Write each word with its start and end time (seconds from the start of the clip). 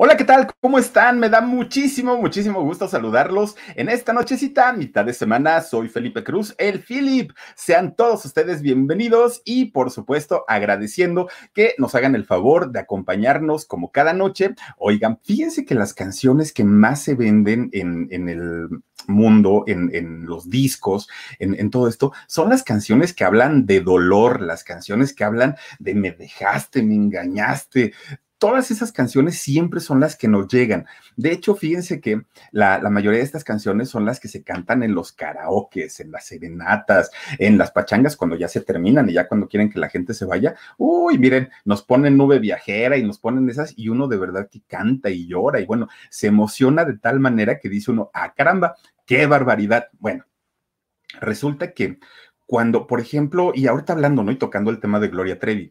Hola, 0.00 0.16
¿qué 0.16 0.22
tal? 0.22 0.46
¿Cómo 0.60 0.78
están? 0.78 1.18
Me 1.18 1.28
da 1.28 1.40
muchísimo, 1.40 2.16
muchísimo 2.18 2.62
gusto 2.62 2.86
saludarlos 2.86 3.56
en 3.74 3.88
esta 3.88 4.12
nochecita, 4.12 4.72
mitad 4.72 5.04
de 5.04 5.12
semana. 5.12 5.60
Soy 5.60 5.88
Felipe 5.88 6.22
Cruz, 6.22 6.54
el 6.56 6.84
Philip. 6.84 7.32
Sean 7.56 7.96
todos 7.96 8.24
ustedes 8.24 8.62
bienvenidos 8.62 9.42
y, 9.44 9.72
por 9.72 9.90
supuesto, 9.90 10.44
agradeciendo 10.46 11.28
que 11.52 11.74
nos 11.78 11.96
hagan 11.96 12.14
el 12.14 12.24
favor 12.24 12.70
de 12.70 12.78
acompañarnos 12.78 13.64
como 13.64 13.90
cada 13.90 14.12
noche. 14.12 14.54
Oigan, 14.76 15.18
fíjense 15.24 15.64
que 15.64 15.74
las 15.74 15.94
canciones 15.94 16.52
que 16.52 16.62
más 16.62 17.02
se 17.02 17.16
venden 17.16 17.68
en, 17.72 18.28
el 18.28 18.68
mundo, 19.08 19.64
en, 19.66 20.26
los 20.26 20.48
discos, 20.48 21.08
en, 21.40 21.70
todo 21.70 21.88
esto, 21.88 22.12
son 22.28 22.50
las 22.50 22.62
canciones 22.62 23.12
que 23.12 23.24
hablan 23.24 23.66
de 23.66 23.80
dolor, 23.80 24.42
las 24.42 24.62
canciones 24.62 25.12
que 25.12 25.24
hablan 25.24 25.56
de 25.80 25.96
me 25.96 26.12
dejaste, 26.12 26.84
me 26.84 26.94
engañaste, 26.94 27.94
todas 28.38 28.70
esas 28.70 28.92
canciones 28.92 29.38
siempre 29.38 29.80
son 29.80 30.00
las 30.00 30.16
que 30.16 30.28
nos 30.28 30.48
llegan. 30.48 30.86
De 31.16 31.32
hecho, 31.32 31.54
fíjense 31.54 32.00
que 32.00 32.22
la, 32.52 32.78
mayoría 32.88 33.18
de 33.18 33.24
estas 33.24 33.44
canciones 33.44 33.88
son 33.90 34.04
las 34.04 34.20
que 34.20 34.28
se 34.28 34.42
cantan 34.42 34.82
en 34.82 34.94
los 34.94 35.12
karaokes, 35.12 36.00
en 36.00 36.12
las 36.12 36.26
serenatas, 36.26 37.10
en 37.38 37.58
las 37.58 37.72
pachangas 37.72 38.16
cuando 38.16 38.36
ya 38.36 38.48
se 38.48 38.60
terminan 38.60 39.10
y 39.10 39.14
ya 39.14 39.28
cuando 39.28 39.48
quieren 39.48 39.70
que 39.70 39.80
la 39.80 39.88
gente 39.88 40.14
se 40.14 40.24
vaya. 40.24 40.54
Uy, 40.76 41.18
miren, 41.18 41.50
nos 41.64 41.82
ponen 41.82 42.16
nube 42.16 42.38
viajera 42.38 42.96
y 42.96 43.02
nos 43.02 43.18
ponen 43.18 43.50
esas 43.50 43.74
y 43.76 43.88
uno 43.88 44.06
de 44.06 44.16
verdad 44.16 44.48
que 44.50 44.62
canta 44.66 45.10
y 45.10 45.26
llora 45.26 45.60
y 45.60 45.66
bueno, 45.66 45.88
se 46.08 46.28
emociona 46.28 46.84
de 46.84 46.96
tal 46.96 47.20
manera 47.20 47.58
que 47.58 47.68
dice 47.68 47.90
uno, 47.90 48.10
ah, 48.14 48.32
caramba, 48.34 48.76
qué 49.04 49.26
barbaridad. 49.26 49.88
Bueno, 49.98 50.24
resulta 51.20 51.72
que 51.72 51.98
cuando, 52.48 52.86
por 52.86 52.98
ejemplo, 52.98 53.52
y 53.54 53.66
ahorita 53.66 53.92
hablando, 53.92 54.22
¿no? 54.22 54.32
Y 54.32 54.36
tocando 54.36 54.70
el 54.70 54.80
tema 54.80 54.98
de 55.00 55.08
Gloria 55.08 55.38
Trevi, 55.38 55.70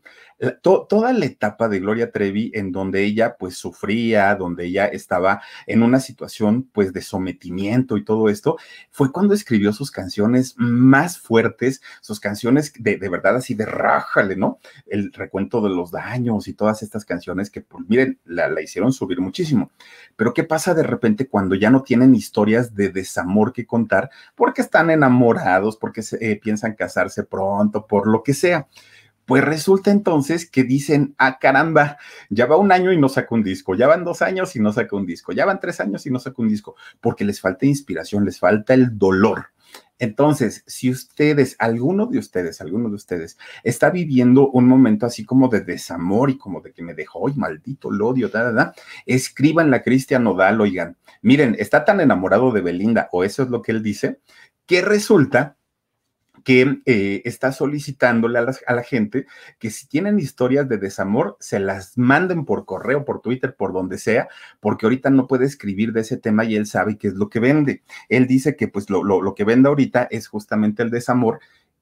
to, 0.61 0.85
toda 0.87 1.11
la 1.11 1.25
etapa 1.25 1.67
de 1.69 1.79
Gloria 1.79 2.11
Trevi 2.11 2.51
en 2.53 2.71
donde 2.71 3.03
ella 3.03 3.35
pues 3.39 3.57
sufría, 3.57 4.35
donde 4.35 4.65
ella 4.65 4.85
estaba 4.85 5.41
en 5.65 5.81
una 5.81 5.99
situación 5.99 6.69
pues 6.71 6.93
de 6.93 7.01
sometimiento 7.01 7.97
y 7.97 8.05
todo 8.05 8.29
esto, 8.29 8.57
fue 8.91 9.11
cuando 9.11 9.33
escribió 9.33 9.73
sus 9.73 9.89
canciones 9.89 10.53
más 10.55 11.17
fuertes, 11.17 11.81
sus 12.01 12.19
canciones 12.19 12.71
de, 12.77 12.97
de 12.97 13.09
verdad 13.09 13.37
así 13.37 13.55
de 13.55 13.65
rájale, 13.65 14.35
¿no? 14.35 14.59
El 14.85 15.11
recuento 15.13 15.61
de 15.61 15.69
los 15.69 15.89
daños 15.89 16.47
y 16.47 16.53
todas 16.53 16.83
estas 16.83 17.05
canciones 17.05 17.49
que, 17.49 17.61
pues 17.61 17.85
miren, 17.87 18.19
la, 18.23 18.49
la 18.49 18.61
hicieron 18.61 18.93
subir 18.93 19.19
muchísimo. 19.19 19.71
Pero 20.15 20.31
¿qué 20.31 20.43
pasa 20.43 20.75
de 20.75 20.83
repente 20.83 21.27
cuando 21.27 21.55
ya 21.55 21.71
no 21.71 21.81
tienen 21.81 22.13
historias 22.13 22.75
de 22.75 22.89
desamor 22.89 23.51
que 23.51 23.65
contar 23.65 24.11
porque 24.35 24.61
están 24.61 24.91
enamorados, 24.91 25.75
porque 25.75 26.03
se, 26.03 26.17
eh, 26.21 26.35
piensan 26.35 26.66
casarse 26.75 27.23
pronto, 27.23 27.85
por 27.87 28.07
lo 28.07 28.23
que 28.23 28.33
sea. 28.33 28.67
Pues 29.25 29.43
resulta 29.43 29.91
entonces 29.91 30.49
que 30.49 30.63
dicen, 30.63 31.13
ah, 31.17 31.37
caramba, 31.37 31.97
ya 32.29 32.45
va 32.45 32.55
un 32.55 32.71
año 32.71 32.93
y 32.93 32.97
no 32.97 33.09
saca 33.09 33.35
un 33.35 33.43
disco, 33.43 33.75
ya 33.75 33.85
van 33.85 34.05
dos 34.05 34.21
años 34.21 34.55
y 34.55 34.61
no 34.61 34.71
saca 34.71 34.95
un 34.95 35.05
disco, 35.05 35.33
ya 35.33 35.45
van 35.45 35.59
tres 35.59 35.81
años 35.81 36.05
y 36.05 36.11
no 36.11 36.19
saca 36.19 36.41
un 36.41 36.47
disco, 36.47 36.75
porque 37.01 37.25
les 37.25 37.41
falta 37.41 37.65
inspiración, 37.65 38.23
les 38.23 38.39
falta 38.39 38.73
el 38.73 38.97
dolor. 38.97 39.47
Entonces, 39.99 40.63
si 40.65 40.89
ustedes, 40.89 41.57
alguno 41.59 42.05
de 42.05 42.19
ustedes, 42.19 42.61
alguno 42.61 42.87
de 42.87 42.95
ustedes 42.95 43.37
está 43.63 43.89
viviendo 43.89 44.49
un 44.49 44.65
momento 44.65 45.05
así 45.05 45.25
como 45.25 45.49
de 45.49 45.61
desamor 45.61 46.29
y 46.29 46.37
como 46.37 46.61
de 46.61 46.71
que 46.71 46.83
me 46.83 46.93
dejó, 46.93 47.27
y 47.29 47.33
maldito 47.33 47.91
lo 47.91 48.07
odio, 48.07 48.29
da, 48.29 48.43
da, 48.43 48.51
da, 48.53 48.73
escriban 49.05 49.71
la 49.71 49.81
Cristian 49.81 50.23
Nodal, 50.23 50.61
oigan, 50.61 50.97
miren, 51.21 51.55
está 51.59 51.83
tan 51.83 51.99
enamorado 51.99 52.51
de 52.51 52.61
Belinda, 52.61 53.09
o 53.11 53.25
eso 53.25 53.43
es 53.43 53.49
lo 53.49 53.61
que 53.61 53.73
él 53.73 53.83
dice, 53.83 54.19
que 54.65 54.81
resulta 54.81 55.56
que 56.47 56.79
eh, 56.85 57.23
está 57.25 57.51
solicitándole 57.51 58.39
a 58.39 58.73
la, 58.73 58.83
gente 58.83 59.25
que 59.59 59.69
si 59.69 59.85
tienen 59.85 60.17
historias 60.17 60.69
de 60.69 60.77
desamor, 60.77 61.35
se 61.41 61.59
las 61.59 61.97
manden 61.97 62.45
por 62.45 62.63
correo, 62.63 63.03
por 63.03 63.19
Twitter, 63.19 63.53
por 63.53 63.73
donde 63.73 63.97
sea, 63.97 64.29
porque 64.61 64.85
ahorita 64.85 65.09
no 65.09 65.27
puede 65.27 65.45
escribir 65.45 65.91
de 65.91 65.99
ese 65.99 66.15
tema 66.15 66.45
y 66.45 66.55
él 66.55 66.65
sabe 66.65 66.97
qué 66.97 67.09
es 67.09 67.15
lo 67.15 67.27
que 67.27 67.41
vende. 67.41 67.83
Él 68.07 68.27
dice 68.27 68.55
que 68.55 68.69
pues 68.69 68.89
lo, 68.89 69.03
lo, 69.03 69.21
lo 69.21 69.35
que 69.35 69.43
vende 69.43 69.67
ahorita 69.67 70.07
es 70.09 70.29
justamente 70.29 70.83
el 70.83 70.89
desamor 70.89 71.41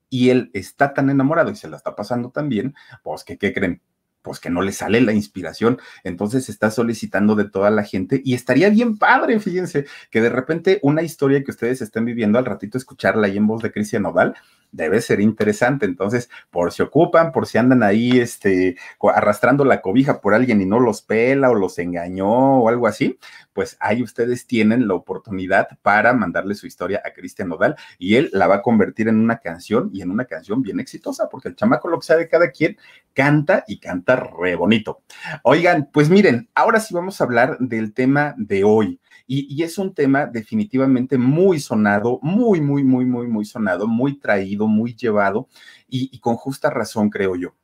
y 0.10 0.32
él 0.32 0.50
está 0.56 0.96
tan 0.96 1.12
enamorado 1.12 1.52
y 1.52 1.56
se 1.56 1.70
la 1.70 1.78
está 1.78 1.96
pasando 1.96 2.32
tan 2.32 2.50
bien, 2.50 2.74
pues 3.04 3.24
que, 3.24 3.38
¿qué 3.38 3.54
creen? 3.54 3.84
Pues 4.26 4.40
que 4.40 4.50
no 4.50 4.64
le 4.64 4.72
sale 4.72 5.00
la 5.02 5.14
inspiración, 5.14 5.80
entonces 6.04 6.50
está 6.50 6.72
solicitando 6.72 7.36
de 7.36 7.48
toda 7.48 7.70
la 7.70 7.84
gente 7.84 8.22
y 8.26 8.34
estaría 8.34 8.70
bien 8.72 8.98
padre, 8.98 9.40
fíjense, 9.40 9.86
que 10.10 10.20
de 10.20 10.30
repente 10.30 10.80
una 10.82 11.04
historia 11.04 11.44
que 11.44 11.52
ustedes 11.52 11.82
estén 11.84 12.06
viviendo 12.06 12.40
al 12.40 12.46
ratito 12.46 12.80
escucharla 12.80 13.28
ahí 13.28 13.38
en 13.38 13.46
voz 13.46 13.62
de 13.62 13.72
Cristian 13.72 14.02
Nodal, 14.02 14.34
debe 14.76 15.02
ser 15.02 15.22
interesante. 15.22 15.86
Entonces, 15.86 16.30
por 16.50 16.72
si 16.72 16.82
ocupan, 16.82 17.32
por 17.32 17.48
si 17.48 17.58
andan 17.58 17.82
ahí 17.82 18.20
este, 18.20 18.78
arrastrando 19.14 19.64
la 19.64 19.82
cobija 19.82 20.20
por 20.20 20.34
alguien 20.34 20.62
y 20.62 20.66
no 20.66 20.80
los 20.80 21.02
pela 21.02 21.50
o 21.50 21.56
los 21.56 21.80
engañó 21.80 22.60
o 22.60 22.70
algo 22.70 22.88
así, 22.88 23.18
pues 23.54 23.78
ahí 23.80 24.04
ustedes 24.04 24.48
tienen 24.48 24.88
la 24.88 24.96
oportunidad 24.96 25.70
para 25.82 26.14
mandarle 26.14 26.56
su 26.56 26.68
historia 26.68 27.02
a 27.06 27.14
Cristian 27.14 27.50
Nodal 27.50 27.76
y 27.98 28.16
él 28.16 28.30
la 28.34 28.48
va 28.48 28.56
a 28.56 28.62
convertir 28.62 29.08
en 29.08 29.18
una 29.18 29.38
canción 29.38 29.90
y 29.94 30.02
en 30.02 30.12
una 30.12 30.26
canción 30.26 30.62
bien 30.62 30.82
exitosa, 30.82 31.30
porque 31.30 31.48
el 31.48 31.56
chamaco, 31.56 31.88
lo 31.88 32.00
que 32.00 32.08
sabe 32.08 32.28
cada 32.28 32.52
quien, 32.52 32.78
canta 33.14 33.64
y 33.68 33.80
canta 33.80 34.15
re 34.16 34.56
bonito. 34.56 35.04
Oigan, 35.44 35.90
pues 35.92 36.10
miren, 36.10 36.50
ahora 36.56 36.80
sí 36.80 36.94
vamos 36.94 37.20
a 37.20 37.24
hablar 37.24 37.58
del 37.60 37.94
tema 37.94 38.36
de 38.38 38.64
hoy. 38.64 39.00
Y, 39.28 39.64
es 39.64 39.80
un 39.80 39.96
tema 39.96 40.28
definitivamente 40.28 41.18
muy 41.18 41.60
sonado, 41.60 42.20
muy, 42.22 42.62
muy, 42.62 42.84
muy, 42.84 43.06
muy, 43.06 43.28
muy 43.28 43.46
sonado, 43.46 43.88
muy 43.88 44.20
traído, 44.20 44.68
muy 44.68 44.96
llevado 44.96 45.48
y 45.88 46.20
con 46.20 46.36
justa 46.36 46.70
razón, 46.70 47.10
creo 47.10 47.36
yo. 47.36 47.56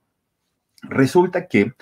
Resulta 0.84 1.48
que 1.48 1.74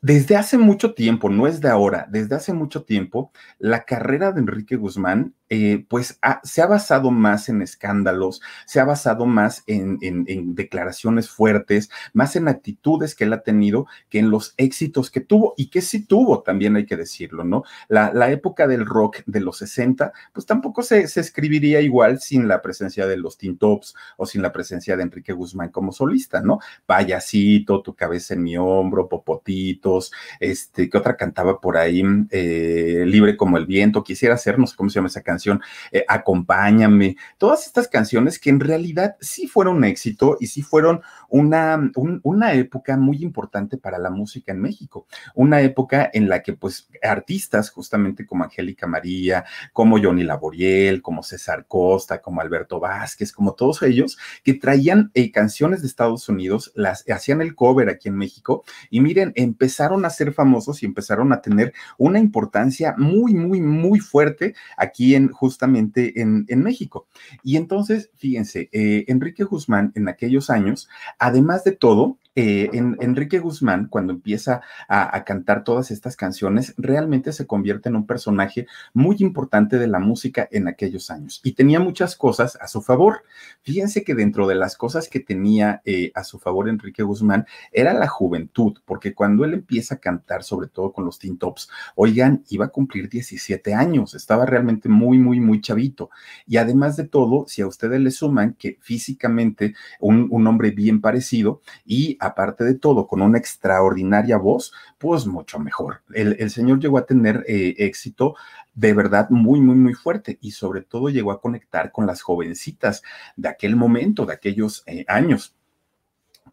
desde 0.00 0.36
hace 0.36 0.58
mucho 0.58 0.94
tiempo, 0.94 1.28
no 1.28 1.46
es 1.46 1.60
de 1.60 1.68
ahora, 1.68 2.06
desde 2.10 2.36
hace 2.36 2.52
mucho 2.52 2.84
tiempo, 2.84 3.32
la 3.58 3.84
carrera 3.84 4.32
de 4.32 4.40
Enrique 4.40 4.76
Guzmán, 4.76 5.34
eh, 5.56 5.86
pues 5.88 6.18
ha, 6.20 6.40
se 6.42 6.62
ha 6.62 6.66
basado 6.66 7.12
más 7.12 7.48
en 7.48 7.62
escándalos, 7.62 8.42
se 8.66 8.80
ha 8.80 8.84
basado 8.84 9.24
más 9.24 9.62
en, 9.68 10.24
declaraciones 10.56 11.30
fuertes, 11.30 11.90
más 12.12 12.34
en 12.34 12.48
actitudes 12.48 13.14
que 13.14 13.22
él 13.22 13.32
ha 13.32 13.44
tenido 13.44 13.86
que 14.08 14.18
en 14.18 14.30
los 14.30 14.54
éxitos 14.56 15.12
que 15.12 15.20
tuvo 15.20 15.54
y 15.56 15.70
que 15.70 15.80
sí 15.80 16.04
tuvo, 16.04 16.42
también 16.42 16.74
hay 16.74 16.86
que 16.86 16.96
decirlo, 16.96 17.44
¿no? 17.44 17.62
La, 17.88 18.10
época 18.32 18.66
del 18.66 18.84
rock 18.84 19.18
de 19.26 19.38
los 19.38 19.58
60, 19.58 20.12
pues 20.32 20.44
tampoco 20.44 20.82
se, 20.82 21.02
escribiría 21.04 21.80
igual 21.82 22.18
sin 22.18 22.48
la 22.48 22.60
presencia 22.60 23.06
de 23.06 23.16
los 23.16 23.38
Teen 23.38 23.56
Tops 23.56 23.94
o 24.16 24.26
sin 24.26 24.42
la 24.42 24.50
presencia 24.50 24.96
de 24.96 25.04
Enrique 25.04 25.32
Guzmán 25.32 25.68
como 25.68 25.92
solista, 25.92 26.40
¿no? 26.40 26.58
Payasito, 26.84 27.80
tu 27.80 27.94
cabeza 27.94 28.34
en 28.34 28.42
mi 28.42 28.56
hombro, 28.56 29.08
Popotito 29.08 30.00
este, 30.40 30.90
que 30.90 30.98
otra 30.98 31.16
cantaba 31.16 31.60
por 31.60 31.76
ahí, 31.76 32.02
eh, 32.30 33.04
Libre 33.06 33.36
como 33.36 33.56
el 33.56 33.66
viento, 33.66 34.02
quisiera 34.02 34.36
ser, 34.36 34.58
no 34.58 34.66
sé 34.66 34.74
cómo 34.76 34.90
se 34.90 34.96
llama 34.96 35.08
esa 35.08 35.22
canción 35.22 35.43
eh, 35.92 36.04
Acompáñame, 36.08 37.16
todas 37.38 37.66
estas 37.66 37.88
canciones 37.88 38.38
que 38.38 38.50
en 38.50 38.60
realidad 38.60 39.16
sí 39.20 39.46
fueron 39.46 39.76
un 39.76 39.84
éxito 39.84 40.36
y 40.40 40.46
sí 40.46 40.62
fueron 40.62 41.02
una, 41.28 41.90
una 42.22 42.52
época 42.54 42.96
muy 42.96 43.22
importante 43.22 43.76
para 43.76 43.98
la 43.98 44.10
música 44.10 44.52
en 44.52 44.60
México, 44.60 45.06
una 45.34 45.60
época 45.60 46.10
en 46.12 46.28
la 46.28 46.42
que 46.42 46.52
pues 46.52 46.88
artistas 47.02 47.70
justamente 47.70 48.26
como 48.26 48.44
Angélica 48.44 48.86
María, 48.86 49.44
como 49.72 49.98
Johnny 50.00 50.24
Laboriel, 50.24 51.02
como 51.02 51.22
César 51.22 51.66
Costa, 51.66 52.20
como 52.20 52.40
Alberto 52.40 52.80
Vázquez, 52.80 53.32
como 53.32 53.54
todos 53.54 53.82
ellos 53.82 54.18
que 54.42 54.54
traían 54.54 55.10
eh, 55.14 55.30
canciones 55.30 55.82
de 55.82 55.88
Estados 55.88 56.28
Unidos, 56.28 56.72
las 56.74 57.04
hacían 57.10 57.40
el 57.40 57.54
cover 57.54 57.88
aquí 57.88 58.08
en 58.08 58.16
México 58.16 58.64
y 58.90 59.00
miren, 59.00 59.32
empezaron 59.34 60.04
a 60.04 60.10
ser 60.10 60.32
famosos 60.32 60.82
y 60.82 60.86
empezaron 60.86 61.32
a 61.32 61.40
tener 61.40 61.72
una 61.98 62.18
importancia 62.18 62.94
muy, 62.96 63.34
muy, 63.34 63.60
muy 63.60 64.00
fuerte 64.00 64.54
aquí 64.76 65.14
en 65.14 65.23
justamente 65.28 66.20
en, 66.20 66.44
México. 66.62 67.06
Y 67.42 67.56
entonces, 67.56 68.10
fíjense, 68.16 68.68
eh, 68.72 69.04
Enrique 69.08 69.44
Guzmán 69.44 69.92
en 69.94 70.08
aquellos 70.08 70.50
años 70.50 70.88
Además 71.18 71.64
de 71.64 71.72
todo, 71.72 72.18
eh, 72.36 72.70
en, 72.72 72.96
Enrique 73.00 73.38
Guzmán, 73.38 73.86
cuando 73.88 74.12
empieza 74.12 74.60
a, 74.88 75.22
cantar 75.24 75.62
todas 75.62 75.92
estas 75.92 76.16
canciones, 76.16 76.74
realmente 76.76 77.32
se 77.32 77.46
convierte 77.46 77.88
en 77.88 77.96
un 77.96 78.06
personaje 78.06 78.66
muy 78.92 79.16
importante 79.20 79.78
de 79.78 79.86
la 79.86 80.00
música 80.00 80.48
en 80.50 80.66
aquellos 80.66 81.10
años 81.10 81.40
y 81.44 81.52
tenía 81.52 81.78
muchas 81.78 82.16
cosas 82.16 82.58
a 82.60 82.66
su 82.66 82.82
favor. 82.82 83.22
Fíjense 83.62 84.02
que 84.02 84.16
dentro 84.16 84.48
de 84.48 84.56
las 84.56 84.76
cosas 84.76 85.08
que 85.08 85.20
tenía 85.20 85.80
eh, 85.84 86.10
a 86.14 86.24
su 86.24 86.40
favor 86.40 86.68
Enrique 86.68 87.04
Guzmán 87.04 87.46
era 87.70 87.94
la 87.94 88.08
juventud, 88.08 88.78
porque 88.84 89.14
cuando 89.14 89.44
él 89.44 89.54
empieza 89.54 89.94
a 89.94 89.98
cantar, 89.98 90.42
sobre 90.42 90.66
todo 90.68 90.92
con 90.92 91.04
los 91.04 91.20
Teen 91.20 91.38
Tops, 91.38 91.70
oigan, 91.94 92.44
iba 92.48 92.66
a 92.66 92.68
cumplir 92.68 93.08
17 93.08 93.74
años, 93.74 94.14
estaba 94.14 94.44
realmente 94.44 94.88
muy, 94.88 95.13
muy, 95.18 95.40
muy 95.40 95.60
chavito. 95.60 96.10
Y 96.46 96.56
además 96.56 96.96
de 96.96 97.04
todo, 97.04 97.46
si 97.48 97.62
a 97.62 97.66
ustedes 97.66 98.00
le 98.00 98.10
suman 98.10 98.54
que 98.54 98.78
físicamente 98.80 99.74
un, 100.00 100.28
un 100.30 100.46
hombre 100.46 100.70
bien 100.70 101.00
parecido 101.00 101.60
y 101.84 102.16
aparte 102.20 102.64
de 102.64 102.74
todo, 102.74 103.06
con 103.06 103.22
una 103.22 103.38
extraordinaria 103.38 104.36
voz, 104.36 104.72
pues 104.98 105.26
mucho 105.26 105.58
mejor. 105.58 106.02
El, 106.12 106.50
señor 106.50 106.80
llegó 106.80 106.98
a 106.98 107.06
tener 107.06 107.44
eh, 107.46 107.74
éxito 107.78 108.34
de 108.74 108.92
verdad 108.92 109.30
muy, 109.30 109.60
muy, 109.60 109.76
muy 109.76 109.94
fuerte 109.94 110.38
y 110.40 110.50
sobre 110.50 110.82
todo 110.82 111.08
llegó 111.08 111.32
a 111.32 111.40
conectar 111.40 111.92
con 111.92 112.06
las 112.06 112.22
jovencitas 112.22 113.02
de 113.36 113.48
aquel 113.48 113.76
momento, 113.76 114.26
de 114.26 114.34
aquellos 114.34 114.82
eh, 114.86 115.04
años 115.08 115.54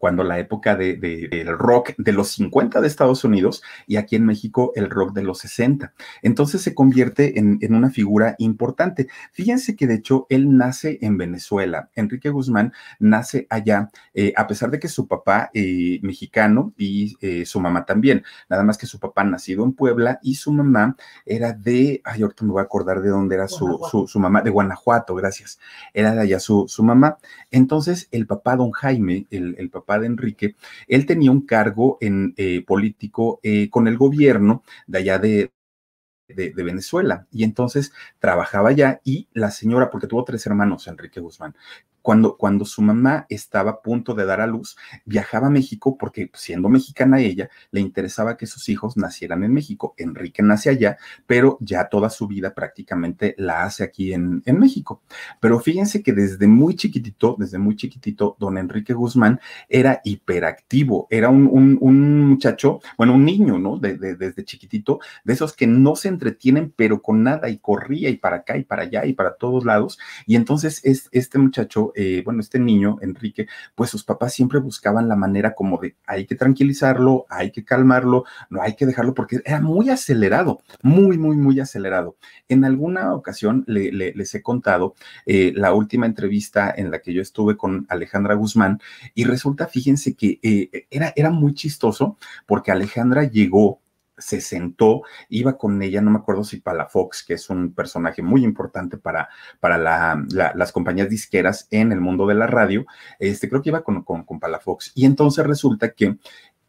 cuando 0.02 0.24
la 0.24 0.40
época 0.40 0.74
de, 0.74 0.96
del 0.96 1.56
rock 1.56 1.92
de 1.96 2.10
los 2.10 2.30
50 2.30 2.80
de 2.80 2.88
Estados 2.88 3.22
Unidos 3.22 3.62
y 3.86 3.98
aquí 3.98 4.16
en 4.16 4.26
México 4.26 4.72
el 4.74 4.90
rock 4.90 5.12
de 5.12 5.22
los 5.22 5.38
60. 5.38 5.94
Entonces 6.22 6.60
se 6.60 6.74
convierte 6.74 7.38
en, 7.38 7.60
una 7.72 7.88
figura 7.88 8.34
importante. 8.38 9.06
Fíjense 9.30 9.76
que 9.76 9.86
de 9.86 9.94
hecho 9.94 10.26
él 10.28 10.56
nace 10.56 10.98
en 11.02 11.18
Venezuela. 11.18 11.88
Enrique 11.94 12.30
Guzmán 12.30 12.72
nace 12.98 13.46
allá, 13.48 13.92
eh, 14.12 14.32
a 14.36 14.48
pesar 14.48 14.72
de 14.72 14.80
que 14.80 14.88
su 14.88 15.06
papá 15.06 15.52
eh, 15.54 16.00
mexicano 16.02 16.74
y 16.76 17.16
eh, 17.20 17.46
su 17.46 17.60
mamá 17.60 17.84
también. 17.84 18.24
Nada 18.50 18.64
más 18.64 18.78
que 18.78 18.86
su 18.86 18.98
papá 18.98 19.22
nacido 19.22 19.62
en 19.62 19.72
Puebla 19.72 20.18
y 20.20 20.34
su 20.34 20.52
mamá 20.52 20.96
era 21.24 21.52
de, 21.52 22.00
ay, 22.02 22.22
ahorita 22.22 22.44
me 22.44 22.50
voy 22.50 22.60
a 22.60 22.64
acordar 22.64 23.02
de 23.02 23.10
dónde 23.10 23.36
era 23.36 23.46
su, 23.46 23.78
su, 24.08 24.18
mamá, 24.18 24.42
de 24.42 24.50
Guanajuato, 24.50 25.14
gracias. 25.14 25.60
Era 25.94 26.12
de 26.12 26.22
allá 26.22 26.40
su, 26.40 26.64
su 26.66 26.82
mamá. 26.82 27.18
Entonces 27.52 28.08
el 28.10 28.26
papá, 28.26 28.56
don 28.56 28.72
Jaime, 28.72 29.28
el, 29.30 29.54
el 29.58 29.70
papá 29.70 29.91
de 29.98 30.06
Enrique, 30.06 30.56
él 30.88 31.06
tenía 31.06 31.30
un 31.30 31.46
cargo 31.46 31.98
en 32.00 32.34
eh, 32.36 32.64
político 32.66 33.40
eh, 33.42 33.68
con 33.70 33.88
el 33.88 33.96
gobierno 33.96 34.62
de 34.86 34.98
allá 34.98 35.18
de, 35.18 35.52
de, 36.28 36.62
Venezuela. 36.62 37.26
Y 37.30 37.44
entonces 37.44 37.92
trabajaba 38.18 38.70
allá 38.70 39.00
y 39.04 39.28
la 39.32 39.50
señora, 39.50 39.90
porque 39.90 40.06
tuvo 40.06 40.24
tres 40.24 40.46
hermanos, 40.46 40.86
Enrique 40.88 41.20
Guzmán, 41.20 41.54
cuando, 42.02 42.36
cuando 42.36 42.64
su 42.64 42.82
mamá 42.82 43.26
estaba 43.28 43.70
a 43.70 43.80
punto 43.80 44.14
de 44.14 44.24
dar 44.24 44.40
a 44.40 44.46
luz, 44.46 44.76
viajaba 45.04 45.46
a 45.46 45.50
México 45.50 45.96
porque 45.96 46.30
siendo 46.34 46.68
mexicana 46.68 47.20
ella, 47.20 47.48
le 47.70 47.80
interesaba 47.80 48.36
que 48.36 48.46
sus 48.46 48.68
hijos 48.68 48.96
nacieran 48.96 49.44
en 49.44 49.52
México. 49.52 49.94
Enrique 49.96 50.42
nace 50.42 50.70
allá, 50.70 50.98
pero 51.26 51.56
ya 51.60 51.88
toda 51.88 52.10
su 52.10 52.26
vida 52.26 52.54
prácticamente 52.54 53.34
la 53.38 53.62
hace 53.62 53.84
aquí 53.84 54.12
en, 54.12 54.42
en 54.44 54.58
México. 54.58 55.02
Pero 55.40 55.60
fíjense 55.60 56.02
que 56.02 56.12
desde 56.12 56.46
muy 56.46 56.74
chiquitito, 56.74 57.36
desde 57.38 57.58
muy 57.58 57.76
chiquitito, 57.76 58.36
don 58.38 58.58
Enrique 58.58 58.92
Guzmán 58.94 59.40
era 59.68 60.00
hiperactivo, 60.04 61.06
era 61.10 61.28
un, 61.30 61.48
un, 61.80 62.28
muchacho, 62.28 62.80
bueno, 62.96 63.14
un 63.14 63.24
niño, 63.24 63.58
¿no? 63.58 63.78
desde 63.78 64.44
chiquitito, 64.44 65.00
de 65.24 65.32
esos 65.32 65.52
que 65.54 65.66
no 65.66 65.96
se 65.96 66.08
entretienen, 66.08 66.72
pero 66.74 67.02
con 67.02 67.22
nada, 67.22 67.48
y 67.48 67.58
corría 67.58 68.08
y 68.10 68.16
para 68.16 68.36
acá 68.36 68.56
y 68.56 68.64
para 68.64 68.82
allá 68.82 69.04
y 69.06 69.12
para 69.12 69.36
todos 69.36 69.64
lados. 69.64 69.98
Y 70.26 70.36
entonces 70.36 70.80
es, 70.84 71.08
este 71.12 71.38
muchacho 71.38 71.91
eh, 71.94 72.22
bueno, 72.24 72.40
este 72.40 72.58
niño, 72.58 72.98
Enrique, 73.00 73.46
pues 73.74 73.90
sus 73.90 74.04
papás 74.04 74.32
siempre 74.32 74.58
buscaban 74.58 75.08
la 75.08 75.16
manera 75.16 75.54
como 75.54 75.78
de 75.78 75.96
hay 76.06 76.26
que 76.26 76.34
tranquilizarlo, 76.34 77.26
hay 77.28 77.50
que 77.50 77.64
calmarlo, 77.64 78.24
no 78.50 78.62
hay 78.62 78.74
que 78.74 78.86
dejarlo 78.86 79.14
porque 79.14 79.40
era 79.44 79.60
muy 79.60 79.90
acelerado, 79.90 80.60
muy, 80.82 81.18
muy, 81.18 81.36
muy 81.36 81.60
acelerado. 81.60 82.16
En 82.48 82.64
alguna 82.64 83.14
ocasión 83.14 83.64
les 83.66 84.34
he 84.34 84.42
contado 84.42 84.94
eh, 85.26 85.52
la 85.54 85.74
última 85.74 86.06
entrevista 86.06 86.72
en 86.76 86.90
la 86.90 87.00
que 87.00 87.12
yo 87.12 87.22
estuve 87.22 87.56
con 87.56 87.86
Alejandra 87.88 88.34
Guzmán 88.34 88.80
y 89.14 89.24
resulta, 89.24 89.66
fíjense 89.66 90.14
que 90.14 90.38
eh, 90.42 90.86
era, 90.90 91.12
era 91.16 91.30
muy 91.30 91.54
chistoso 91.54 92.16
porque 92.46 92.72
Alejandra 92.72 93.24
llegó 93.24 93.81
se 94.22 94.40
sentó, 94.40 95.02
iba 95.28 95.56
con 95.58 95.82
ella, 95.82 96.00
no 96.00 96.10
me 96.10 96.18
acuerdo 96.18 96.44
si 96.44 96.60
Palafox, 96.60 97.24
que 97.24 97.34
es 97.34 97.50
un 97.50 97.74
personaje 97.74 98.22
muy 98.22 98.44
importante 98.44 98.96
para, 98.96 99.28
para 99.60 99.78
las 99.78 100.72
compañías 100.72 101.08
disqueras 101.08 101.68
en 101.70 101.92
el 101.92 102.00
mundo 102.00 102.26
de 102.26 102.34
la 102.34 102.46
radio, 102.46 102.86
este, 103.18 103.48
creo 103.48 103.62
que 103.62 103.70
iba 103.70 103.82
con, 103.82 104.02
con, 104.02 104.24
con 104.24 104.40
Palafox. 104.40 104.92
Y 104.94 105.04
entonces 105.04 105.46
resulta 105.46 105.92
que 105.92 106.16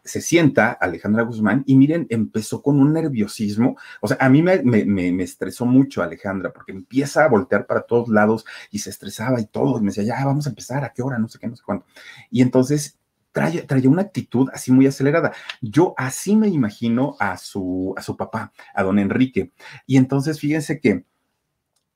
se 0.04 0.22
sienta 0.22 0.72
Alejandra 0.72 1.24
Guzmán 1.24 1.64
y 1.66 1.76
miren, 1.76 2.08
empezó 2.10 2.62
con 2.62 2.80
un 2.80 2.94
nerviosismo. 2.94 3.78
O 4.02 4.08
sea, 4.08 4.18
a 4.20 4.30
mí 4.30 4.42
me, 4.42 4.62
me, 4.62 4.84
me, 4.86 5.24
estresó 5.24 5.66
mucho 5.66 6.04
Alejandra 6.04 6.52
porque 6.52 6.74
empieza 6.74 7.24
a 7.24 7.30
voltear 7.30 7.66
para 7.66 7.84
todos 7.84 8.10
lados 8.10 8.46
y 8.70 8.80
se 8.80 8.90
estresaba 8.90 9.40
y 9.40 9.46
todo. 9.46 9.78
Y 9.78 9.82
me 9.82 9.88
decía, 9.88 10.04
ya 10.04 10.26
vamos 10.26 10.46
a 10.46 10.50
empezar, 10.50 10.84
¿a 10.84 10.92
qué 10.92 11.02
hora? 11.02 11.20
No 11.20 11.30
sé 11.30 11.40
qué, 11.40 11.48
no 11.48 11.56
sé 11.56 11.64
cuánto. 11.66 11.86
Y 12.30 12.42
entonces 12.42 12.98
trae, 13.34 13.88
una 13.88 14.04
actitud 14.04 14.50
así 14.54 14.72
muy 14.72 14.88
acelerada. 14.88 15.34
Yo 15.62 15.94
así 15.98 16.36
me 16.38 16.48
imagino 16.48 17.18
a 17.20 17.38
su, 17.38 17.94
a 17.98 18.02
su 18.02 18.16
papá, 18.16 18.54
a 18.74 18.84
don 18.84 19.00
Enrique. 19.00 19.52
Y 19.86 19.98
entonces 19.98 20.40
fíjense 20.40 20.80
que 20.80 21.04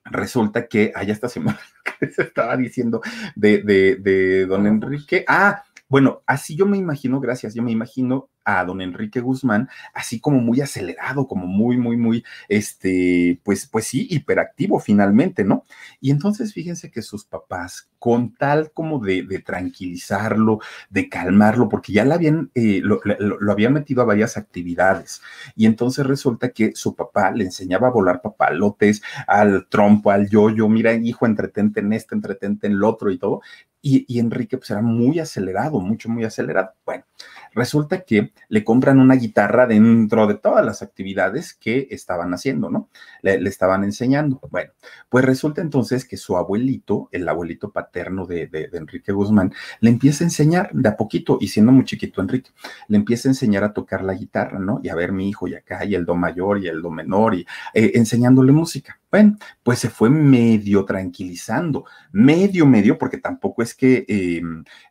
resulta 0.03 0.67
que, 0.67 0.91
allá 0.95 1.13
está 1.13 1.29
semana 1.29 1.59
que 1.99 2.09
se 2.09 2.23
estaba 2.23 2.57
diciendo 2.57 3.01
de, 3.35 3.61
de, 3.61 3.95
de 3.95 4.45
don 4.45 4.67
Enrique. 4.67 5.23
Ah, 5.27 5.63
bueno, 5.87 6.23
así 6.25 6.55
yo 6.55 6.65
me 6.65 6.77
imagino, 6.77 7.21
gracias, 7.21 7.53
yo 7.53 7.63
me 7.63 7.71
imagino 7.71 8.29
a 8.47 8.63
don 8.63 8.79
Enrique 8.79 9.19
Guzmán, 9.19 9.67
así 9.93 10.21
como 10.21 10.39
muy 10.39 10.61
acelerado, 10.61 11.27
como 11.27 11.47
muy, 11.47 11.75
muy, 11.77 11.97
muy, 11.97 12.23
este, 12.47 13.41
pues, 13.43 13.67
pues 13.67 13.87
sí, 13.87 14.07
hiperactivo 14.09 14.79
finalmente, 14.79 15.43
¿no? 15.43 15.65
Y 15.99 16.11
entonces 16.11 16.53
fíjense 16.53 16.89
que 16.89 17.01
sus 17.01 17.25
papás, 17.25 17.89
con 17.99 18.33
tal 18.35 18.71
como 18.71 18.99
de, 18.99 19.43
tranquilizarlo, 19.45 20.59
de 20.89 21.09
calmarlo, 21.09 21.67
porque 21.67 21.91
ya 21.91 22.03
habían, 22.03 22.49
eh, 22.55 22.79
lo, 22.81 23.01
habían 23.51 23.73
metido 23.73 24.01
a 24.01 24.05
varias 24.05 24.37
actividades, 24.37 25.21
y 25.57 25.65
entonces 25.65 26.07
resulta 26.07 26.49
que 26.49 26.71
su 26.73 26.95
papá 26.95 27.31
le 27.31 27.43
enseñaba 27.43 27.89
a 27.89 27.91
volar 27.91 28.21
papalotes, 28.21 29.01
al 29.27 29.67
trompo, 29.67 30.09
al 30.11 30.29
yoyo, 30.29 30.69
mira, 30.69 30.93
hijo, 30.93 31.25
entretente 31.25 31.81
en 31.81 31.91
este, 31.91 32.15
entretente 32.15 32.67
en 32.67 32.73
el 32.73 32.83
otro 32.85 33.11
y 33.11 33.17
todo, 33.17 33.41
y, 33.87 34.05
y 34.07 34.19
Enrique 34.19 34.57
pues 34.57 34.69
era 34.69 34.81
muy 34.81 35.19
acelerado, 35.19 35.79
mucho, 35.79 36.09
muy 36.09 36.25
acelerado. 36.25 36.71
Bueno, 36.85 37.05
resulta 37.53 38.01
que 38.01 38.33
le 38.49 38.63
compran 38.65 38.99
una 38.99 39.15
guitarra 39.15 39.65
dentro 39.65 40.27
de 40.27 40.35
todas 40.35 40.65
las 40.65 40.81
actividades 40.81 41.53
que 41.53 41.87
estaban 41.91 42.33
haciendo, 42.33 42.69
¿no? 42.69 42.89
Le, 43.21 43.35
estaban 43.47 43.85
enseñando. 43.85 44.41
Bueno, 44.51 44.71
pues 45.07 45.23
resulta 45.23 45.61
entonces 45.61 46.03
que 46.03 46.17
su 46.17 46.35
abuelito, 46.35 47.07
el 47.13 47.29
abuelito 47.29 47.71
paterno 47.71 48.25
de, 48.25 48.47
de, 48.47 48.69
Enrique 48.73 49.13
Guzmán, 49.13 49.53
le 49.79 49.89
empieza 49.89 50.25
a 50.25 50.27
enseñar 50.27 50.69
de 50.73 50.89
a 50.89 50.97
poquito, 50.97 51.37
y 51.39 51.47
siendo 51.47 51.71
muy 51.71 51.85
chiquito 51.85 52.21
Enrique, 52.21 52.51
le 52.89 52.97
empieza 52.97 53.29
a 53.29 53.31
enseñar 53.31 53.63
a 53.63 53.73
tocar 53.73 54.03
la 54.03 54.15
guitarra, 54.15 54.59
¿no? 54.59 54.81
Y 54.83 54.89
a 54.89 54.95
ver 54.95 55.13
mi 55.13 55.29
hijo 55.29 55.47
y 55.47 55.55
acá, 55.55 55.85
y 55.85 55.95
el 55.95 56.05
do 56.05 56.15
mayor 56.15 56.59
y 56.59 56.67
el 56.67 56.81
do 56.81 56.91
menor, 56.91 57.35
y 57.35 57.47
eh, 57.73 57.93
enseñándole 57.95 58.51
música. 58.51 58.99
Bueno, 59.09 59.37
pues 59.63 59.79
se 59.79 59.89
fue 59.89 60.09
medio 60.09 60.83
tranquilizando, 60.83 61.85
medio, 62.11 62.65
medio, 62.65 62.97
porque 62.97 63.17
tampoco 63.17 63.61
es 63.61 63.73
que 63.73 64.05
eh, 64.07 64.41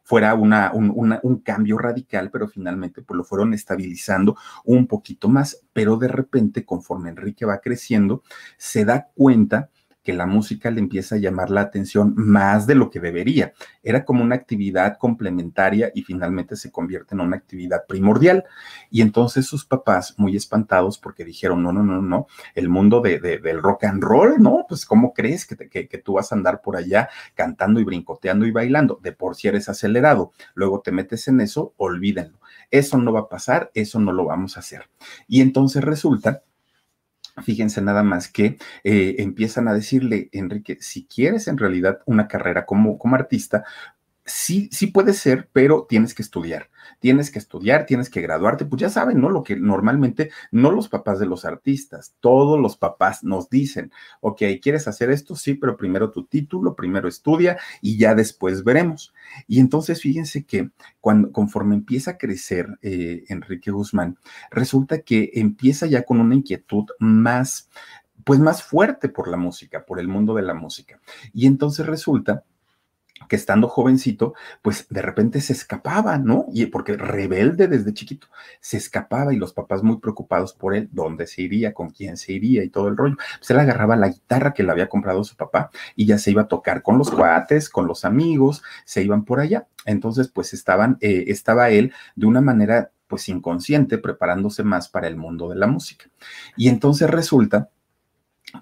fuera 0.05 0.35
una, 0.35 0.73
un, 0.73 1.19
un, 1.23 1.41
cambio 1.41 1.77
radical, 1.77 2.31
pero 2.31 2.49
finalmente 2.49 3.03
pues 3.03 3.19
lo 3.19 3.25
fueron 3.25 3.53
estabilizando 3.53 4.35
un 4.65 4.87
poquito 4.87 5.29
más, 5.29 5.63
pero 5.75 5.99
de 5.99 6.09
repente 6.09 6.65
conforme 6.65 7.11
Enrique 7.11 7.45
va 7.45 7.61
creciendo, 7.61 8.23
se 8.57 8.87
da 8.87 9.09
cuenta 9.15 9.69
que 10.07 10.13
la 10.13 10.25
música 10.25 10.71
le 10.71 10.79
empieza 10.79 11.17
a 11.17 11.19
llamar 11.19 11.51
la 11.51 11.63
atención 11.63 12.15
más 12.17 12.69
de 12.69 12.77
lo 12.77 12.91
que 12.91 13.01
debería. 13.01 13.55
Era 13.83 14.05
como 14.05 14.23
una 14.23 14.37
actividad 14.37 14.99
complementaria 14.99 15.91
y 15.97 16.03
finalmente 16.03 16.55
se 16.55 16.71
convierte 16.71 17.17
en 17.17 17.23
una 17.23 17.37
actividad 17.37 17.87
primordial. 17.89 18.45
Y 18.89 19.03
entonces 19.03 19.47
sus 19.47 19.65
papás, 19.65 20.15
muy 20.17 20.37
espantados 20.37 20.97
porque 20.97 21.25
dijeron, 21.25 21.61
no, 21.61 21.73
no, 21.73 21.83
no, 21.83 22.01
no, 22.01 22.29
el 22.55 22.69
mundo 22.69 23.01
de, 23.01 23.19
del 23.19 23.61
rock 23.61 23.83
and 23.83 24.01
roll, 24.01 24.41
¿no? 24.41 24.65
Pues 24.69 24.87
¿cómo 24.87 25.13
crees 25.13 25.45
que, 25.45 25.57
que, 25.69 25.99
tú 25.99 26.13
vas 26.13 26.31
a 26.31 26.37
andar 26.37 26.63
por 26.63 26.77
allá 26.77 27.09
cantando 27.35 27.81
y 27.81 27.85
brincoteando 27.85 28.47
y 28.47 28.53
bailando? 28.53 29.01
De 29.03 29.11
por 29.11 29.35
si 29.35 29.49
eres 29.49 29.69
acelerado, 29.69 30.31
luego 30.55 30.83
te 30.83 30.93
metes 30.93 31.27
en 31.27 31.41
eso, 31.41 31.75
olvídenlo. 31.79 32.39
Eso 32.71 32.97
no 32.97 33.13
va 33.13 33.23
a 33.23 33.29
pasar, 33.29 33.73
eso 33.75 33.99
no 33.99 34.13
lo 34.13 34.27
vamos 34.27 34.57
a 34.57 34.61
hacer. 34.61 34.89
Y 35.27 35.41
entonces 35.41 35.83
resulta 35.83 36.45
Fíjense 37.43 37.83
nada 37.83 38.03
más 38.03 38.29
que 38.29 38.57
eh, 38.83 39.17
empiezan 39.19 39.69
a 39.69 39.75
decirle, 39.75 40.31
Enrique, 40.33 40.79
si 40.81 41.07
quieres 41.07 41.49
en 41.49 41.59
realidad 41.59 42.01
una 42.07 42.29
carrera 42.29 42.65
como, 42.65 42.99
como 42.99 43.15
artista, 43.15 43.65
sí, 44.27 44.69
sí 44.73 44.89
puede 44.89 45.15
ser, 45.15 45.49
pero 45.53 45.87
tienes 45.89 46.13
que 46.15 46.23
estudiar. 46.23 46.69
Tienes 46.99 47.31
que 47.31 47.39
estudiar, 47.39 47.87
tienes 47.87 48.11
que 48.11 48.21
graduarte. 48.21 48.65
Pues 48.65 48.81
ya 48.81 48.91
saben, 48.91 49.21
¿no? 49.21 49.31
Lo 49.31 49.43
que 49.43 49.57
normalmente 49.57 50.31
no 50.51 50.71
los 50.73 50.89
papás 50.89 51.19
de 51.19 51.27
los 51.27 51.45
artistas, 51.45 52.15
todos 52.21 52.61
los 52.61 52.77
papás 52.77 53.23
nos 53.25 53.49
dicen, 53.49 53.93
ok, 54.21 54.43
¿quieres 54.61 54.89
hacer 54.89 55.11
esto? 55.11 55.37
Sí, 55.37 55.55
pero 55.55 55.77
primero 55.77 56.11
tu 56.11 56.27
título, 56.27 56.75
primero 56.75 57.09
estudia 57.09 57.57
y 57.81 57.97
ya 57.97 58.15
después 58.15 58.65
veremos. 58.65 59.15
Y 59.47 59.61
entonces 59.61 60.01
fíjense 60.01 60.45
que 60.45 60.71
cuando, 61.01 61.33
conforme 61.33 61.75
empieza 61.75 62.13
a 62.13 62.19
crecer 62.19 62.79
eh, 62.83 63.25
Enrique 63.29 63.71
Guzmán, 63.71 64.19
resulta 64.51 65.01
que 65.01 65.31
empieza 65.35 65.87
ya 65.87 66.03
con 66.03 66.21
una 66.21 66.35
inquietud 66.35 66.87
más, 66.99 67.69
pues 68.25 68.41
más 68.41 68.63
fuerte 68.63 69.09
por 69.09 69.29
la 69.29 69.37
música, 69.37 69.85
por 69.85 70.01
el 70.01 70.09
mundo 70.09 70.35
de 70.35 70.43
la 70.43 70.55
música. 70.55 71.01
Y 71.33 71.47
entonces 71.47 71.87
resulta 71.87 72.45
que 73.29 73.37
estando 73.37 73.69
jovencito, 73.69 74.35
pues 74.63 74.87
de 74.91 75.03
repente 75.03 75.41
se 75.41 75.53
escapaba, 75.53 76.19
¿no? 76.19 76.47
Y 76.53 76.67
porque 76.67 76.97
rebelde 76.97 77.69
desde 77.69 77.95
chiquito, 77.95 78.29
se 78.61 78.77
escapaba 78.77 79.33
y 79.33 79.37
los 79.37 79.53
papás 79.53 79.83
muy 79.83 79.99
preocupados 79.99 80.53
por 80.53 80.75
él, 80.75 80.89
dónde 80.93 81.27
se 81.27 81.43
iría, 81.43 81.75
con 81.75 81.91
quién 81.91 82.17
se 82.17 82.33
iría 82.33 82.63
y 82.63 82.69
todo 82.69 82.89
el 82.89 82.97
rollo. 82.97 83.17
Se 83.41 83.55
le 83.55 83.61
agarraba 83.61 83.97
la 83.97 84.09
guitarra 84.09 84.55
que 84.55 84.63
le 84.63 84.71
había 84.71 84.89
comprado 84.89 85.25
su 85.25 85.37
papá 85.37 85.71
y 85.95 86.07
ya 86.07 86.19
se 86.19 86.31
iba 86.31 86.43
a 86.43 86.49
tocar 86.49 86.83
con 86.83 86.99
los 86.99 87.11
cuates, 87.11 87.69
con 87.69 87.87
los 87.87 88.05
amigos, 88.05 88.63
se 88.85 89.03
iban 89.03 89.25
por 89.25 89.41
allá. 89.41 89.67
Entonces, 89.85 90.29
pues 90.29 90.53
estaban, 90.53 90.99
eh, 91.01 91.25
estaba 91.29 91.71
él 91.71 91.93
de 92.15 92.27
una 92.27 92.41
manera 92.41 92.91
pues 93.07 93.29
inconsciente 93.29 93.99
preparándose 93.99 94.65
más 94.65 94.89
para 94.89 95.07
el 95.07 95.17
mundo 95.17 95.49
de 95.49 95.57
la 95.57 95.67
música. 95.67 96.07
Y 96.57 96.69
entonces 96.69 97.09
resulta 97.09 97.71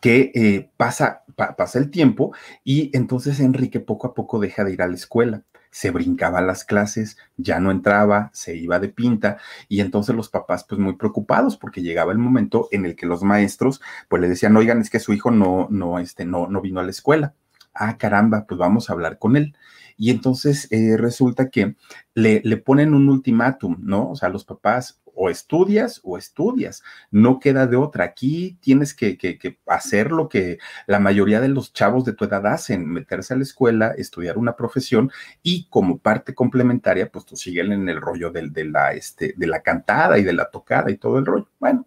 que 0.01 0.33
eh, 0.35 0.71
pasa, 0.77 1.25
pasa 1.35 1.79
el 1.79 1.91
tiempo 1.91 2.33
y 2.63 2.91
entonces 2.97 3.41
Enrique 3.41 3.81
poco 3.81 4.09
a 4.09 4.15
poco 4.15 4.39
deja 4.39 4.65
de 4.65 4.73
ir 4.73 4.83
a 4.83 4.89
la 4.89 4.95
escuela. 4.95 5.43
Se 5.71 5.91
brincaba 5.91 6.41
las 6.41 6.65
clases, 6.65 7.17
ya 7.37 7.59
no 7.59 7.73
entraba, 7.73 8.31
se 8.33 8.57
iba 8.57 8.79
de 8.79 8.89
pinta 8.89 9.39
y 9.69 9.81
entonces 9.81 10.15
los 10.15 10.29
papás 10.29 10.65
pues 10.65 10.81
muy 10.81 10.95
preocupados 10.95 11.57
porque 11.57 11.83
llegaba 11.83 12.13
el 12.13 12.19
momento 12.19 12.69
en 12.71 12.87
el 12.87 12.95
que 12.95 13.07
los 13.07 13.23
maestros 13.25 13.81
pues 14.09 14.23
le 14.23 14.29
decían, 14.29 14.57
oigan, 14.57 14.81
es 14.81 14.91
que 14.91 15.01
su 15.01 15.13
hijo 15.13 15.31
no, 15.31 15.67
no, 15.71 15.99
este, 15.99 16.25
no, 16.25 16.47
no 16.47 16.61
vino 16.61 16.81
a 16.81 16.85
la 16.85 16.91
escuela. 16.91 17.35
Ah, 17.75 17.99
caramba, 17.99 18.47
pues 18.47 18.57
vamos 18.59 18.89
a 18.89 18.93
hablar 18.93 19.19
con 19.19 19.37
él. 19.37 19.57
Y 19.97 20.11
entonces 20.11 20.69
eh, 20.71 20.97
resulta 20.97 21.51
que 21.51 21.77
le, 22.15 22.41
le 22.45 22.57
ponen 22.57 22.95
un 22.95 23.09
ultimátum, 23.09 23.77
¿no? 23.81 24.11
O 24.11 24.17
sea, 24.17 24.29
los 24.29 24.45
papás, 24.45 25.01
o 25.15 25.31
estudias 25.31 26.01
o 26.03 26.19
estudias, 26.19 26.83
no 27.11 27.41
queda 27.41 27.67
de 27.67 27.77
otra. 27.77 28.05
Aquí 28.05 28.59
tienes 28.61 28.95
que, 28.95 29.19
hacer 29.67 30.11
lo 30.11 30.29
que 30.29 30.59
la 30.87 31.01
mayoría 31.01 31.41
de 31.41 31.49
los 31.49 31.73
chavos 31.73 32.05
de 32.05 32.13
tu 32.13 32.25
edad 32.25 32.47
hacen, 32.47 32.89
meterse 32.89 33.35
a 33.35 33.37
la 33.37 33.43
escuela, 33.43 33.95
estudiar 33.97 34.39
una 34.39 34.57
profesión 34.57 35.11
y 35.43 35.69
como 35.69 35.99
parte 35.99 36.35
complementaria, 36.35 37.11
pues 37.11 37.25
tú 37.25 37.37
sigues 37.37 37.67
en 37.71 37.89
el 37.89 38.01
rollo 38.01 38.31
de, 38.31 38.65
la, 38.65 38.93
este, 38.93 39.35
de 39.37 39.47
la 39.47 39.63
cantada 39.63 40.19
y 40.19 40.25
de 40.25 40.33
la 40.33 40.51
tocada 40.51 40.91
y 40.91 40.97
todo 40.97 41.19
el 41.19 41.27
rollo. 41.27 41.49
Bueno, 41.59 41.87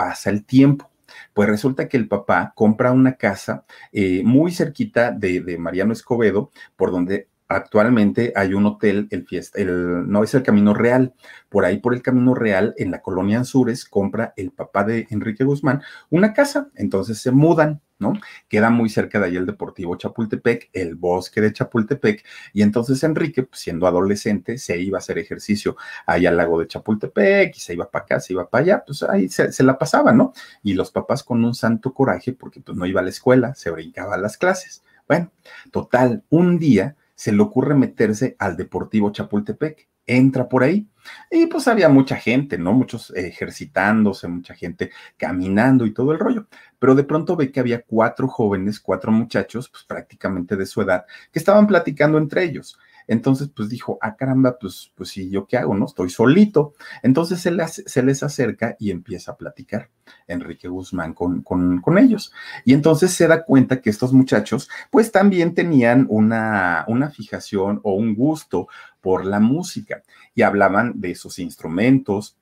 Pasa 0.00 0.30
el 0.30 0.46
tiempo. 0.46 0.90
Pues 1.34 1.46
resulta 1.46 1.88
que 1.88 1.98
el 1.98 2.08
papá 2.08 2.52
compra 2.54 2.90
una 2.90 3.16
casa 3.16 3.66
eh, 3.92 4.22
muy 4.24 4.50
cerquita 4.50 5.10
de, 5.10 5.42
de, 5.42 5.58
Mariano 5.58 5.92
Escobedo, 5.92 6.50
por 6.74 6.90
donde 6.90 7.28
actualmente 7.50 8.32
hay 8.36 8.54
un 8.54 8.64
hotel, 8.64 9.08
el 9.10 9.26
fiesta, 9.26 9.60
el, 9.60 10.08
no 10.08 10.22
es 10.22 10.32
el 10.34 10.44
Camino 10.44 10.72
Real, 10.72 11.12
por 11.48 11.64
ahí 11.64 11.78
por 11.78 11.94
el 11.94 12.00
Camino 12.00 12.34
Real, 12.34 12.74
en 12.78 12.92
la 12.92 13.02
colonia 13.02 13.38
Anzures, 13.38 13.84
compra 13.84 14.32
el 14.36 14.52
papá 14.52 14.84
de 14.84 15.08
Enrique 15.10 15.42
Guzmán 15.42 15.82
una 16.10 16.32
casa, 16.32 16.70
entonces 16.76 17.18
se 17.18 17.32
mudan, 17.32 17.82
¿no? 17.98 18.12
Queda 18.48 18.70
muy 18.70 18.88
cerca 18.88 19.18
de 19.18 19.26
ahí 19.26 19.36
el 19.36 19.46
Deportivo 19.46 19.96
Chapultepec, 19.96 20.70
el 20.72 20.94
bosque 20.94 21.40
de 21.40 21.52
Chapultepec, 21.52 22.24
y 22.52 22.62
entonces 22.62 23.02
Enrique, 23.02 23.42
pues, 23.42 23.60
siendo 23.60 23.88
adolescente, 23.88 24.56
se 24.56 24.80
iba 24.80 24.98
a 24.98 25.00
hacer 25.00 25.18
ejercicio 25.18 25.76
ahí 26.06 26.26
al 26.26 26.36
lago 26.36 26.60
de 26.60 26.68
Chapultepec, 26.68 27.56
y 27.56 27.60
se 27.60 27.74
iba 27.74 27.90
para 27.90 28.04
acá, 28.04 28.20
se 28.20 28.32
iba 28.32 28.48
para 28.48 28.62
allá, 28.62 28.84
pues 28.86 29.02
ahí 29.02 29.28
se, 29.28 29.50
se 29.50 29.64
la 29.64 29.76
pasaba, 29.76 30.12
¿no? 30.12 30.32
Y 30.62 30.74
los 30.74 30.92
papás 30.92 31.24
con 31.24 31.44
un 31.44 31.54
santo 31.54 31.92
coraje, 31.92 32.32
porque 32.32 32.60
pues 32.60 32.78
no 32.78 32.86
iba 32.86 33.00
a 33.00 33.04
la 33.04 33.10
escuela, 33.10 33.56
se 33.56 33.70
brincaba 33.72 34.14
a 34.14 34.18
las 34.18 34.36
clases. 34.36 34.84
Bueno, 35.08 35.32
total, 35.72 36.22
un 36.30 36.60
día 36.60 36.94
se 37.20 37.32
le 37.32 37.42
ocurre 37.42 37.74
meterse 37.74 38.34
al 38.38 38.56
Deportivo 38.56 39.12
Chapultepec. 39.12 39.90
Entra 40.06 40.48
por 40.48 40.62
ahí 40.62 40.88
y 41.30 41.44
pues 41.48 41.68
había 41.68 41.90
mucha 41.90 42.16
gente, 42.16 42.56
¿no? 42.56 42.72
Muchos 42.72 43.12
ejercitándose, 43.14 44.26
mucha 44.26 44.54
gente 44.54 44.90
caminando 45.18 45.84
y 45.84 45.92
todo 45.92 46.12
el 46.12 46.18
rollo. 46.18 46.46
Pero 46.78 46.94
de 46.94 47.04
pronto 47.04 47.36
ve 47.36 47.52
que 47.52 47.60
había 47.60 47.82
cuatro 47.82 48.26
jóvenes, 48.26 48.80
cuatro 48.80 49.12
muchachos, 49.12 49.68
pues 49.68 49.84
prácticamente 49.84 50.56
de 50.56 50.64
su 50.64 50.80
edad, 50.80 51.04
que 51.30 51.38
estaban 51.38 51.66
platicando 51.66 52.16
entre 52.16 52.42
ellos. 52.42 52.78
Entonces, 53.06 53.50
pues 53.54 53.68
dijo, 53.68 53.98
ah, 54.00 54.16
caramba, 54.16 54.58
pues, 54.58 54.92
pues 54.94 55.10
sí, 55.10 55.30
¿yo 55.30 55.46
qué 55.46 55.56
hago? 55.56 55.74
No, 55.74 55.86
estoy 55.86 56.10
solito. 56.10 56.74
Entonces 57.02 57.40
se 57.40 57.50
les, 57.50 57.82
se 57.86 58.02
les 58.02 58.22
acerca 58.22 58.76
y 58.78 58.90
empieza 58.90 59.32
a 59.32 59.36
platicar 59.36 59.90
Enrique 60.26 60.68
Guzmán 60.68 61.14
con, 61.14 61.42
con, 61.42 61.80
con, 61.80 61.98
ellos. 61.98 62.32
Y 62.64 62.74
entonces 62.74 63.12
se 63.12 63.26
da 63.26 63.44
cuenta 63.44 63.80
que 63.80 63.90
estos 63.90 64.12
muchachos, 64.12 64.68
pues 64.90 65.12
también 65.12 65.54
tenían 65.54 66.06
una, 66.08 66.84
una 66.88 67.10
fijación 67.10 67.80
o 67.82 67.94
un 67.94 68.14
gusto 68.14 68.68
por 69.00 69.24
la 69.24 69.40
música 69.40 70.02
y 70.34 70.42
hablaban 70.42 71.00
de 71.00 71.14
sus 71.14 71.38
instrumentos, 71.38 72.36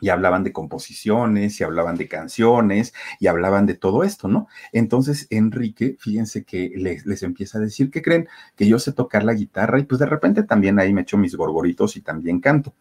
y 0.00 0.08
hablaban 0.08 0.44
de 0.44 0.52
composiciones, 0.52 1.60
y 1.60 1.64
hablaban 1.64 1.96
de 1.96 2.08
canciones, 2.08 2.94
y 3.18 3.26
hablaban 3.26 3.66
de 3.66 3.74
todo 3.74 4.04
esto, 4.04 4.28
¿no? 4.28 4.48
Entonces, 4.72 5.26
Enrique, 5.30 5.96
fíjense 5.98 6.44
que 6.44 6.72
les, 6.76 7.06
les, 7.06 7.22
empieza 7.22 7.58
a 7.58 7.60
decir 7.60 7.90
que 7.90 8.02
creen 8.02 8.28
que 8.56 8.66
yo 8.66 8.78
sé 8.78 8.92
tocar 8.92 9.24
la 9.24 9.34
guitarra, 9.34 9.78
y 9.78 9.84
pues 9.84 9.98
de 9.98 10.06
repente 10.06 10.42
también 10.42 10.78
ahí 10.78 10.92
me 10.92 11.02
echo 11.02 11.18
mis 11.18 11.34
gorgoritos 11.34 11.96
y 11.96 12.02
también 12.02 12.40
canto. 12.40 12.74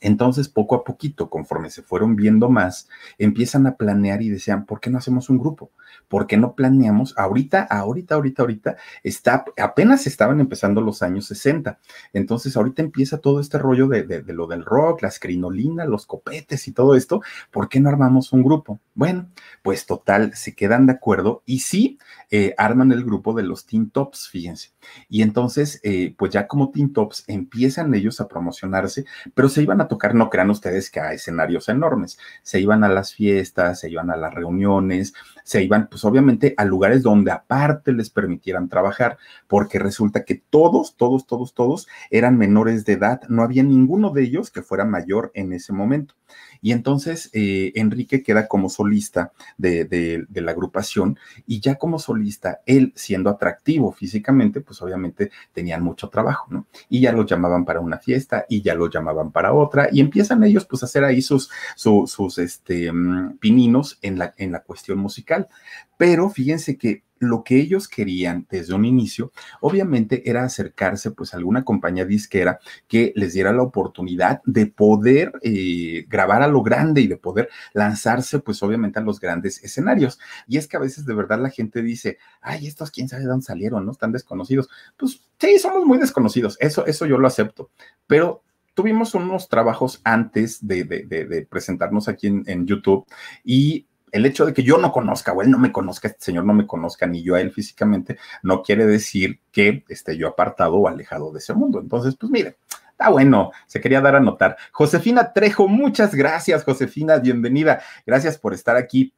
Entonces, 0.00 0.48
poco 0.48 0.74
a 0.74 0.84
poquito, 0.84 1.30
conforme 1.30 1.70
se 1.70 1.82
fueron 1.82 2.16
viendo 2.16 2.48
más, 2.48 2.88
empiezan 3.18 3.66
a 3.66 3.76
planear 3.76 4.22
y 4.22 4.28
decían, 4.28 4.66
¿por 4.66 4.80
qué 4.80 4.90
no 4.90 4.98
hacemos 4.98 5.30
un 5.30 5.38
grupo? 5.38 5.70
¿Por 6.08 6.26
qué 6.26 6.36
no 6.36 6.54
planeamos? 6.54 7.14
Ahorita, 7.16 7.62
ahorita, 7.62 8.14
ahorita, 8.14 8.42
ahorita, 8.42 8.76
está, 9.02 9.44
apenas 9.58 10.06
estaban 10.06 10.40
empezando 10.40 10.80
los 10.80 11.02
años 11.02 11.26
60. 11.26 11.78
Entonces, 12.12 12.56
ahorita 12.56 12.82
empieza 12.82 13.18
todo 13.18 13.40
este 13.40 13.58
rollo 13.58 13.88
de 13.88 14.22
lo 14.32 14.46
del 14.46 14.64
rock, 14.64 15.02
las 15.02 15.18
crinolinas, 15.18 15.88
los 15.88 16.06
copetes 16.06 16.68
y 16.68 16.72
todo 16.72 16.94
esto. 16.94 17.22
¿Por 17.50 17.68
qué 17.68 17.80
no 17.80 17.88
armamos 17.88 18.32
un 18.32 18.42
grupo? 18.42 18.80
Bueno, 18.94 19.30
pues 19.62 19.86
total, 19.86 20.34
se 20.34 20.54
quedan 20.54 20.86
de 20.86 20.92
acuerdo 20.92 21.42
y 21.46 21.60
sí, 21.60 21.98
eh, 22.30 22.54
arman 22.58 22.92
el 22.92 23.04
grupo 23.04 23.34
de 23.34 23.42
los 23.42 23.66
Teen 23.66 23.90
Tops, 23.90 24.28
fíjense. 24.28 24.70
Y 25.08 25.22
entonces, 25.22 25.80
eh, 25.82 26.14
pues 26.16 26.32
ya 26.32 26.46
como 26.46 26.70
Teen 26.70 26.92
Tops 26.92 27.24
empiezan 27.26 27.94
ellos 27.94 28.20
a 28.20 28.28
promocionarse, 28.28 29.04
pero 29.34 29.48
se 29.48 29.62
iban 29.62 29.80
a 29.80 29.88
tocar, 29.88 30.14
no 30.14 30.30
crean 30.30 30.50
ustedes 30.50 30.90
que 30.90 31.00
a 31.00 31.12
escenarios 31.12 31.68
enormes, 31.68 32.18
se 32.42 32.60
iban 32.60 32.84
a 32.84 32.88
las 32.88 33.14
fiestas, 33.14 33.80
se 33.80 33.90
iban 33.90 34.10
a 34.10 34.16
las 34.16 34.34
reuniones, 34.34 35.14
se 35.44 35.62
iban 35.62 35.88
pues 35.88 36.04
obviamente 36.04 36.54
a 36.56 36.64
lugares 36.64 37.02
donde 37.02 37.32
aparte 37.32 37.92
les 37.92 38.10
permitieran 38.10 38.68
trabajar, 38.68 39.18
porque 39.48 39.78
resulta 39.78 40.24
que 40.24 40.36
todos, 40.36 40.96
todos, 40.96 41.26
todos, 41.26 41.54
todos 41.54 41.88
eran 42.10 42.38
menores 42.38 42.84
de 42.84 42.94
edad, 42.94 43.22
no 43.28 43.42
había 43.42 43.62
ninguno 43.62 44.10
de 44.10 44.22
ellos 44.22 44.50
que 44.50 44.62
fuera 44.62 44.84
mayor 44.84 45.30
en 45.34 45.52
ese 45.52 45.72
momento. 45.72 46.14
Y 46.62 46.72
entonces 46.72 47.30
eh, 47.32 47.72
Enrique 47.74 48.22
queda 48.22 48.46
como 48.48 48.68
solista 48.68 49.32
de, 49.56 50.26
la 50.32 50.52
agrupación 50.52 51.18
y 51.46 51.60
ya 51.60 51.76
como 51.76 51.98
solista, 51.98 52.60
él 52.66 52.92
siendo 52.96 53.30
atractivo 53.30 53.92
físicamente, 53.92 54.60
pues 54.60 54.80
obviamente 54.82 55.30
tenían 55.52 55.82
mucho 55.82 56.08
trabajo, 56.08 56.46
¿no? 56.50 56.66
Y 56.88 57.00
ya 57.00 57.12
los 57.12 57.26
llamaban 57.26 57.64
para 57.64 57.80
una 57.80 57.98
fiesta 57.98 58.46
y 58.48 58.62
ya 58.62 58.74
los 58.74 58.90
llamaban 58.90 59.32
para 59.32 59.52
otra 59.52 59.88
y 59.92 60.00
empiezan 60.00 60.42
ellos 60.44 60.66
pues 60.66 60.82
a 60.82 60.86
hacer 60.86 61.04
ahí 61.04 61.22
sus, 61.22 61.50
sus, 61.76 62.38
este, 62.38 62.92
mm, 62.92 63.38
pininos 63.38 63.98
en 64.02 64.18
la, 64.18 64.34
en 64.36 64.52
la 64.52 64.60
cuestión 64.60 64.98
musical. 64.98 65.48
Pero 65.96 66.30
fíjense 66.30 66.76
que 66.76 67.02
lo 67.20 67.44
que 67.44 67.56
ellos 67.56 67.86
querían 67.86 68.46
desde 68.50 68.74
un 68.74 68.84
inicio, 68.84 69.30
obviamente, 69.60 70.28
era 70.28 70.42
acercarse 70.42 71.12
pues 71.12 71.32
a 71.32 71.36
alguna 71.36 71.64
compañía 71.64 72.04
disquera 72.04 72.58
que 72.88 73.12
les 73.14 73.34
diera 73.34 73.52
la 73.52 73.62
oportunidad 73.62 74.40
de 74.44 74.66
poder 74.66 75.32
eh, 75.42 76.06
grabar 76.08 76.42
a 76.42 76.48
lo 76.48 76.62
grande 76.62 77.02
y 77.02 77.06
de 77.06 77.18
poder 77.18 77.48
lanzarse 77.74 78.40
pues 78.40 78.62
obviamente 78.62 78.98
a 78.98 79.02
los 79.02 79.20
grandes 79.20 79.62
escenarios. 79.62 80.18
Y 80.48 80.56
es 80.56 80.66
que 80.66 80.76
a 80.76 80.80
veces 80.80 81.06
de 81.06 81.14
verdad 81.14 81.40
la 81.40 81.50
gente 81.50 81.82
dice, 81.82 82.18
ay, 82.40 82.66
estos 82.66 82.90
quién 82.90 83.08
sabe 83.08 83.22
de 83.22 83.28
dónde 83.28 83.44
salieron, 83.44 83.84
¿no? 83.84 83.92
Están 83.92 84.12
desconocidos. 84.12 84.68
Pues 84.96 85.22
sí, 85.38 85.58
somos 85.58 85.84
muy 85.84 85.98
desconocidos, 85.98 86.56
eso, 86.58 86.86
eso 86.86 87.06
yo 87.06 87.18
lo 87.18 87.26
acepto, 87.26 87.70
pero 88.06 88.42
tuvimos 88.74 89.14
unos 89.14 89.48
trabajos 89.48 90.00
antes 90.04 90.66
de, 90.66 91.46
presentarnos 91.50 92.08
aquí 92.08 92.28
en, 92.28 92.66
YouTube 92.66 93.04
y 93.44 93.86
el 94.12 94.26
hecho 94.26 94.46
de 94.46 94.54
que 94.54 94.62
yo 94.62 94.78
no 94.78 94.92
conozca 94.92 95.32
o 95.32 95.42
él 95.42 95.50
no 95.50 95.58
me 95.58 95.72
conozca, 95.72 96.08
este 96.08 96.24
señor 96.24 96.44
no 96.44 96.54
me 96.54 96.66
conozca, 96.66 97.06
ni 97.06 97.22
yo 97.22 97.34
a 97.34 97.40
él 97.40 97.50
físicamente, 97.50 98.18
no 98.42 98.62
quiere 98.62 98.86
decir 98.86 99.40
que 99.52 99.84
esté 99.88 100.16
yo 100.16 100.28
apartado 100.28 100.74
o 100.76 100.88
alejado 100.88 101.32
de 101.32 101.38
ese 101.38 101.54
mundo. 101.54 101.80
Entonces, 101.80 102.16
pues 102.16 102.30
mire, 102.30 102.56
está 102.90 103.08
bueno, 103.10 103.52
se 103.66 103.80
quería 103.80 104.00
dar 104.00 104.16
a 104.16 104.20
notar. 104.20 104.56
Josefina 104.72 105.32
Trejo, 105.32 105.68
muchas 105.68 106.14
gracias, 106.14 106.64
Josefina, 106.64 107.18
bienvenida. 107.18 107.82
Gracias 108.06 108.38
por 108.38 108.54
estar 108.54 108.76
aquí. 108.76 109.14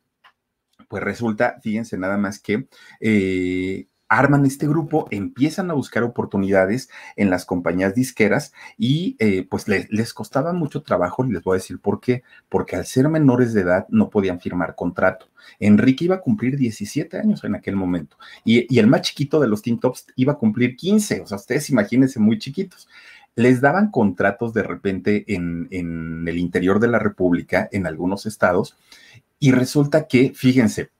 Pues 0.88 1.02
resulta, 1.02 1.58
fíjense 1.62 1.96
nada 1.96 2.18
más 2.18 2.38
que 2.38 2.68
eh, 3.00 3.86
arman 4.12 4.44
este 4.44 4.68
grupo, 4.68 5.08
empiezan 5.10 5.70
a 5.70 5.74
buscar 5.74 6.02
oportunidades 6.02 6.90
en 7.16 7.30
las 7.30 7.46
compañías 7.46 7.94
disqueras 7.94 8.52
y 8.76 9.16
eh, 9.18 9.46
pues 9.48 9.66
les 9.68 10.12
costaba 10.12 10.52
mucho 10.52 10.82
trabajo 10.82 11.24
y 11.24 11.32
les 11.32 11.42
voy 11.42 11.54
a 11.54 11.60
decir 11.60 11.78
por 11.78 11.98
qué, 11.98 12.22
porque 12.50 12.76
al 12.76 12.84
ser 12.84 13.08
menores 13.08 13.54
de 13.54 13.62
edad 13.62 13.86
no 13.88 14.10
podían 14.10 14.38
firmar 14.38 14.74
contrato. 14.74 15.28
Enrique 15.58 16.04
iba 16.04 16.16
a 16.16 16.20
cumplir 16.20 16.58
17 16.58 17.16
años 17.16 17.42
en 17.44 17.54
aquel 17.54 17.74
momento 17.74 18.18
y, 18.44 18.78
el 18.78 18.86
más 18.86 19.00
chiquito 19.00 19.40
de 19.40 19.48
los 19.48 19.62
Teen 19.62 19.80
Tops 19.80 20.06
iba 20.16 20.34
a 20.34 20.38
cumplir 20.38 20.76
15, 20.76 21.22
o 21.22 21.26
sea, 21.26 21.36
ustedes 21.36 21.70
imagínense 21.70 22.20
muy 22.20 22.38
chiquitos 22.38 22.88
les 23.34 23.62
daban 23.62 23.90
contratos 23.90 24.52
de 24.52 24.62
repente 24.62 25.24
en, 25.26 25.66
en, 25.70 26.28
el 26.28 26.36
interior 26.36 26.80
de 26.80 26.88
la 26.88 26.98
República, 26.98 27.66
en 27.72 27.86
algunos 27.86 28.26
estados, 28.26 28.76
y 29.38 29.52
resulta 29.52 30.06
que, 30.06 30.32
fíjense, 30.34 30.90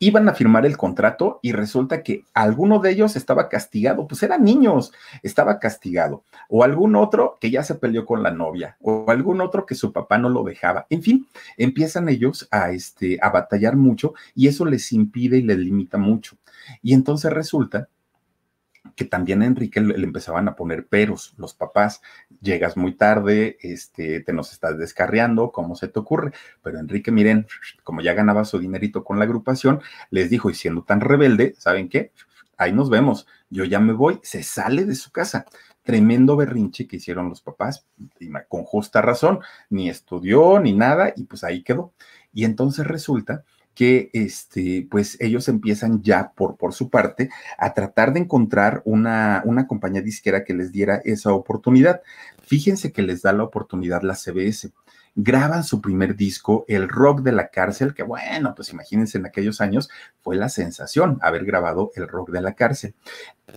iban 0.00 0.28
a 0.28 0.34
firmar 0.34 0.64
el 0.64 0.78
contrato 0.78 1.38
y 1.42 1.52
resulta 1.52 2.02
que 2.02 2.24
alguno 2.32 2.80
de 2.80 2.90
ellos 2.90 3.16
estaba 3.16 3.48
castigado, 3.50 4.08
pues 4.08 4.22
eran 4.22 4.42
niños, 4.42 4.92
estaba 5.22 5.58
castigado, 5.58 6.24
o 6.48 6.64
algún 6.64 6.96
otro 6.96 7.36
que 7.38 7.50
ya 7.50 7.62
se 7.62 7.74
peleó 7.74 8.06
con 8.06 8.22
la 8.22 8.30
novia, 8.30 8.78
o 8.80 9.04
algún 9.10 9.42
otro 9.42 9.66
que 9.66 9.74
su 9.74 9.92
papá 9.92 10.16
no 10.16 10.30
lo 10.30 10.42
dejaba. 10.42 10.86
En 10.88 11.02
fin, 11.02 11.28
empiezan 11.58 12.08
ellos 12.08 12.48
a, 12.50 12.70
este, 12.72 13.18
a 13.20 13.28
batallar 13.28 13.76
mucho 13.76 14.14
y 14.34 14.48
eso 14.48 14.64
les 14.64 14.90
impide 14.92 15.36
y 15.36 15.42
les 15.42 15.58
limita 15.58 15.98
mucho. 15.98 16.36
Y 16.82 16.94
entonces 16.94 17.30
resulta 17.30 17.88
que 19.00 19.06
también 19.06 19.40
a 19.40 19.46
Enrique 19.46 19.80
le, 19.80 19.94
empezaban 20.04 20.46
a 20.46 20.56
poner 20.56 20.86
peros 20.86 21.32
los 21.38 21.54
papás. 21.54 22.02
Llegas 22.42 22.76
muy 22.76 22.92
tarde, 22.92 23.56
este, 23.62 24.20
te 24.20 24.34
nos 24.34 24.52
estás 24.52 24.76
descarriando, 24.76 25.52
¿cómo 25.52 25.74
se 25.74 25.88
te 25.88 25.98
ocurre? 25.98 26.32
Pero 26.62 26.78
Enrique, 26.78 27.10
miren, 27.10 27.46
como 27.82 28.02
ya 28.02 28.12
ganaba 28.12 28.44
su 28.44 28.58
dinerito 28.58 29.02
con 29.02 29.18
la 29.18 29.24
agrupación, 29.24 29.80
les 30.10 30.28
dijo, 30.28 30.50
y 30.50 30.54
siendo 30.54 30.82
tan 30.82 31.00
rebelde, 31.00 31.54
¿saben 31.56 31.88
qué? 31.88 32.12
Ahí 32.58 32.74
nos 32.74 32.90
vemos, 32.90 33.26
yo 33.48 33.64
ya 33.64 33.80
me 33.80 33.94
voy, 33.94 34.20
se 34.22 34.42
sale 34.42 34.84
de 34.84 34.94
su 34.94 35.10
casa. 35.10 35.46
Tremendo 35.82 36.36
berrinche 36.36 36.86
que 36.86 36.96
hicieron 36.96 37.30
los 37.30 37.40
papás, 37.40 37.86
con 38.48 38.64
justa 38.64 39.00
razón, 39.00 39.40
ni 39.70 39.88
estudió 39.88 40.60
ni 40.60 40.74
nada, 40.74 41.14
y 41.16 41.24
pues 41.24 41.42
ahí 41.42 41.62
quedó. 41.62 41.94
Y 42.34 42.44
entonces 42.44 42.86
resulta 42.86 43.44
que 43.80 44.10
este, 44.12 44.86
pues 44.90 45.16
ellos 45.20 45.48
empiezan 45.48 46.02
ya 46.02 46.32
por, 46.36 46.58
por 46.58 46.74
su 46.74 46.90
parte 46.90 47.30
a 47.56 47.72
tratar 47.72 48.12
de 48.12 48.20
encontrar 48.20 48.82
una, 48.84 49.40
una 49.46 49.66
compañía 49.66 50.02
disquera 50.02 50.44
que 50.44 50.52
les 50.52 50.70
diera 50.70 51.00
esa 51.06 51.32
oportunidad. 51.32 52.02
Fíjense 52.42 52.92
que 52.92 53.00
les 53.00 53.22
da 53.22 53.32
la 53.32 53.44
oportunidad 53.44 54.02
la 54.02 54.16
CBS 54.16 54.70
graban 55.14 55.64
su 55.64 55.80
primer 55.80 56.16
disco, 56.16 56.64
El 56.68 56.88
Rock 56.88 57.20
de 57.20 57.32
la 57.32 57.48
Cárcel, 57.48 57.94
que 57.94 58.02
bueno, 58.02 58.54
pues 58.54 58.72
imagínense 58.72 59.18
en 59.18 59.26
aquellos 59.26 59.60
años 59.60 59.90
fue 60.20 60.36
la 60.36 60.48
sensación 60.48 61.18
haber 61.20 61.44
grabado 61.44 61.90
El 61.94 62.08
Rock 62.08 62.30
de 62.30 62.40
la 62.40 62.54
Cárcel. 62.54 62.94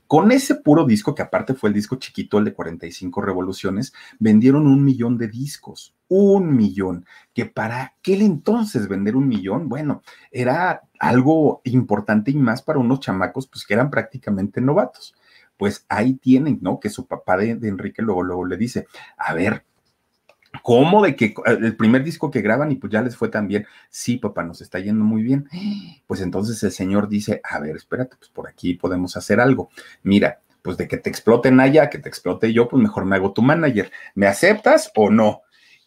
Con 0.08 0.32
ese 0.32 0.56
puro 0.56 0.86
disco, 0.86 1.14
que 1.14 1.22
aparte 1.22 1.54
fue 1.54 1.70
el 1.70 1.76
disco 1.76 1.98
chiquito, 1.98 2.40
el 2.40 2.46
de 2.46 2.54
45 2.54 3.22
revoluciones, 3.22 3.94
vendieron 4.20 4.66
un 4.66 4.84
millón 4.84 5.18
de 5.18 5.28
discos, 5.28 5.96
un 6.08 6.56
millón, 6.56 7.06
que 7.34 7.46
para 7.46 7.84
aquel 7.84 8.22
entonces 8.22 8.88
vender 8.88 9.16
un 9.16 9.28
millón, 9.28 9.70
bueno, 9.70 10.02
era 10.32 10.82
algo 11.00 11.62
importante 11.66 12.32
y 12.32 12.36
más 12.36 12.62
para 12.62 12.80
unos 12.80 13.00
chamacos, 13.02 13.48
pues 13.48 13.66
que 13.66 13.76
eran 13.76 13.92
prácticamente 13.92 14.62
novatos. 14.62 15.16
Pues 15.58 15.86
ahí 15.88 16.16
tienen, 16.16 16.60
¿no? 16.62 16.80
Que 16.80 16.90
su 16.90 17.06
papá 17.06 17.38
de, 17.38 17.56
de 17.56 17.68
Enrique 17.68 18.02
luego, 18.02 18.24
luego 18.24 18.46
le 18.46 18.58
dice, 18.58 18.88
a 19.18 19.34
ver, 19.36 19.64
¿Cómo 20.62 21.04
de 21.04 21.16
que 21.16 21.34
el 21.46 21.76
primer 21.76 22.04
disco 22.04 22.30
que 22.30 22.42
graban 22.42 22.72
y 22.72 22.76
pues 22.76 22.92
ya 22.92 23.02
les 23.02 23.18
fue 23.18 23.30
tan 23.30 23.48
bien? 23.48 23.66
Sí, 23.90 24.18
papá, 24.18 24.44
nos 24.44 24.62
está 24.62 24.80
yendo 24.80 25.04
muy 25.04 25.24
bien. 25.24 25.50
Pues 26.08 26.22
entonces 26.22 26.62
el 26.64 26.72
señor 26.72 27.10
dice, 27.10 27.42
a 27.44 27.60
ver, 27.60 27.76
espérate, 27.76 28.16
pues 28.18 28.30
por 28.30 28.48
aquí 28.48 28.76
podemos 28.76 29.18
hacer 29.18 29.40
algo. 29.40 29.70
Mira, 30.04 30.40
pues 30.62 30.78
de 30.78 30.88
que 30.88 30.98
te 30.98 31.10
exploten 31.10 31.60
allá, 31.60 31.90
que 31.90 32.00
te 32.00 32.08
explote 32.08 32.54
yo, 32.54 32.70
pues 32.70 32.82
mejor 32.82 33.06
me 33.06 33.16
hago 33.16 33.34
tu 33.34 33.42
manager. 33.42 33.92
¿Me 34.16 34.28
aceptas 34.28 34.92
o 34.96 35.10
no? 35.10 35.42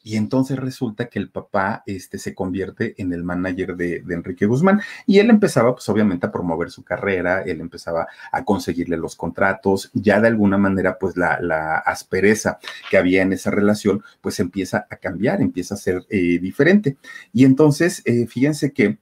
Y 0.07 0.17
entonces 0.17 0.57
resulta 0.57 1.09
que 1.09 1.19
el 1.19 1.31
papá 1.31 1.83
este, 1.85 2.21
se 2.21 2.33
convierte 2.33 2.95
en 2.99 3.13
el 3.13 3.25
manager 3.25 3.75
de, 3.75 4.05
Enrique 4.09 4.47
Guzmán 4.47 4.81
y 5.05 5.19
él 5.19 5.31
empezaba, 5.31 5.75
pues 5.75 5.89
obviamente, 5.89 6.29
a 6.29 6.31
promover 6.31 6.71
su 6.71 6.85
carrera, 6.85 7.43
él 7.43 7.61
empezaba 7.61 8.07
a 8.31 8.45
conseguirle 8.45 8.99
los 8.99 9.17
contratos, 9.17 9.91
ya 9.95 10.21
de 10.21 10.29
alguna 10.29 10.59
manera, 10.59 10.97
pues 10.97 11.17
la, 11.17 11.83
aspereza 11.85 12.61
que 12.89 12.99
había 12.99 13.23
en 13.23 13.33
esa 13.33 13.51
relación, 13.51 14.05
pues 14.21 14.39
empieza 14.39 14.87
a 14.89 14.95
cambiar, 14.95 15.41
empieza 15.43 15.75
a 15.75 15.79
ser 15.79 16.07
eh, 16.09 16.39
diferente. 16.39 16.99
Y 17.33 17.45
entonces, 17.45 18.03
eh, 18.05 18.29
fíjense 18.29 18.73
que 18.73 18.99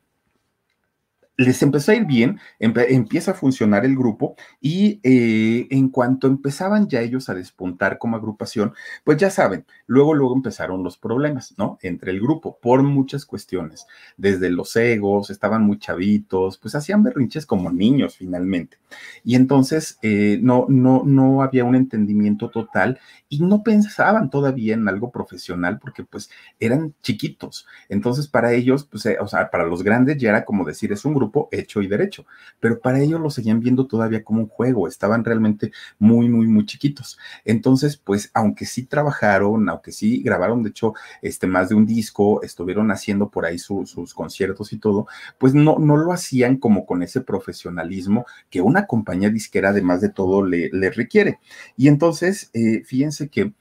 les 1.36 1.62
empezó 1.62 1.90
a 1.92 1.96
ir 1.96 2.04
bien, 2.04 2.38
empieza 2.58 3.32
a 3.32 3.34
funcionar 3.34 3.84
el 3.84 3.96
grupo 3.96 4.36
y 4.60 5.00
eh, 5.02 5.66
en 5.70 5.88
cuanto 5.88 6.28
empezaban 6.28 6.88
ya 6.88 7.00
ellos 7.00 7.28
a 7.28 7.34
despuntar 7.34 7.98
como 7.98 8.16
agrupación, 8.16 8.72
pues 9.02 9.18
ya 9.18 9.30
saben, 9.30 9.66
luego, 9.86 10.14
luego 10.14 10.34
empezaron 10.34 10.84
los 10.84 10.96
problemas, 10.96 11.54
¿no? 11.58 11.78
Entre 11.82 12.12
el 12.12 12.20
grupo, 12.20 12.58
por 12.60 12.82
muchas 12.82 13.26
cuestiones, 13.26 13.86
desde 14.16 14.50
los 14.50 14.76
egos, 14.76 15.30
estaban 15.30 15.62
muy 15.62 15.78
chavitos, 15.78 16.58
pues 16.58 16.74
hacían 16.76 17.02
berrinches 17.02 17.46
como 17.46 17.70
niños 17.72 18.16
finalmente. 18.16 18.78
Y 19.24 19.34
entonces 19.34 19.98
eh, 20.02 20.38
no, 20.40 20.66
no, 20.68 21.02
no 21.04 21.42
había 21.42 21.64
un 21.64 21.74
entendimiento 21.74 22.50
total 22.50 23.00
y 23.28 23.40
no 23.40 23.62
pensaban 23.64 24.30
todavía 24.30 24.74
en 24.74 24.88
algo 24.88 25.10
profesional 25.10 25.78
porque 25.80 26.04
pues 26.04 26.30
eran 26.60 26.94
chiquitos. 27.02 27.66
Entonces 27.88 28.28
para 28.28 28.52
ellos, 28.52 28.84
pues, 28.84 29.06
eh, 29.06 29.16
o 29.20 29.26
sea, 29.26 29.50
para 29.50 29.64
los 29.66 29.82
grandes 29.82 30.18
ya 30.18 30.30
era 30.30 30.44
como 30.44 30.64
decir, 30.64 30.92
es 30.92 31.04
un 31.04 31.14
grupo 31.14 31.23
hecho 31.50 31.82
y 31.82 31.86
derecho, 31.86 32.26
pero 32.60 32.80
para 32.80 33.00
ellos 33.00 33.20
lo 33.20 33.30
seguían 33.30 33.60
viendo 33.60 33.86
todavía 33.86 34.24
como 34.24 34.40
un 34.40 34.48
juego, 34.48 34.88
estaban 34.88 35.24
realmente 35.24 35.72
muy, 35.98 36.28
muy, 36.28 36.46
muy 36.46 36.66
chiquitos. 36.66 37.18
Entonces, 37.44 37.96
pues, 37.96 38.30
aunque 38.34 38.66
sí 38.66 38.84
trabajaron, 38.84 39.68
aunque 39.68 39.92
sí 39.92 40.22
grabaron, 40.22 40.62
de 40.62 40.70
hecho, 40.70 40.94
este, 41.22 41.46
más 41.46 41.68
de 41.68 41.74
un 41.74 41.86
disco, 41.86 42.42
estuvieron 42.42 42.90
haciendo 42.90 43.28
por 43.30 43.46
ahí 43.46 43.58
sus 43.58 44.14
conciertos 44.14 44.72
y 44.72 44.78
todo, 44.78 45.06
pues 45.38 45.54
no, 45.54 45.78
no 45.78 45.96
lo 45.96 46.12
hacían 46.12 46.56
como 46.56 46.86
con 46.86 47.02
ese 47.02 47.20
profesionalismo 47.20 48.26
que 48.50 48.60
una 48.60 48.86
compañía 48.86 49.30
disquera, 49.30 49.70
además 49.70 50.00
de 50.00 50.10
todo, 50.10 50.44
le, 50.44 50.70
le 50.72 50.90
requiere. 50.90 51.38
Y 51.76 51.88
entonces, 51.88 52.50
eh, 52.54 52.82
fíjense 52.84 53.28
que 53.28 53.52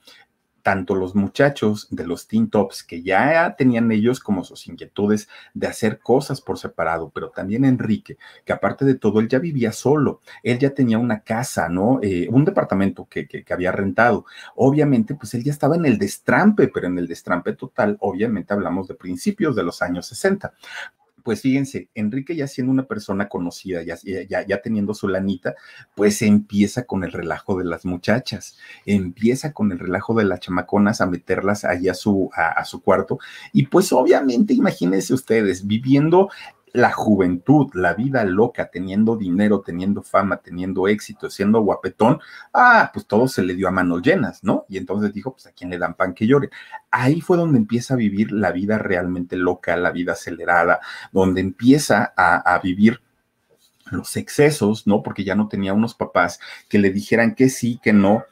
tanto 0.63 0.95
los 0.95 1.13
muchachos 1.13 1.88
de 1.91 2.08
los 2.08 2.28
Teen 2.28 2.49
Tops, 2.49 2.84
que 2.84 3.04
ya 3.04 3.56
tenían 3.58 3.91
ellos 3.91 4.19
como 4.19 4.43
sus 4.43 4.65
inquietudes 4.67 5.28
de 5.54 5.67
hacer 5.67 5.99
cosas 5.99 6.41
por 6.41 6.58
separado, 6.58 7.12
pero 7.13 7.30
también 7.30 7.65
Enrique, 7.65 8.17
que 8.45 8.54
aparte 8.54 8.86
de 8.86 8.95
todo, 8.95 9.19
él 9.19 9.28
ya 9.28 9.39
vivía 9.39 9.73
solo, 9.73 10.21
él 10.41 10.58
ya 10.58 10.73
tenía 10.73 10.97
una 10.97 11.19
casa, 11.19 11.69
¿no? 11.69 11.99
Eh, 12.02 12.28
un 12.32 12.45
departamento 12.45 13.06
que, 13.10 13.28
que, 13.28 13.43
que 13.43 13.54
había 13.54 13.71
rentado. 13.71 14.26
Obviamente, 14.56 15.15
pues 15.15 15.34
él 15.34 15.43
ya 15.43 15.52
estaba 15.52 15.76
en 15.76 15.86
el 15.86 15.97
destrampe, 15.97 16.69
pero 16.69 16.88
en 16.88 16.97
el 16.97 17.08
destrampe 17.08 17.54
total, 17.54 17.97
obviamente 17.99 18.54
hablamos 18.54 18.88
de 18.88 18.95
principios 18.95 19.56
de 19.56 19.63
los 19.63 19.82
años 19.82 20.08
60 20.08 20.54
pues 21.24 21.42
fíjense, 21.42 21.90
Enrique 21.96 22.36
ya 22.36 22.48
siendo 22.48 22.72
una 22.72 22.86
persona 22.86 23.30
conocida, 23.30 23.82
ya, 23.84 23.98
ya, 24.04 24.46
ya, 24.46 24.62
teniendo 24.62 24.94
su 24.94 25.08
lanita, 25.08 25.56
pues 25.96 26.22
empieza 26.22 26.84
con 26.84 27.04
el 27.04 27.12
relajo 27.12 27.58
de 27.58 27.66
las 27.66 27.86
muchachas, 27.86 28.58
empieza 28.86 29.54
con 29.54 29.72
el 29.72 29.80
relajo 29.80 30.14
de 30.14 30.26
las 30.26 30.42
chamaconas 30.42 31.02
a 31.02 31.06
meterlas 31.06 31.66
allí 31.66 31.90
a 31.90 31.94
su, 31.94 32.30
a, 32.36 32.50
a 32.50 32.66
su 32.66 32.82
cuarto. 32.82 33.20
Y 33.54 33.68
pues 33.68 33.92
obviamente, 33.94 34.54
imagínense 34.54 35.14
ustedes, 35.14 35.66
viviendo 35.66 36.30
la 36.74 36.92
juventud, 36.92 37.70
la 37.76 37.94
vida 37.94 38.24
loca, 38.26 38.70
teniendo 38.72 39.16
dinero, 39.16 39.62
teniendo 39.62 40.02
fama, 40.02 40.38
teniendo 40.38 40.88
éxito, 40.88 41.30
siendo 41.30 41.62
guapetón, 41.62 42.20
ah, 42.52 42.90
pues 42.92 43.06
todo 43.06 43.28
se 43.28 43.44
le 43.44 43.54
dio 43.54 43.68
a 43.68 43.72
manos 43.72 44.02
llenas, 44.02 44.44
¿no? 44.44 44.66
Y 44.68 44.78
entonces 44.78 45.14
dijo, 45.14 45.34
pues 45.34 45.46
a 45.46 45.52
quién 45.52 45.70
le 45.70 45.78
dan 45.78 45.94
pan 45.94 46.16
que 46.16 46.26
llore. 46.26 46.50
Ahí 46.90 47.22
fue 47.22 47.38
donde 47.38 47.60
empieza 47.60 47.94
a 47.94 47.98
vivir 47.98 48.32
la 48.32 48.52
vida 48.52 48.80
realmente 48.80 49.36
loca, 49.36 49.78
la 49.78 49.92
vida 49.92 50.14
acelerada, 50.14 50.80
donde 51.12 51.42
empieza 51.42 52.12
a, 52.18 52.60
vivir 52.64 53.02
los 53.92 54.16
excesos, 54.18 54.88
¿no? 54.88 55.04
Porque 55.04 55.24
ya 55.24 55.36
no 55.36 55.48
tenía 55.48 55.74
unos 55.74 55.94
papás 55.94 56.40
que 56.70 56.80
le 56.80 56.92
dijeran 56.92 57.36
que 57.36 57.50
sí, 57.50 57.80
que 57.84 57.94
no, 57.94 58.24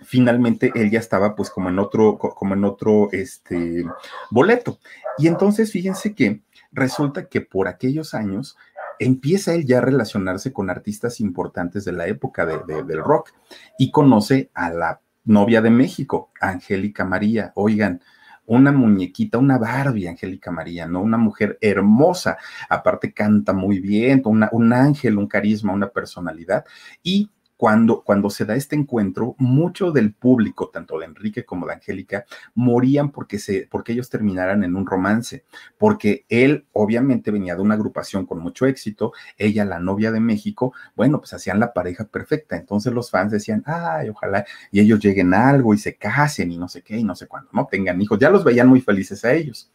finalmente 0.00 0.72
él 0.74 0.90
ya 0.90 0.98
estaba 0.98 1.36
pues 1.36 1.50
como 1.50 1.68
en 1.68 1.78
otro, 1.78 2.18
como 2.18 2.54
en 2.54 2.64
otro, 2.64 3.10
este, 3.12 3.84
boleto. 4.30 4.80
Y 5.18 5.28
entonces 5.28 5.70
fíjense 5.70 6.14
que 6.14 6.40
resulta 6.74 7.28
que 7.28 7.40
por 7.40 7.68
aquellos 7.68 8.12
años 8.14 8.56
empieza 8.98 9.54
él 9.54 9.64
ya 9.64 9.78
a 9.78 9.82
relacionarse 9.82 10.52
con 10.52 10.70
artistas 10.70 11.20
importantes 11.20 11.84
de 11.84 11.92
la 11.92 12.06
época 12.06 12.44
de, 12.46 12.58
de, 12.66 12.82
del 12.82 13.02
rock 13.02 13.30
y 13.78 13.90
conoce 13.90 14.50
a 14.54 14.70
la 14.70 15.00
novia 15.24 15.62
de 15.62 15.70
México, 15.70 16.30
Angélica 16.40 17.04
María. 17.04 17.52
Oigan, 17.54 18.00
una 18.46 18.72
muñequita, 18.72 19.38
una 19.38 19.58
Barbie, 19.58 20.08
Angélica 20.08 20.50
María, 20.50 20.86
¿no? 20.86 21.00
Una 21.00 21.16
mujer 21.16 21.58
hermosa, 21.60 22.36
aparte 22.68 23.12
canta 23.12 23.52
muy 23.52 23.80
bien, 23.80 24.22
un 24.24 24.72
ángel, 24.72 25.18
un 25.18 25.26
carisma, 25.26 25.72
una 25.72 25.88
personalidad 25.88 26.64
y 27.02 27.30
cuando, 27.56 28.02
cuando 28.02 28.30
se 28.30 28.44
da 28.44 28.56
este 28.56 28.76
encuentro, 28.76 29.36
mucho 29.38 29.92
del 29.92 30.12
público, 30.12 30.70
tanto 30.72 30.98
de 30.98 31.06
Enrique 31.06 31.44
como 31.44 31.66
de 31.66 31.74
Angélica, 31.74 32.24
morían 32.54 33.10
porque, 33.10 33.38
se, 33.38 33.68
porque 33.70 33.92
ellos 33.92 34.10
terminaran 34.10 34.64
en 34.64 34.76
un 34.76 34.86
romance, 34.86 35.44
porque 35.78 36.24
él 36.28 36.66
obviamente 36.72 37.30
venía 37.30 37.54
de 37.54 37.62
una 37.62 37.74
agrupación 37.74 38.26
con 38.26 38.40
mucho 38.40 38.66
éxito, 38.66 39.12
ella 39.38 39.64
la 39.64 39.78
novia 39.78 40.10
de 40.10 40.20
México, 40.20 40.72
bueno, 40.96 41.18
pues 41.18 41.32
hacían 41.34 41.60
la 41.60 41.72
pareja 41.72 42.04
perfecta, 42.04 42.56
entonces 42.56 42.92
los 42.92 43.10
fans 43.10 43.32
decían, 43.32 43.62
ay, 43.66 44.08
ojalá, 44.08 44.44
y 44.70 44.80
ellos 44.80 45.00
lleguen 45.00 45.34
a 45.34 45.48
algo 45.48 45.74
y 45.74 45.78
se 45.78 45.96
casen 45.96 46.52
y 46.52 46.58
no 46.58 46.68
sé 46.68 46.82
qué 46.82 46.98
y 46.98 47.04
no 47.04 47.14
sé 47.14 47.26
cuándo, 47.26 47.50
¿no? 47.52 47.66
Tengan 47.70 48.00
hijos, 48.00 48.18
ya 48.18 48.30
los 48.30 48.44
veían 48.44 48.68
muy 48.68 48.80
felices 48.80 49.24
a 49.24 49.32
ellos 49.32 49.70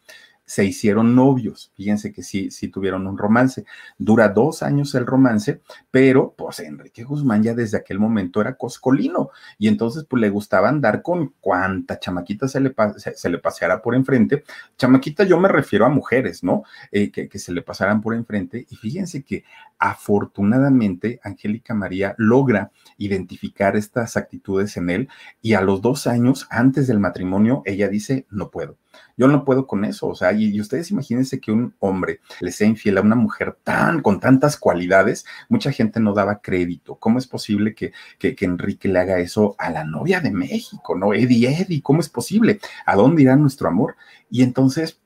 se 0.50 0.64
hicieron 0.64 1.14
novios. 1.14 1.70
Fíjense 1.76 2.12
que 2.12 2.24
sí, 2.24 2.50
sí 2.50 2.66
tuvieron 2.66 3.06
un 3.06 3.16
romance. 3.16 3.64
Dura 3.98 4.30
dos 4.30 4.64
años 4.64 4.96
el 4.96 5.06
romance, 5.06 5.60
pero 5.92 6.34
pues 6.36 6.58
Enrique 6.58 7.04
Guzmán 7.04 7.44
ya 7.44 7.54
desde 7.54 7.76
aquel 7.76 8.00
momento 8.00 8.40
era 8.40 8.56
coscolino 8.56 9.30
y 9.60 9.68
entonces 9.68 10.06
pues 10.10 10.20
le 10.20 10.28
gustaba 10.28 10.68
andar 10.68 11.02
con 11.02 11.34
cuanta 11.40 12.00
chamaquita 12.00 12.48
se 12.48 12.58
le, 12.58 12.74
se, 12.96 13.30
le 13.30 13.38
paseara 13.38 13.80
por 13.80 13.94
enfrente. 13.94 14.42
Chamaquita 14.76 15.22
yo 15.22 15.38
me 15.38 15.46
refiero 15.46 15.86
a 15.86 15.88
mujeres, 15.88 16.42
¿no? 16.42 16.64
Eh, 16.90 17.12
que, 17.12 17.28
que 17.28 17.38
se 17.38 17.52
le 17.52 17.62
pasaran 17.62 18.00
por 18.00 18.16
enfrente 18.16 18.66
y 18.68 18.74
fíjense 18.74 19.22
que 19.22 19.44
afortunadamente 19.78 21.20
Angélica 21.22 21.74
María 21.74 22.16
logra 22.18 22.72
identificar 22.98 23.76
estas 23.76 24.16
actitudes 24.16 24.76
en 24.76 24.90
él 24.90 25.08
y 25.40 25.52
a 25.52 25.60
los 25.60 25.80
dos 25.80 26.08
años 26.08 26.48
antes 26.50 26.88
del 26.88 26.98
matrimonio 26.98 27.62
ella 27.66 27.86
dice, 27.86 28.26
no 28.30 28.50
puedo 28.50 28.78
yo 29.20 29.28
no 29.28 29.44
puedo 29.44 29.66
con 29.66 29.84
eso, 29.84 30.08
o 30.08 30.14
sea, 30.14 30.32
y, 30.32 30.58
ustedes 30.58 30.90
imagínense 30.90 31.40
que 31.40 31.52
un 31.52 31.74
hombre 31.78 32.20
le 32.40 32.50
sea 32.52 32.66
infiel 32.66 32.96
a 32.96 33.02
una 33.02 33.16
mujer 33.16 33.54
tan, 33.62 34.00
con 34.00 34.18
tantas 34.18 34.56
cualidades, 34.56 35.26
mucha 35.50 35.72
gente 35.72 36.00
no 36.00 36.14
daba 36.14 36.40
crédito. 36.40 36.94
¿Cómo 36.94 37.18
es 37.18 37.26
posible 37.26 37.74
que, 37.74 37.92
que, 38.18 38.34
que 38.34 38.46
Enrique 38.46 38.88
le 38.88 38.98
haga 38.98 39.18
eso 39.18 39.56
a 39.58 39.68
la 39.68 39.84
novia 39.84 40.22
de 40.22 40.30
México, 40.30 40.96
no? 40.96 41.12
Eddie, 41.12 41.50
Eddie, 41.50 41.82
¿cómo 41.82 42.00
es 42.00 42.08
posible? 42.08 42.60
¿A 42.86 42.96
dónde 42.96 43.20
irá 43.20 43.36
nuestro 43.36 43.68
amor? 43.68 43.96
Y 44.30 44.42
entonces, 44.42 44.98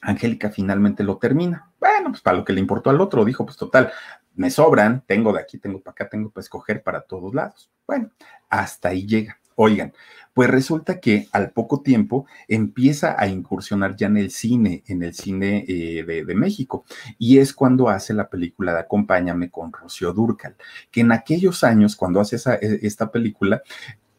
Angélica 0.00 0.48
finalmente 0.48 1.04
lo 1.04 1.18
termina. 1.18 1.70
Bueno, 1.78 2.12
pues 2.12 2.22
para 2.22 2.38
lo 2.38 2.46
que 2.46 2.54
le 2.54 2.60
importó 2.60 2.88
al 2.88 3.02
otro, 3.02 3.26
dijo, 3.26 3.44
pues 3.44 3.58
total, 3.58 3.92
me 4.34 4.50
sobran, 4.50 5.02
tengo 5.06 5.34
de 5.34 5.40
aquí, 5.40 5.58
tengo 5.58 5.82
para 5.82 5.92
acá, 5.92 6.08
tengo 6.08 6.30
para 6.30 6.44
escoger 6.44 6.82
para 6.82 7.02
todos 7.02 7.34
lados. 7.34 7.70
Bueno, 7.86 8.10
hasta 8.48 8.88
ahí 8.88 9.06
llega. 9.06 9.38
Oigan, 9.56 9.92
pues 10.34 10.50
resulta 10.50 11.00
que 11.00 11.28
al 11.32 11.52
poco 11.52 11.80
tiempo 11.80 12.26
empieza 12.48 13.14
a 13.18 13.28
incursionar 13.28 13.96
ya 13.96 14.08
en 14.08 14.16
el 14.16 14.30
cine, 14.30 14.82
en 14.88 15.02
el 15.02 15.14
cine 15.14 15.64
eh, 15.68 16.04
de, 16.04 16.34
México, 16.34 16.84
y 17.18 17.38
es 17.38 17.52
cuando 17.52 17.88
hace 17.88 18.12
la 18.14 18.28
película 18.28 18.72
de 18.72 18.80
Acompáñame 18.80 19.50
con 19.50 19.72
Rocío 19.72 20.12
Durcal, 20.12 20.56
que 20.90 21.02
en 21.02 21.12
aquellos 21.12 21.62
años, 21.62 21.94
cuando 21.94 22.20
hace 22.20 22.36
esa, 22.36 22.56
e, 22.56 22.80
esta 22.82 23.12
película, 23.12 23.62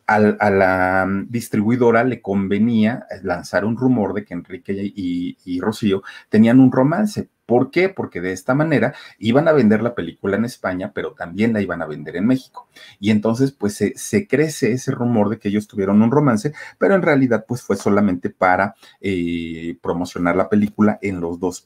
a, 0.08 0.20
la 0.20 1.08
distribuidora 1.28 2.04
le 2.04 2.22
convenía 2.22 3.08
lanzar 3.24 3.66
un 3.66 3.76
rumor 3.78 4.14
de 4.14 4.24
que 4.24 4.34
Enrique 4.34 4.74
y, 4.96 5.60
Rocío 5.60 6.04
tenían 6.30 6.60
un 6.60 6.72
romance. 6.72 7.30
¿Por 7.46 7.72
qué? 7.72 7.90
Porque 7.90 8.22
de 8.22 8.32
esta 8.32 8.56
manera 8.56 8.96
iban 9.20 9.48
a 9.48 9.52
vender 9.54 9.84
la 9.84 9.94
película 9.96 10.38
en 10.38 10.46
España, 10.46 10.92
pero 10.94 11.14
también 11.14 11.54
la 11.54 11.62
iban 11.62 11.82
a 11.82 11.86
vender 11.86 12.16
en 12.16 12.26
México. 12.28 12.68
Y 13.00 13.12
entonces, 13.12 13.52
pues 13.52 13.76
se, 13.76 14.28
crece 14.28 14.72
ese 14.72 14.92
rumor 14.92 15.30
de 15.30 15.40
que 15.40 15.50
ellos 15.50 15.68
tuvieron 15.68 16.02
un 16.02 16.12
romance, 16.12 16.54
pero 16.80 16.96
en 16.96 17.02
realidad, 17.04 17.46
pues 17.48 17.62
fue 17.62 17.78
solamente 17.78 18.30
para 18.30 18.76
eh, 19.02 19.78
promocionar 19.82 20.36
la 20.36 20.50
película 20.50 20.98
en 21.02 21.22
los 21.22 21.40
dos 21.40 21.66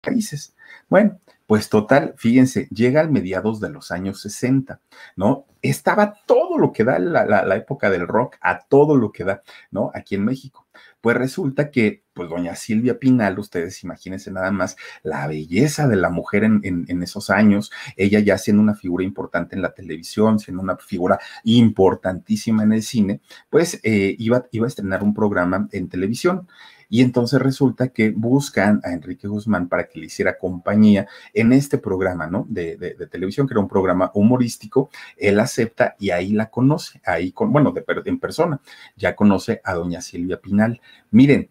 Países. 0.00 0.54
Bueno, 0.88 1.20
pues 1.48 1.70
total, 1.70 2.12
fíjense, 2.18 2.68
llega 2.70 3.00
al 3.00 3.10
mediados 3.10 3.58
de 3.58 3.70
los 3.70 3.90
años 3.90 4.20
60, 4.20 4.82
¿no? 5.16 5.46
Estaba 5.62 6.14
todo 6.26 6.58
lo 6.58 6.72
que 6.72 6.84
da 6.84 6.98
la, 6.98 7.56
época 7.56 7.88
del 7.88 8.06
rock, 8.06 8.36
a 8.42 8.60
todo 8.60 8.96
lo 8.96 9.12
que 9.12 9.24
da, 9.24 9.42
¿no? 9.70 9.90
Aquí 9.94 10.14
en 10.14 10.26
México. 10.26 10.66
Pues 11.00 11.16
resulta 11.16 11.70
que, 11.70 12.04
pues 12.12 12.28
doña 12.28 12.54
Silvia 12.54 12.98
Pinal, 12.98 13.38
ustedes 13.38 13.82
imagínense 13.82 14.30
nada 14.30 14.50
más 14.50 14.76
la 15.02 15.26
belleza 15.26 15.88
de 15.88 15.96
la 15.96 16.10
mujer 16.10 16.44
en, 16.44 17.02
esos 17.02 17.30
años, 17.30 17.72
ella 17.96 18.20
ya 18.20 18.36
siendo 18.36 18.62
una 18.62 18.74
figura 18.74 19.04
importante 19.04 19.56
en 19.56 19.62
la 19.62 19.72
televisión, 19.72 20.38
siendo 20.38 20.62
una 20.62 20.76
figura 20.76 21.18
importantísima 21.44 22.62
en 22.62 22.74
el 22.74 22.82
cine, 22.82 23.22
pues 23.48 23.80
eh, 23.84 24.14
iba 24.18 24.36
a 24.36 24.66
estrenar 24.66 25.02
un 25.02 25.14
programa 25.14 25.66
en 25.72 25.88
televisión. 25.88 26.46
Y 26.88 27.02
entonces 27.02 27.40
resulta 27.40 27.88
que 27.88 28.10
buscan 28.10 28.80
a 28.84 28.92
Enrique 28.92 29.28
Guzmán 29.28 29.68
para 29.68 29.88
que 29.88 29.98
le 29.98 30.06
hiciera 30.06 30.38
compañía 30.38 31.06
en 31.34 31.52
este 31.52 31.78
programa, 31.78 32.26
¿no? 32.26 32.46
De, 32.48 32.76
de, 32.76 33.06
televisión, 33.06 33.46
que 33.46 33.54
era 33.54 33.60
un 33.60 33.68
programa 33.68 34.10
humorístico. 34.14 34.90
Él 35.16 35.40
acepta 35.40 35.96
y 35.98 36.10
ahí 36.10 36.32
la 36.32 36.50
conoce, 36.50 37.00
ahí 37.04 37.32
con, 37.32 37.52
bueno, 37.52 37.72
de, 37.72 37.84
en 38.04 38.18
persona, 38.18 38.60
ya 38.96 39.14
conoce 39.14 39.60
a 39.64 39.74
doña 39.74 40.00
Silvia 40.00 40.40
Pinal. 40.40 40.80
Miren, 41.10 41.48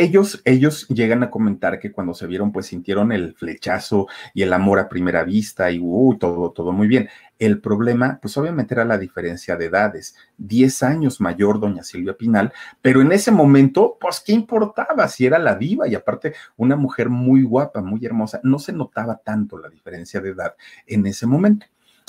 ellos, 0.00 0.40
ellos 0.44 0.86
llegan 0.88 1.22
a 1.22 1.30
comentar 1.30 1.78
que 1.78 1.92
cuando 1.92 2.14
se 2.14 2.26
vieron, 2.26 2.52
pues 2.52 2.66
sintieron 2.66 3.12
el 3.12 3.34
flechazo 3.34 4.06
y 4.34 4.42
el 4.42 4.52
amor 4.52 4.78
a 4.78 4.88
primera 4.88 5.24
vista 5.24 5.70
y 5.70 5.78
uh, 5.80 6.16
todo, 6.18 6.50
todo 6.52 6.72
muy 6.72 6.88
bien. 6.88 7.08
El 7.38 7.60
problema, 7.60 8.18
pues 8.20 8.36
obviamente 8.36 8.74
era 8.74 8.84
la 8.84 8.98
diferencia 8.98 9.56
de 9.56 9.66
edades. 9.66 10.16
Diez 10.36 10.82
años 10.82 11.20
mayor 11.20 11.60
doña 11.60 11.84
Silvia 11.84 12.16
Pinal, 12.16 12.52
pero 12.82 13.00
en 13.00 13.12
ese 13.12 13.30
momento, 13.30 13.96
pues, 14.00 14.20
¿qué 14.20 14.32
importaba 14.32 15.06
si 15.08 15.26
era 15.26 15.38
la 15.38 15.54
diva? 15.54 15.86
Y 15.86 15.94
aparte, 15.94 16.34
una 16.56 16.76
mujer 16.76 17.08
muy 17.08 17.42
guapa, 17.42 17.80
muy 17.80 18.04
hermosa. 18.04 18.40
No 18.42 18.58
se 18.58 18.72
notaba 18.72 19.16
tanto 19.16 19.58
la 19.58 19.68
diferencia 19.68 20.20
de 20.20 20.30
edad 20.30 20.54
en 20.86 21.06
ese 21.06 21.26
momento. 21.26 21.66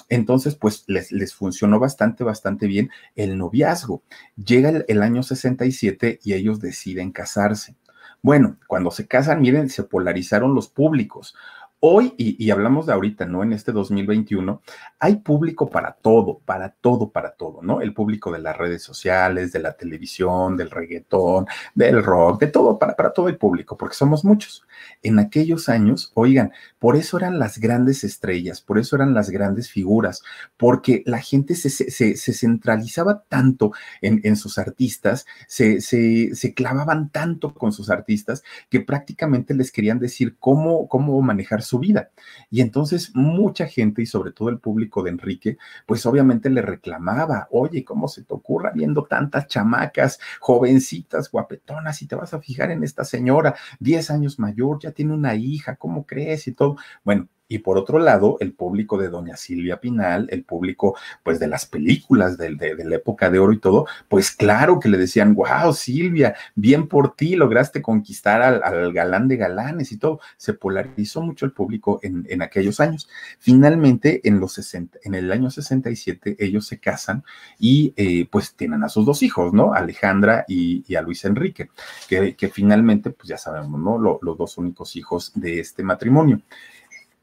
Entonces, 0.09 0.55
pues 0.55 0.83
les, 0.87 1.11
les 1.11 1.33
funcionó 1.33 1.79
bastante, 1.79 2.23
bastante 2.23 2.67
bien 2.67 2.89
el 3.15 3.37
noviazgo. 3.37 4.03
Llega 4.35 4.69
el, 4.69 4.85
el 4.87 5.01
año 5.01 5.23
67 5.23 6.19
y 6.23 6.33
ellos 6.33 6.59
deciden 6.59 7.11
casarse. 7.11 7.75
Bueno, 8.21 8.57
cuando 8.67 8.91
se 8.91 9.07
casan, 9.07 9.41
miren, 9.41 9.69
se 9.69 9.83
polarizaron 9.83 10.53
los 10.53 10.67
públicos. 10.67 11.35
Hoy, 11.81 12.13
y, 12.17 12.51
hablamos 12.51 12.87
de 12.87 12.93
ahorita, 12.93 13.25
¿no? 13.25 13.41
En 13.41 13.53
este 13.53 13.71
2021, 13.71 14.61
hay 14.99 15.15
público 15.15 15.69
para 15.69 15.93
todo, 15.93 16.39
para 16.39 16.71
todo, 16.71 17.09
para 17.09 17.31
todo, 17.31 17.61
¿no? 17.61 17.79
El 17.79 17.93
público 17.93 18.33
de 18.33 18.39
las 18.39 18.57
redes 18.57 18.83
sociales, 18.83 19.53
de 19.53 19.59
la 19.59 19.71
televisión, 19.77 20.57
del 20.57 20.71
reggaetón, 20.71 21.45
del 21.75 22.03
rock, 22.03 22.41
de 22.41 22.47
todo, 22.47 22.77
para, 22.77 22.97
para 22.97 23.13
todo 23.13 23.29
el 23.29 23.37
público, 23.37 23.77
porque 23.77 23.95
somos 23.95 24.25
muchos. 24.25 24.65
En 25.03 25.19
aquellos 25.19 25.69
años, 25.69 26.11
oigan, 26.15 26.51
por 26.79 26.97
eso 26.97 27.15
eran 27.17 27.39
las 27.39 27.59
grandes 27.59 28.03
estrellas, 28.03 28.59
por 28.59 28.77
eso 28.77 28.97
eran 28.97 29.13
las 29.13 29.29
grandes 29.29 29.69
figuras, 29.69 30.21
porque 30.57 31.01
la 31.05 31.19
gente 31.19 31.55
se, 31.55 31.69
se, 31.69 32.17
se 32.17 32.33
centralizaba 32.33 33.23
tanto 33.29 33.71
en, 34.01 34.19
en 34.25 34.35
sus 34.35 34.57
artistas, 34.57 35.25
se, 35.47 35.79
se, 35.79 36.53
clavaban 36.53 37.09
tanto 37.09 37.53
con 37.53 37.71
sus 37.71 37.89
artistas, 37.89 38.43
que 38.69 38.81
prácticamente 38.81 39.53
les 39.53 39.71
querían 39.71 39.99
decir 39.99 40.35
cómo, 40.39 40.89
cómo 40.89 41.21
manejar 41.21 41.61
su 41.69 41.79
vida. 41.79 42.11
Y 42.49 42.61
entonces 42.61 43.11
mucha 43.15 43.67
gente 43.67 44.01
y 44.01 44.05
sobre 44.05 44.31
todo 44.31 44.49
el 44.49 44.59
público 44.59 45.03
de 45.03 45.11
Enrique, 45.11 45.57
pues 45.85 46.05
obviamente 46.05 46.49
le 46.49 46.61
reclamaba, 46.61 47.47
oye, 47.51 47.83
¿cómo 47.85 48.07
se 48.07 48.23
te 48.23 48.33
ocurra 48.33 48.71
viendo 48.73 49.05
tantas 49.05 49.47
chamacas, 49.47 50.19
jovencitas, 50.39 51.31
guapetonas, 51.31 52.01
y 52.01 52.07
te 52.07 52.15
vas 52.15 52.33
a 52.33 52.41
fijar 52.41 52.71
en 52.71 52.83
esta 52.83 53.05
señora, 53.05 53.55
10 53.79 54.11
años 54.11 54.39
mayor, 54.39 54.79
ya 54.81 54.91
tiene 54.91 55.13
una 55.13 55.35
hija, 55.35 55.75
¿cómo 55.75 56.05
crees? 56.05 56.47
Y 56.47 56.53
todo. 56.53 56.77
Bueno, 57.03 57.27
y 57.51 57.59
por 57.59 57.79
otro 57.79 57.97
lado, 57.97 58.37
el 58.41 58.53
público 58.53 58.99
de 58.99 59.09
Doña 59.09 59.35
Silvia 59.35 59.81
Pinal, 59.81 60.27
el 60.29 60.43
público 60.43 60.95
pues 61.23 61.39
de 61.39 61.47
las 61.47 61.65
películas 61.65 62.37
de, 62.37 62.51
la 62.51 62.95
época 62.95 63.31
de 63.31 63.39
oro 63.39 63.51
y 63.51 63.57
todo, 63.57 63.87
pues 64.07 64.29
claro 64.29 64.79
que 64.79 64.87
le 64.87 64.99
decían, 64.99 65.33
wow, 65.33 65.73
Silvia, 65.73 66.35
bien 66.53 66.87
por 66.87 67.15
ti, 67.15 67.35
lograste 67.35 67.81
conquistar 67.81 68.43
al, 68.43 68.93
galán 68.93 69.27
de 69.27 69.37
galanes 69.37 69.91
y 69.91 69.97
todo. 69.97 70.19
Se 70.37 70.53
polarizó 70.53 71.23
mucho 71.23 71.47
el 71.47 71.51
público 71.51 71.99
en, 72.03 72.41
aquellos 72.43 72.79
años. 72.79 73.09
Finalmente, 73.39 74.21
en, 74.27 74.39
los 74.39 74.53
60, 74.53 74.99
en 75.03 75.15
el 75.15 75.31
año 75.31 75.49
67, 75.49 76.35
ellos 76.37 76.67
se 76.67 76.79
casan 76.79 77.23
y 77.57 77.93
eh, 77.97 78.27
pues 78.29 78.53
tienen 78.53 78.83
a 78.83 78.89
sus 78.89 79.07
dos 79.07 79.23
hijos, 79.23 79.53
¿no? 79.53 79.73
Alejandra 79.73 80.45
y, 80.47 80.95
a 80.95 81.01
Luis 81.01 81.25
Enrique, 81.25 81.69
que, 82.07 82.51
finalmente, 82.53 83.09
pues 83.09 83.27
ya 83.27 83.37
sabemos, 83.37 83.79
¿no? 83.79 83.97
los 83.97 84.37
dos 84.37 84.57
únicos 84.59 84.95
hijos 84.95 85.31
de 85.33 85.59
este 85.59 85.81
matrimonio. 85.83 86.41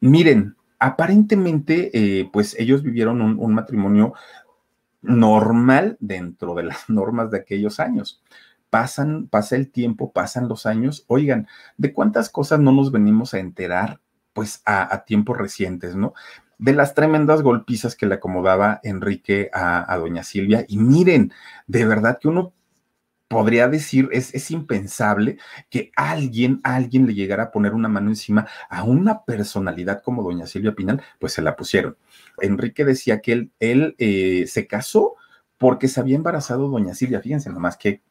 Miren, 0.00 0.56
aparentemente, 0.78 1.90
eh, 1.92 2.28
pues 2.32 2.56
ellos 2.58 2.82
vivieron 2.82 3.20
un, 3.20 3.54
matrimonio 3.54 4.14
normal 5.02 5.96
dentro 6.00 6.54
de 6.54 6.64
las 6.64 6.88
normas 6.88 7.30
de 7.30 7.38
aquellos 7.38 7.80
años. 7.80 8.22
Pasan, 8.70 9.28
pasa 9.28 9.56
el 9.56 9.70
tiempo, 9.70 10.12
pasan 10.12 10.48
los 10.48 10.66
años. 10.66 11.04
Oigan, 11.08 11.46
¿de 11.76 11.92
cuántas 11.92 12.28
cosas 12.28 12.60
no 12.60 12.72
nos 12.72 12.92
venimos 12.92 13.34
a 13.34 13.38
enterar? 13.38 14.00
Pues 14.32 14.62
a, 14.66 15.04
tiempos 15.06 15.38
recientes, 15.38 15.96
¿no? 15.96 16.12
de 16.58 16.72
las 16.72 16.94
tremendas 16.94 17.42
golpizas 17.42 17.96
que 17.96 18.06
le 18.06 18.14
acomodaba 18.14 18.80
Enrique 18.82 19.50
a, 19.52 19.92
a, 19.92 19.98
doña 19.98 20.22
Silvia. 20.22 20.64
Y 20.68 20.78
miren, 20.78 21.32
de 21.66 21.84
verdad 21.84 22.18
que 22.18 22.28
uno 22.28 22.54
podría 23.28 23.68
decir, 23.68 24.08
es, 24.12 24.34
es, 24.34 24.50
impensable 24.50 25.38
que 25.68 25.90
alguien, 25.96 26.60
alguien 26.62 27.06
le 27.06 27.14
llegara 27.14 27.44
a 27.44 27.50
poner 27.50 27.74
una 27.74 27.88
mano 27.88 28.08
encima 28.08 28.46
a 28.70 28.84
una 28.84 29.24
personalidad 29.24 30.02
como 30.02 30.22
doña 30.22 30.46
Silvia 30.46 30.74
Pinal, 30.74 31.02
pues 31.18 31.32
se 31.32 31.42
la 31.42 31.56
pusieron. 31.56 31.96
Enrique 32.40 32.84
decía 32.84 33.20
que 33.20 33.32
él, 33.32 33.52
él 33.58 33.94
eh, 33.98 34.46
se 34.46 34.66
casó 34.66 35.16
porque 35.58 35.88
se 35.88 36.00
había 36.00 36.16
embarazado 36.16 36.68
doña 36.68 36.94
Silvia, 36.94 37.20
fíjense 37.20 37.50
nomás 37.50 37.76
que 37.76 38.02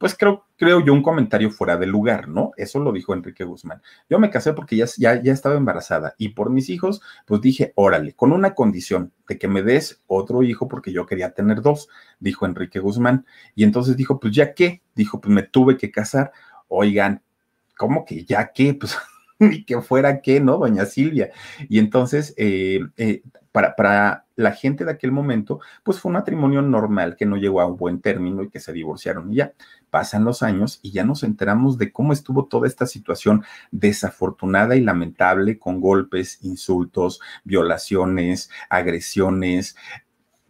pues 0.00 0.16
creo, 0.16 0.46
creo 0.56 0.82
yo 0.82 0.94
un 0.94 1.02
comentario 1.02 1.50
fuera 1.50 1.76
de 1.76 1.84
lugar, 1.84 2.26
¿no? 2.26 2.52
Eso 2.56 2.80
lo 2.80 2.90
dijo 2.90 3.12
Enrique 3.12 3.44
Guzmán. 3.44 3.82
Yo 4.08 4.18
me 4.18 4.30
casé 4.30 4.54
porque 4.54 4.74
ya, 4.74 4.86
ya, 4.96 5.22
ya 5.22 5.30
estaba 5.30 5.56
embarazada 5.56 6.14
y 6.16 6.30
por 6.30 6.48
mis 6.48 6.70
hijos, 6.70 7.02
pues 7.26 7.42
dije, 7.42 7.74
órale, 7.74 8.14
con 8.14 8.32
una 8.32 8.54
condición 8.54 9.12
de 9.28 9.36
que 9.36 9.46
me 9.46 9.62
des 9.62 10.02
otro 10.06 10.42
hijo 10.42 10.68
porque 10.68 10.90
yo 10.90 11.04
quería 11.04 11.34
tener 11.34 11.60
dos, 11.60 11.90
dijo 12.18 12.46
Enrique 12.46 12.78
Guzmán. 12.80 13.26
Y 13.54 13.62
entonces 13.62 13.94
dijo, 13.94 14.18
pues 14.18 14.34
ya 14.34 14.54
qué, 14.54 14.80
dijo, 14.94 15.20
pues 15.20 15.34
me 15.34 15.42
tuve 15.42 15.76
que 15.76 15.90
casar. 15.90 16.32
Oigan, 16.68 17.22
¿cómo 17.76 18.06
que 18.06 18.24
ya 18.24 18.52
qué? 18.54 18.72
Pues 18.80 18.96
ni 19.38 19.64
que 19.64 19.80
fuera 19.82 20.20
qué, 20.22 20.40
¿no? 20.40 20.58
Doña 20.58 20.86
Silvia. 20.86 21.30
Y 21.68 21.78
entonces, 21.78 22.34
eh, 22.36 22.80
eh, 22.96 23.22
para, 23.52 23.74
para 23.74 24.26
la 24.36 24.52
gente 24.52 24.84
de 24.84 24.92
aquel 24.92 25.12
momento, 25.12 25.60
pues 25.82 25.98
fue 25.98 26.10
un 26.10 26.14
matrimonio 26.14 26.62
normal 26.62 27.16
que 27.16 27.26
no 27.26 27.36
llegó 27.36 27.60
a 27.60 27.66
un 27.66 27.76
buen 27.76 28.00
término 28.00 28.42
y 28.42 28.50
que 28.50 28.60
se 28.60 28.72
divorciaron 28.72 29.32
y 29.32 29.36
ya 29.36 29.52
pasan 29.90 30.24
los 30.24 30.42
años 30.42 30.78
y 30.82 30.92
ya 30.92 31.04
nos 31.04 31.22
enteramos 31.22 31.78
de 31.78 31.92
cómo 31.92 32.12
estuvo 32.12 32.46
toda 32.46 32.66
esta 32.66 32.86
situación 32.86 33.44
desafortunada 33.70 34.76
y 34.76 34.80
lamentable 34.80 35.58
con 35.58 35.80
golpes, 35.80 36.38
insultos, 36.42 37.20
violaciones, 37.44 38.50
agresiones, 38.68 39.76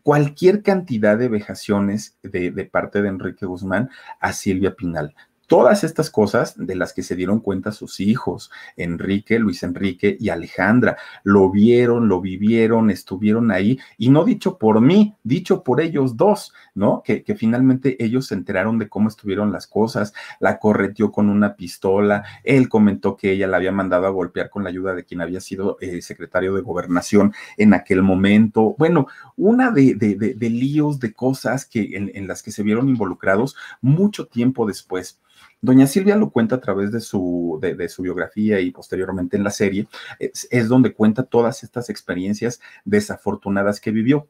cualquier 0.03 0.63
cantidad 0.63 1.19
de 1.19 1.29
vejaciones 1.29 2.19
de, 2.23 2.51
parte 2.71 3.03
de 3.03 3.09
Enrique 3.09 3.47
Guzmán 3.47 3.91
a 4.21 4.33
Silvia 4.33 4.75
Pinal. 4.75 5.15
Todas 5.51 5.83
estas 5.83 6.11
cosas 6.11 6.55
de 6.57 6.77
las 6.77 6.93
que 6.93 7.03
se 7.03 7.17
dieron 7.17 7.41
cuenta 7.41 7.73
sus 7.73 7.99
hijos, 7.99 8.53
Enrique, 8.77 9.41
Luis 9.41 9.65
Enrique 9.65 10.17
y 10.21 10.29
Alejandra, 10.29 10.97
lo 11.25 11.51
vieron, 11.51 12.07
lo 12.07 12.21
vivieron, 12.21 12.89
estuvieron 12.89 13.51
ahí, 13.51 13.77
y 13.99 14.11
no 14.11 14.25
dicho 14.25 14.59
por 14.59 14.81
mí, 14.81 15.17
dicho 15.25 15.65
por 15.65 15.81
ellos 15.81 16.17
dos, 16.17 16.55
¿no? 16.77 17.03
Que, 17.05 17.25
finalmente 17.37 17.97
ellos 17.99 18.29
se 18.29 18.35
enteraron 18.35 18.79
de 18.79 18.89
cómo 18.89 19.09
estuvieron 19.09 19.51
las 19.51 19.67
cosas, 19.67 20.15
la 20.39 20.61
correteó 20.61 21.11
con 21.11 21.29
una 21.29 21.57
pistola, 21.57 22.23
él 22.45 22.69
comentó 22.69 23.17
que 23.17 23.33
ella 23.33 23.49
la 23.49 23.57
había 23.57 23.73
mandado 23.73 24.07
a 24.07 24.11
golpear 24.11 24.51
con 24.51 24.63
la 24.63 24.71
ayuda 24.71 24.95
de 24.95 25.03
quien 25.03 25.21
había 25.21 25.41
sido 25.41 25.79
eh, 25.81 26.01
secretario 26.01 26.55
de 26.55 26.63
gobernación 26.63 27.35
en 27.57 27.75
aquel 27.75 28.05
momento. 28.05 28.77
Bueno, 28.79 29.09
una 29.37 29.73
de, 29.73 29.97
de, 29.97 30.51
líos, 30.51 31.01
de 31.01 31.13
cosas 31.13 31.67
que, 31.67 31.97
en 31.97 32.29
las 32.29 32.45
que 32.45 32.53
se 32.53 32.63
vieron 32.63 32.89
involucrados 32.89 33.57
mucho 33.81 34.29
tiempo 34.29 34.65
después. 34.65 35.19
Doña 35.63 35.87
Silvia 35.87 36.17
lo 36.17 36.31
cuenta 36.31 36.57
a 36.57 36.61
través 36.61 36.91
de 36.91 37.01
su, 37.01 37.59
de, 37.61 37.89
su 37.89 38.03
biografía 38.03 38.61
y 38.61 38.71
posteriormente 38.71 39.37
en 39.37 39.45
la 39.45 39.51
serie, 39.51 39.89
es, 40.19 40.69
donde 40.69 40.95
cuenta 40.95 41.25
todas 41.25 41.63
estas 41.63 41.91
experiencias 41.91 42.61
desafortunadas 42.85 43.81
que 43.81 43.91
vivió. 43.91 44.29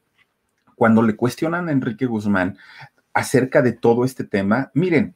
Cuando 0.74 1.02
le 1.02 1.14
cuestionan 1.14 1.68
a 1.68 1.72
Enrique 1.72 2.06
Guzmán 2.06 2.58
acerca 3.12 3.62
de 3.62 3.72
todo 3.72 4.04
este 4.04 4.24
tema, 4.24 4.72
miren, 4.74 5.14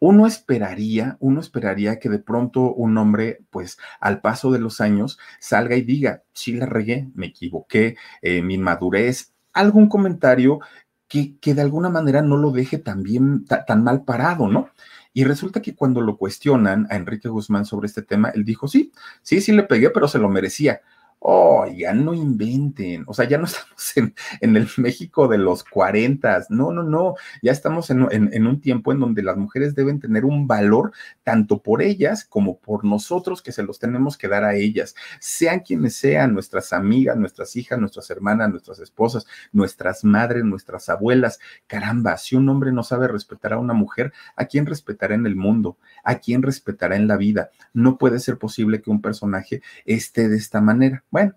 uno 0.00 0.26
esperaría, 0.26 1.16
uno 1.20 1.40
esperaría 1.40 1.98
que 1.98 2.10
de 2.10 2.18
pronto 2.18 2.74
un 2.74 2.98
hombre, 2.98 3.40
pues 3.48 3.78
al 4.00 4.20
paso 4.20 4.50
de 4.52 4.58
los 4.58 4.82
años, 4.82 5.18
salga 5.40 5.76
y 5.76 5.82
diga, 5.82 6.24
sí 6.34 6.52
la 6.52 6.66
regué, 6.66 7.08
me 7.14 7.26
equivoqué, 7.26 7.96
eh, 8.20 8.42
mi 8.42 8.54
inmadurez, 8.54 9.32
algún 9.54 9.88
comentario 9.88 10.60
que, 11.08 11.38
que, 11.38 11.54
de 11.54 11.62
alguna 11.62 11.88
manera 11.88 12.20
no 12.20 12.36
lo 12.36 12.50
deje 12.50 12.76
tan 12.76 13.02
bien, 13.02 13.46
tan 13.46 13.82
mal 13.82 14.04
parado, 14.04 14.48
¿no? 14.48 14.68
Y 15.14 15.24
resulta 15.24 15.62
que 15.62 15.74
cuando 15.76 16.00
lo 16.00 16.18
cuestionan 16.18 16.88
a 16.90 16.96
Enrique 16.96 17.28
Guzmán 17.28 17.64
sobre 17.64 17.86
este 17.86 18.02
tema, 18.02 18.30
él 18.30 18.44
dijo, 18.44 18.66
sí, 18.68 18.92
sí, 19.22 19.40
sí 19.40 19.52
le 19.52 19.62
pegué, 19.62 19.90
pero 19.90 20.08
se 20.08 20.18
lo 20.18 20.28
merecía 20.28 20.80
oh, 21.26 21.66
ya 21.66 21.94
no 21.94 22.12
inventen, 22.12 23.04
o 23.06 23.14
sea, 23.14 23.26
ya 23.26 23.38
no 23.38 23.44
estamos 23.46 23.96
en, 23.96 24.56
el 24.56 24.68
México 24.76 25.26
de 25.26 25.38
los 25.38 25.64
40, 25.64 26.46
no, 26.50 26.70
no, 26.70 26.82
no, 26.82 27.14
ya 27.42 27.50
estamos 27.50 27.88
en, 27.88 28.06
en, 28.10 28.46
un 28.46 28.60
tiempo 28.60 28.92
en 28.92 29.00
donde 29.00 29.22
las 29.22 29.38
mujeres 29.38 29.74
deben 29.74 30.00
tener 30.00 30.26
un 30.26 30.46
valor 30.46 30.92
tanto 31.22 31.62
por 31.62 31.80
ellas 31.80 32.26
como 32.26 32.58
por 32.58 32.84
nosotros 32.84 33.40
que 33.40 33.52
se 33.52 33.62
los 33.62 33.78
tenemos 33.78 34.18
que 34.18 34.28
dar 34.28 34.44
a 34.44 34.54
ellas, 34.54 34.94
sean 35.18 35.60
quienes 35.60 35.96
sean, 35.96 36.34
nuestras 36.34 36.74
amigas, 36.74 37.16
nuestras 37.16 37.56
hijas, 37.56 37.78
nuestras 37.78 38.10
hermanas, 38.10 38.50
nuestras 38.50 38.78
esposas, 38.80 39.26
nuestras 39.50 40.04
madres, 40.04 40.44
nuestras 40.44 40.90
abuelas, 40.90 41.38
caramba, 41.66 42.18
si 42.18 42.36
un 42.36 42.50
hombre 42.50 42.70
no 42.70 42.82
sabe 42.82 43.08
respetar 43.08 43.54
a 43.54 43.58
una 43.58 43.72
mujer, 43.72 44.12
¿a 44.36 44.44
quién 44.44 44.66
respetará 44.66 45.14
en 45.14 45.24
el 45.24 45.36
mundo? 45.36 45.78
¿A 46.04 46.16
quién 46.16 46.42
respetará 46.42 46.96
en 46.96 47.08
la 47.08 47.16
vida? 47.16 47.48
No 47.72 47.96
puede 47.96 48.18
ser 48.20 48.36
posible 48.36 48.82
que 48.82 48.90
un 48.90 49.00
personaje 49.00 49.62
esté 49.86 50.28
de 50.28 50.36
esta 50.36 50.60
manera. 50.60 51.02
Bueno, 51.14 51.34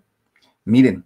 miren, 0.64 1.04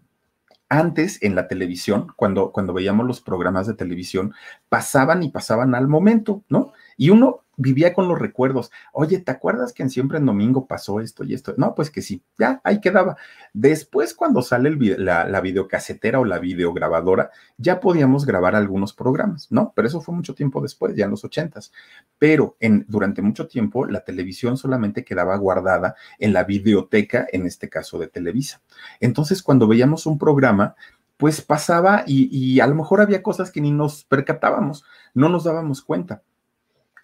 antes 0.70 1.22
en 1.22 1.34
la 1.34 1.46
televisión, 1.46 2.06
cuando, 2.16 2.52
cuando 2.52 2.72
veíamos 2.72 3.06
los 3.06 3.20
programas 3.20 3.66
de 3.66 3.74
televisión, 3.74 4.32
pasaban 4.70 5.22
y 5.22 5.30
pasaban 5.30 5.74
al 5.74 5.88
momento, 5.88 6.42
¿no? 6.48 6.72
Y 7.02 7.10
uno 7.10 7.40
vivía 7.56 7.94
con 7.94 8.06
los 8.06 8.16
recuerdos. 8.16 8.70
Oye, 8.92 9.18
¿te 9.18 9.32
acuerdas 9.32 9.72
que 9.72 9.88
Siempre 9.88 10.18
en 10.18 10.26
Domingo 10.26 10.68
pasó 10.68 11.00
esto 11.00 11.24
y 11.24 11.34
esto? 11.34 11.52
No, 11.56 11.74
pues 11.74 11.90
que 11.90 12.00
sí, 12.00 12.22
ya, 12.38 12.60
ahí 12.62 12.80
quedaba. 12.80 13.16
Después, 13.52 14.14
cuando 14.14 14.40
sale 14.40 14.70
la, 14.98 15.24
la, 15.24 15.40
videocasetera 15.40 16.20
o 16.20 16.24
la 16.24 16.38
videograbadora, 16.38 17.32
ya 17.58 17.80
podíamos 17.80 18.24
grabar 18.24 18.54
algunos 18.54 18.92
programas, 18.92 19.50
¿no? 19.50 19.72
Pero 19.74 19.88
eso 19.88 20.00
fue 20.00 20.14
mucho 20.14 20.36
tiempo 20.36 20.60
después, 20.60 20.94
ya 20.94 21.06
en 21.06 21.10
los 21.10 21.24
ochentas. 21.24 21.72
Pero 22.20 22.56
en, 22.60 22.86
durante 22.86 23.20
mucho 23.20 23.48
tiempo, 23.48 23.84
la 23.84 24.04
televisión 24.04 24.56
solamente 24.56 25.04
quedaba 25.04 25.36
guardada 25.38 25.96
en 26.20 26.32
la 26.32 26.44
videoteca, 26.44 27.26
en 27.32 27.46
este 27.46 27.68
caso 27.68 27.98
de 27.98 28.06
Televisa. 28.06 28.62
Entonces, 29.00 29.42
cuando 29.42 29.66
veíamos 29.66 30.06
un 30.06 30.18
programa, 30.18 30.76
pues 31.22 31.40
pasaba 31.40 32.02
y, 32.04 32.58
a 32.58 32.66
lo 32.66 32.74
mejor 32.74 33.00
había 33.00 33.22
cosas 33.22 33.52
que 33.52 33.60
ni 33.60 33.70
nos 33.70 34.02
percatábamos, 34.02 34.84
no 35.14 35.28
nos 35.28 35.44
dábamos 35.44 35.80
cuenta. 35.80 36.22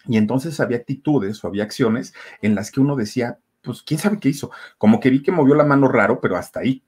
Y 0.09 0.17
entonces 0.17 0.59
había 0.59 0.77
actitudes 0.77 1.41
o 1.43 1.47
había 1.47 1.63
acciones 1.63 2.15
en 2.41 2.55
las 2.55 2.71
que 2.71 2.81
uno 2.81 2.95
decía, 2.95 3.37
pues 3.61 3.83
quién 3.83 3.99
sabe 3.99 4.19
qué 4.19 4.29
hizo. 4.29 4.49
Como 4.79 4.99
que 4.99 5.11
vi 5.11 5.21
que 5.21 5.31
movió 5.31 5.53
la 5.53 5.63
mano 5.63 5.87
raro, 5.87 6.19
pero 6.19 6.35
hasta 6.35 6.61
ahí. 6.61 6.83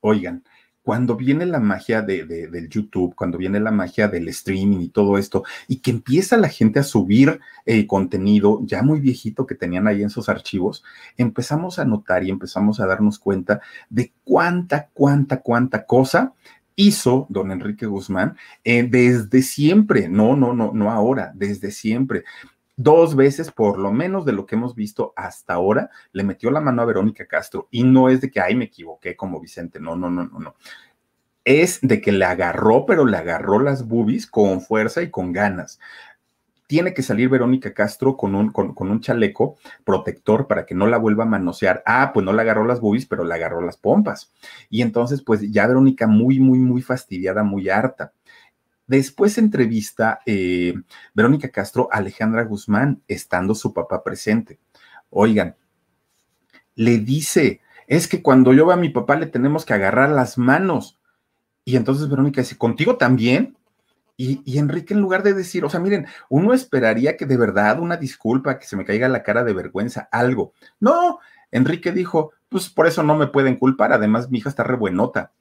Oigan, 0.00 0.42
cuando 0.82 1.14
viene 1.14 1.44
la 1.44 1.60
magia 1.60 2.00
de, 2.00 2.24
del 2.24 2.70
YouTube, 2.70 3.14
cuando 3.14 3.36
viene 3.36 3.60
la 3.60 3.70
magia 3.70 4.08
del 4.08 4.28
streaming 4.28 4.80
y 4.80 4.88
todo 4.88 5.18
esto, 5.18 5.44
y 5.68 5.80
que 5.80 5.90
empieza 5.90 6.38
la 6.38 6.48
gente 6.48 6.78
a 6.78 6.84
subir 6.84 7.38
eh, 7.66 7.86
contenido 7.86 8.60
ya 8.64 8.82
muy 8.82 8.98
viejito 8.98 9.46
que 9.46 9.54
tenían 9.54 9.86
ahí 9.86 10.02
en 10.02 10.08
sus 10.08 10.30
archivos, 10.30 10.82
empezamos 11.18 11.78
a 11.78 11.84
notar 11.84 12.24
y 12.24 12.30
empezamos 12.30 12.80
a 12.80 12.86
darnos 12.86 13.18
cuenta 13.18 13.60
de 13.90 14.14
cuánta, 14.24 14.88
cuánta, 14.94 15.42
cuánta 15.42 15.84
cosa 15.84 16.32
hizo 16.80 17.26
don 17.28 17.52
Enrique 17.52 17.86
Guzmán 17.86 18.36
eh, 18.64 18.82
desde 18.82 19.42
siempre, 19.42 20.08
no, 20.08 20.36
no, 20.36 20.52
no, 20.52 20.72
no 20.72 20.90
ahora, 20.90 21.32
desde 21.34 21.70
siempre 21.70 22.24
dos 22.82 23.14
veces, 23.14 23.50
por 23.50 23.78
lo 23.78 23.92
menos 23.92 24.24
de 24.24 24.32
lo 24.32 24.46
que 24.46 24.54
hemos 24.54 24.74
visto 24.74 25.12
hasta 25.14 25.52
ahora, 25.52 25.90
le 26.12 26.24
metió 26.24 26.50
la 26.50 26.62
mano 26.62 26.80
a 26.80 26.86
Verónica 26.86 27.26
Castro. 27.26 27.68
Y 27.70 27.82
no 27.84 28.08
es 28.08 28.22
de 28.22 28.30
que, 28.30 28.40
ay, 28.40 28.54
me 28.54 28.66
equivoqué 28.66 29.16
como 29.16 29.38
Vicente, 29.38 29.78
no, 29.80 29.96
no, 29.96 30.10
no, 30.10 30.24
no, 30.24 30.38
no. 30.38 30.54
Es 31.44 31.78
de 31.82 32.00
que 32.00 32.12
le 32.12 32.24
agarró, 32.24 32.86
pero 32.86 33.04
le 33.04 33.18
agarró 33.18 33.60
las 33.60 33.86
boobies 33.86 34.26
con 34.26 34.62
fuerza 34.62 35.02
y 35.02 35.10
con 35.10 35.32
ganas. 35.32 35.78
Tiene 36.70 36.94
que 36.94 37.02
salir 37.02 37.28
Verónica 37.28 37.74
Castro 37.74 38.16
con 38.16 38.36
un, 38.36 38.52
con, 38.52 38.76
un 38.78 39.00
chaleco 39.00 39.56
protector 39.82 40.46
para 40.46 40.64
que 40.66 40.76
no 40.76 40.86
la 40.86 40.98
vuelva 40.98 41.24
a 41.24 41.26
manosear. 41.26 41.82
Ah, 41.84 42.12
pues 42.14 42.24
no 42.24 42.32
le 42.32 42.42
agarró 42.42 42.64
las 42.64 42.78
boobies, 42.80 43.06
pero 43.06 43.24
le 43.24 43.34
agarró 43.34 43.60
las 43.60 43.76
pompas. 43.76 44.32
Y 44.68 44.82
entonces, 44.82 45.20
pues 45.20 45.40
ya 45.50 45.66
Verónica 45.66 46.06
muy, 46.06 46.38
muy, 46.38 46.60
muy 46.60 46.80
fastidiada, 46.80 47.42
muy 47.42 47.68
harta 47.68 48.12
Después 48.90 49.38
entrevista 49.38 50.20
eh, 50.26 50.74
Verónica 51.14 51.48
Castro 51.48 51.88
a 51.92 51.98
Alejandra 51.98 52.42
Guzmán, 52.42 53.02
estando 53.06 53.54
su 53.54 53.72
papá 53.72 54.02
presente. 54.02 54.58
Oigan, 55.10 55.54
le 56.74 56.98
dice, 56.98 57.60
es 57.86 58.08
que 58.08 58.20
cuando 58.20 58.52
yo 58.52 58.66
veo 58.66 58.74
a 58.74 58.80
mi 58.80 58.88
papá 58.88 59.14
le 59.14 59.26
tenemos 59.26 59.64
que 59.64 59.74
agarrar 59.74 60.10
las 60.10 60.38
manos. 60.38 60.98
Y 61.64 61.76
entonces 61.76 62.08
Verónica 62.08 62.40
dice, 62.40 62.58
¿contigo 62.58 62.96
también? 62.96 63.56
Y, 64.22 64.58
Enrique, 64.58 64.92
en 64.92 65.00
lugar 65.00 65.22
de 65.22 65.32
decir, 65.32 65.64
o 65.64 65.70
sea, 65.70 65.80
miren, 65.80 66.06
uno 66.28 66.52
esperaría 66.52 67.16
que 67.16 67.24
de 67.24 67.38
verdad 67.38 67.80
una 67.80 67.96
disculpa, 67.96 68.58
que 68.58 68.66
se 68.66 68.76
me 68.76 68.84
caiga 68.84 69.08
la 69.08 69.22
cara 69.22 69.44
de 69.44 69.54
vergüenza, 69.54 70.10
algo. 70.12 70.52
No, 70.78 71.20
Enrique 71.50 71.90
dijo, 71.90 72.32
pues 72.50 72.68
por 72.68 72.86
eso 72.86 73.02
no 73.02 73.16
me 73.16 73.28
pueden 73.28 73.56
culpar, 73.56 73.94
además 73.94 74.28
mi 74.28 74.36
hija 74.36 74.50
está 74.50 74.62
re 74.62 74.76
buenota. 74.76 75.32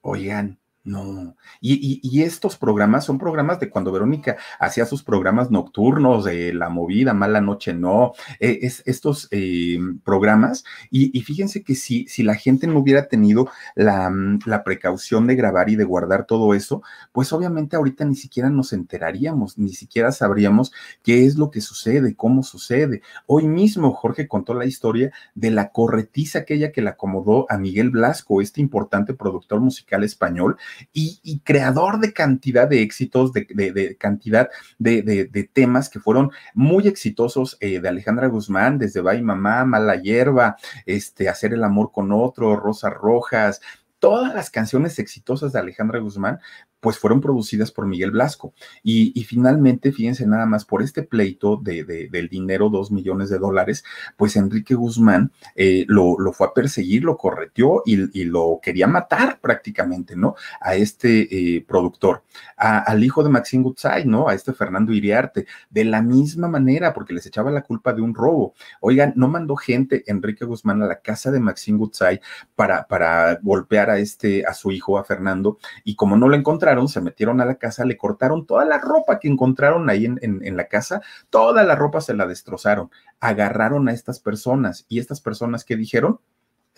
Oigan, 0.00 0.58
no, 0.82 1.36
y, 1.60 2.22
estos 2.22 2.56
programas 2.56 3.04
son 3.04 3.18
programas 3.18 3.60
de 3.60 3.68
cuando 3.68 3.92
Verónica 3.92 4.38
hacía 4.58 4.86
sus 4.86 5.02
programas 5.02 5.50
nocturnos, 5.50 6.24
de 6.24 6.54
La 6.54 6.70
Movida, 6.70 7.12
Mala 7.12 7.42
Noche 7.42 7.74
No, 7.74 8.12
eh, 8.38 8.60
es, 8.62 8.82
estos 8.86 9.28
eh, 9.30 9.78
programas, 10.04 10.64
y, 10.90 11.20
fíjense 11.20 11.62
que 11.62 11.74
si, 11.74 12.06
si 12.08 12.22
la 12.22 12.34
gente 12.34 12.66
no 12.66 12.78
hubiera 12.78 13.08
tenido 13.08 13.50
la, 13.74 14.08
mm, 14.08 14.40
la, 14.46 14.64
precaución 14.64 15.26
de 15.26 15.34
grabar 15.34 15.68
y 15.68 15.76
de 15.76 15.84
guardar 15.84 16.24
todo 16.24 16.54
eso, 16.54 16.82
pues 17.12 17.32
obviamente 17.34 17.76
ahorita 17.76 18.06
ni 18.06 18.16
siquiera 18.16 18.48
nos 18.48 18.72
enteraríamos, 18.72 19.58
ni 19.58 19.74
siquiera 19.74 20.12
sabríamos 20.12 20.72
qué 21.02 21.26
es 21.26 21.36
lo 21.36 21.50
que 21.50 21.60
sucede, 21.60 22.16
cómo 22.16 22.42
sucede. 22.42 23.02
Hoy 23.26 23.46
mismo 23.48 23.92
Jorge 23.92 24.28
contó 24.28 24.54
la 24.54 24.64
historia 24.64 25.12
de 25.34 25.50
la 25.50 25.72
corretiza 25.72 26.40
aquella 26.40 26.72
que 26.72 26.82
le 26.82 26.90
acomodó 26.90 27.46
a 27.50 27.58
Miguel 27.58 27.90
Blasco, 27.90 28.40
este 28.40 28.60
importante 28.60 29.14
productor 29.14 29.60
musical 29.60 30.04
español, 30.04 30.56
y, 30.92 31.40
creador 31.44 32.00
de 32.00 32.12
cantidad 32.12 32.68
de 32.68 32.82
éxitos, 32.82 33.32
de, 33.32 33.96
cantidad 33.98 34.48
de, 34.78 35.50
temas 35.52 35.88
que 35.88 36.00
fueron 36.00 36.30
muy 36.54 36.86
exitosos 36.86 37.56
eh, 37.60 37.80
de 37.80 37.88
Alejandra 37.88 38.28
Guzmán, 38.28 38.78
desde 38.78 39.00
Bye 39.00 39.22
Mamá, 39.22 39.64
Mala 39.64 39.96
Hierba, 39.96 40.56
este, 40.86 41.28
Hacer 41.28 41.54
el 41.54 41.64
Amor 41.64 41.90
con 41.92 42.12
Otro, 42.12 42.56
Rosas 42.56 42.92
Rojas, 42.94 43.60
todas 43.98 44.34
las 44.34 44.50
canciones 44.50 44.98
exitosas 44.98 45.52
de 45.52 45.60
Alejandra 45.60 46.00
Guzmán 46.00 46.40
pues 46.80 46.98
fueron 46.98 47.20
producidas 47.20 47.70
por 47.70 47.86
Miguel 47.86 48.10
Blasco. 48.10 48.54
Y, 48.82 49.22
finalmente, 49.24 49.92
fíjense 49.92 50.26
nada 50.26 50.46
más, 50.46 50.64
por 50.64 50.82
este 50.82 51.02
pleito 51.02 51.56
de, 51.56 51.84
del 52.10 52.28
dinero, 52.28 52.70
dos 52.70 52.90
millones 52.90 53.28
de 53.28 53.38
dólares, 53.38 53.84
pues 54.16 54.36
Enrique 54.36 54.74
Guzmán 54.74 55.32
eh, 55.54 55.84
lo, 55.88 56.18
lo, 56.18 56.32
fue 56.32 56.48
a 56.48 56.54
perseguir, 56.54 57.04
lo 57.04 57.16
correteó 57.16 57.82
y, 57.84 58.24
lo 58.24 58.60
quería 58.62 58.86
matar 58.86 59.40
prácticamente, 59.40 60.16
¿no? 60.16 60.34
A 60.60 60.74
este 60.74 61.56
eh, 61.56 61.64
productor, 61.66 62.22
al 62.56 63.02
hijo 63.02 63.22
de 63.22 63.30
Maxine 63.30 63.62
Gutzai, 63.62 64.06
¿no? 64.06 64.28
A 64.28 64.34
este 64.34 64.52
Fernando 64.52 64.92
Iriarte, 64.92 65.46
de 65.68 65.84
la 65.84 66.02
misma 66.02 66.48
manera, 66.48 66.92
porque 66.92 67.14
les 67.14 67.26
echaba 67.26 67.50
la 67.50 67.62
culpa 67.62 67.92
de 67.92 68.02
un 68.02 68.14
robo. 68.14 68.54
Oigan, 68.80 69.12
no 69.16 69.28
mandó 69.28 69.56
gente 69.56 70.04
Enrique 70.06 70.44
Guzmán 70.44 70.82
a 70.82 70.86
la 70.86 71.00
casa 71.00 71.30
de 71.30 71.40
Maxine 71.40 71.78
Gutzai 71.78 72.20
para, 72.54 72.86
para 72.86 73.38
golpear 73.42 73.90
a 73.90 73.98
este, 73.98 74.46
a 74.46 74.54
su 74.54 74.70
hijo, 74.70 74.98
a 74.98 75.04
Fernando, 75.04 75.58
y 75.84 75.94
como 75.94 76.16
no 76.16 76.28
lo 76.28 76.36
encontraron, 76.36 76.69
se 76.88 77.00
metieron 77.00 77.40
a 77.40 77.44
la 77.44 77.56
casa, 77.56 77.84
le 77.84 77.96
cortaron 77.96 78.46
toda 78.46 78.64
la 78.64 78.78
ropa 78.78 79.18
que 79.18 79.28
encontraron 79.28 79.88
ahí 79.90 80.04
en, 80.04 80.56
la 80.56 80.68
casa, 80.68 81.02
toda 81.28 81.62
la 81.64 81.74
ropa 81.74 82.00
se 82.00 82.14
la 82.14 82.26
destrozaron, 82.26 82.90
agarraron 83.20 83.88
a 83.88 83.92
estas 83.92 84.20
personas 84.20 84.86
y 84.88 84.98
estas 84.98 85.20
personas 85.20 85.64
que 85.64 85.76
dijeron, 85.76 86.20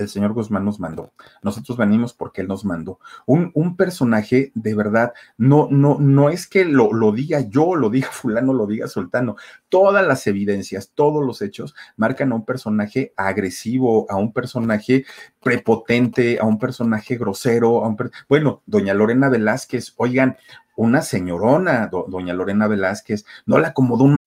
el 0.03 0.09
señor 0.09 0.33
Guzmán 0.33 0.65
nos 0.65 0.81
mandó. 0.81 1.12
Nosotros 1.43 1.79
venimos 1.79 2.12
porque 2.12 2.43
él 2.43 2.49
nos 2.49 2.65
mandó. 2.65 2.99
Un, 3.27 3.51
un 3.55 3.77
personaje 3.77 4.53
de 4.55 4.75
verdad, 4.75 5.12
no, 5.37 5.69
no, 5.71 5.99
no 5.99 6.31
es 6.31 6.47
que 6.47 6.65
lo, 6.65 6.93
lo, 6.93 7.12
diga 7.12 7.41
yo, 7.41 7.75
lo 7.75 7.91
diga 7.91 8.09
fulano, 8.12 8.53
lo 8.53 8.67
diga 8.67 8.88
sultano. 8.88 9.37
Todas 9.69 10.07
las 10.07 10.27
evidencias, 10.27 10.93
todos 10.95 11.25
los 11.25 11.41
hechos 11.43 11.75
marcan 11.97 12.33
a 12.33 12.35
un 12.35 12.45
personaje 12.45 13.12
agresivo, 13.17 14.07
a 14.11 14.17
un 14.17 14.33
personaje 14.33 15.05
prepotente, 15.43 16.38
a 16.38 16.45
un 16.45 16.59
personaje 16.59 17.17
grosero, 17.17 17.85
a 17.85 17.88
un 17.88 17.97
bueno, 18.29 18.62
doña 18.67 18.95
Lorena 18.95 19.29
Velázquez, 19.29 19.95
oigan, 19.97 20.37
una 20.77 21.03
señorona, 21.03 21.88
doña 22.09 22.35
Lorena 22.35 22.67
Velázquez, 22.67 23.25
no 23.47 23.59
la 23.59 23.69
acomodó 23.69 24.05
un 24.05 24.17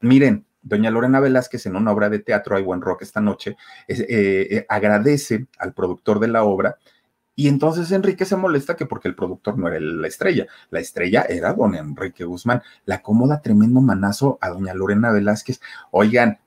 Miren, 0.00 0.46
doña 0.62 0.90
Lorena 0.90 1.20
Velázquez 1.20 1.66
en 1.66 1.76
una 1.76 1.92
obra 1.92 2.08
de 2.08 2.20
teatro, 2.20 2.56
Hay 2.56 2.62
Buen 2.62 2.80
Rock 2.80 3.02
esta 3.02 3.20
noche, 3.20 3.56
eh, 3.88 4.06
eh, 4.08 4.66
agradece 4.68 5.46
al 5.58 5.72
productor 5.72 6.20
de 6.20 6.28
la 6.28 6.44
obra 6.44 6.78
y 7.34 7.46
entonces 7.46 7.92
Enrique 7.92 8.24
se 8.24 8.34
molesta 8.34 8.74
que 8.74 8.84
porque 8.84 9.06
el 9.06 9.14
productor 9.14 9.56
no 9.58 9.68
era 9.68 9.78
la 9.78 10.08
estrella, 10.08 10.48
la 10.70 10.80
estrella 10.80 11.24
era 11.28 11.52
don 11.52 11.76
Enrique 11.76 12.24
Guzmán, 12.24 12.62
la 12.84 12.96
acomoda 12.96 13.40
tremendo 13.40 13.80
manazo 13.80 14.38
a 14.40 14.48
doña 14.48 14.74
Lorena 14.74 15.12
Velázquez. 15.12 15.60
Oigan, 15.92 16.40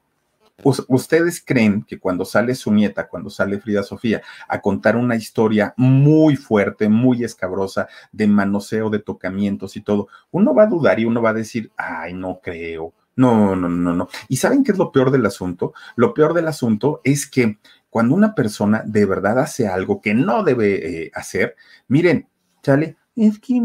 ¿Ustedes 0.64 1.44
creen 1.44 1.84
que 1.84 2.00
cuando 2.00 2.26
sale 2.26 2.56
su 2.56 2.72
nieta, 2.72 3.08
cuando 3.08 3.30
sale 3.30 3.60
Frida 3.60 3.84
Sofía, 3.84 4.22
a 4.48 4.62
contar 4.62 4.96
una 4.96 5.16
historia 5.16 5.74
muy 5.78 6.36
fuerte, 6.36 6.90
muy 6.90 7.24
escabrosa, 7.24 7.88
de 8.12 8.28
manoseo, 8.28 8.90
de 8.90 9.00
tocamientos 9.00 9.76
y 9.76 9.82
todo, 9.82 10.08
uno 10.32 10.54
va 10.54 10.64
a 10.64 10.68
dudar 10.68 11.00
y 11.00 11.06
uno 11.06 11.22
va 11.22 11.32
a 11.32 11.34
decir, 11.34 11.72
ay, 11.78 12.14
no 12.14 12.40
creo, 12.42 12.94
no, 13.16 13.56
no, 13.56 13.70
no, 13.70 13.94
no. 13.94 14.08
¿Y 14.28 14.38
saben 14.38 14.64
qué 14.64 14.72
es 14.72 14.78
lo 14.78 14.92
peor 14.92 15.12
del 15.12 15.26
asunto? 15.26 15.74
Lo 15.96 16.14
peor 16.14 16.34
del 16.34 16.48
asunto 16.48 17.02
es 17.04 17.28
que 17.28 17.58
cuando 17.90 18.16
una 18.16 18.34
persona 18.36 18.84
de 18.86 19.06
verdad 19.06 19.40
hace 19.40 19.68
algo 19.68 20.02
que 20.02 20.14
no 20.14 20.44
debe 20.44 21.04
eh, 21.06 21.12
hacer, 21.14 21.56
miren, 21.88 22.28
chale, 22.64 22.98
es 23.16 23.40
que 23.40 23.60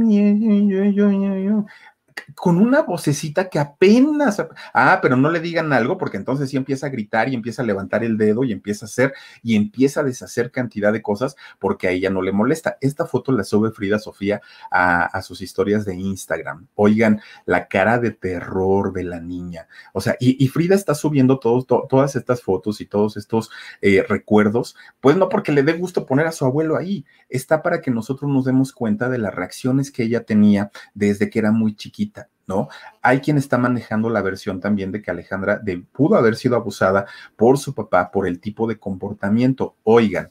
con 2.35 2.59
una 2.59 2.83
vocecita 2.83 3.49
que 3.49 3.59
apenas, 3.59 4.43
ah, 4.75 4.99
pero 5.03 5.17
no 5.17 5.31
le 5.31 5.41
digan 5.41 5.73
algo 5.73 5.99
porque 5.99 6.17
entonces 6.17 6.51
sí 6.51 6.57
empieza 6.57 6.87
a 6.87 6.91
gritar 6.91 7.29
y 7.29 7.35
empieza 7.35 7.63
a 7.63 7.65
levantar 7.65 8.05
el 8.05 8.17
dedo 8.17 8.45
y 8.45 8.53
empieza 8.53 8.87
a 8.87 8.89
hacer 8.89 9.15
y 9.43 9.57
empieza 9.57 10.01
a 10.01 10.05
deshacer 10.05 10.51
cantidad 10.51 10.93
de 10.93 11.03
cosas 11.03 11.37
porque 11.59 11.89
a 11.89 11.91
ella 11.91 12.11
no 12.11 12.23
le 12.23 12.33
molesta. 12.33 12.79
Esta 12.81 13.07
foto 13.07 13.33
la 13.33 13.45
sube 13.45 13.71
Frida 13.71 13.99
Sofía 13.99 14.41
a, 14.71 15.23
sus 15.23 15.41
historias 15.41 15.85
de 15.85 15.95
Instagram. 15.95 16.69
Oigan, 16.75 17.21
la 17.47 17.69
cara 17.69 17.99
de 17.99 18.11
terror 18.11 18.93
de 18.93 19.05
la 19.05 19.21
niña. 19.21 19.67
O 19.93 20.01
sea, 20.01 20.17
y, 20.21 20.47
Frida 20.49 20.75
está 20.75 20.95
subiendo 20.95 21.39
todas 21.39 22.17
estas 22.17 22.43
fotos 22.43 22.81
y 22.81 22.87
todos 22.87 23.17
estos 23.17 23.51
eh, 23.81 24.05
recuerdos, 24.09 24.77
pues 25.01 25.17
no 25.17 25.29
porque 25.29 25.53
le 25.53 25.63
dé 25.63 25.73
gusto 25.73 26.07
poner 26.07 26.27
a 26.27 26.33
su 26.33 26.45
abuelo 26.45 26.77
ahí, 26.77 27.05
está 27.29 27.63
para 27.63 27.81
que 27.81 27.91
nosotros 27.91 28.31
nos 28.31 28.45
demos 28.45 28.73
cuenta 28.73 29.09
de 29.09 29.19
las 29.19 29.35
reacciones 29.35 29.91
que 29.91 30.05
ella 30.05 30.25
tenía 30.25 30.71
desde 30.95 31.31
que 31.31 31.39
era 31.39 31.51
muy 31.51 31.75
chiquita. 31.75 32.06
¿No? 32.47 32.69
Hay 33.03 33.21
quien 33.21 33.39
está 33.39 33.59
manejando 33.59 34.09
la 34.11 34.23
versión 34.23 34.61
también 34.61 34.93
de 34.93 35.03
que 35.03 35.11
Alejandra 35.11 35.61
pudo 35.93 36.17
haber 36.17 36.37
sido 36.37 36.57
abusada 36.57 37.07
por 37.37 37.59
su 37.59 37.75
papá 37.75 38.11
por 38.11 38.27
el 38.27 38.41
tipo 38.41 38.67
de 38.67 38.79
comportamiento. 38.79 39.77
Oigan, 39.83 40.31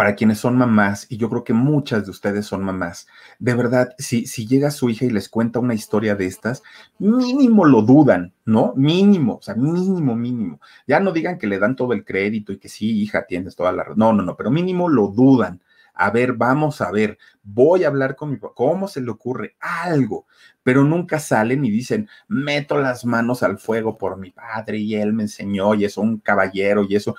para 0.00 0.14
quienes 0.14 0.38
son 0.38 0.56
mamás, 0.56 1.06
y 1.10 1.18
yo 1.18 1.28
creo 1.28 1.44
que 1.44 1.52
muchas 1.52 2.06
de 2.06 2.10
ustedes 2.10 2.46
son 2.46 2.64
mamás, 2.64 3.06
de 3.38 3.52
verdad, 3.52 3.90
si, 3.98 4.24
si 4.24 4.46
llega 4.46 4.70
su 4.70 4.88
hija 4.88 5.04
y 5.04 5.10
les 5.10 5.28
cuenta 5.28 5.58
una 5.58 5.74
historia 5.74 6.14
de 6.14 6.24
estas, 6.24 6.62
mínimo 6.98 7.66
lo 7.66 7.82
dudan, 7.82 8.32
¿no? 8.46 8.72
Mínimo, 8.76 9.36
o 9.36 9.42
sea, 9.42 9.56
mínimo, 9.56 10.16
mínimo. 10.16 10.58
Ya 10.86 11.00
no 11.00 11.12
digan 11.12 11.36
que 11.36 11.46
le 11.46 11.58
dan 11.58 11.76
todo 11.76 11.92
el 11.92 12.06
crédito 12.06 12.50
y 12.50 12.58
que 12.58 12.70
sí, 12.70 13.02
hija, 13.02 13.26
tienes 13.26 13.54
toda 13.56 13.72
la... 13.72 13.84
No, 13.94 14.14
no, 14.14 14.22
no, 14.22 14.36
pero 14.36 14.50
mínimo 14.50 14.88
lo 14.88 15.08
dudan 15.08 15.60
a 16.00 16.10
ver, 16.10 16.32
vamos 16.32 16.80
a 16.80 16.90
ver, 16.90 17.18
voy 17.42 17.84
a 17.84 17.88
hablar 17.88 18.16
con 18.16 18.30
mi 18.30 18.38
papá, 18.38 18.54
¿cómo 18.56 18.88
se 18.88 19.02
le 19.02 19.10
ocurre? 19.10 19.56
Algo, 19.60 20.26
pero 20.62 20.82
nunca 20.82 21.20
salen 21.20 21.62
y 21.62 21.70
dicen, 21.70 22.08
meto 22.26 22.78
las 22.78 23.04
manos 23.04 23.42
al 23.42 23.58
fuego 23.58 23.98
por 23.98 24.16
mi 24.16 24.30
padre 24.30 24.78
y 24.78 24.94
él 24.94 25.12
me 25.12 25.24
enseñó 25.24 25.74
y 25.74 25.84
es 25.84 25.98
un 25.98 26.18
caballero 26.18 26.86
y 26.88 26.96
eso. 26.96 27.16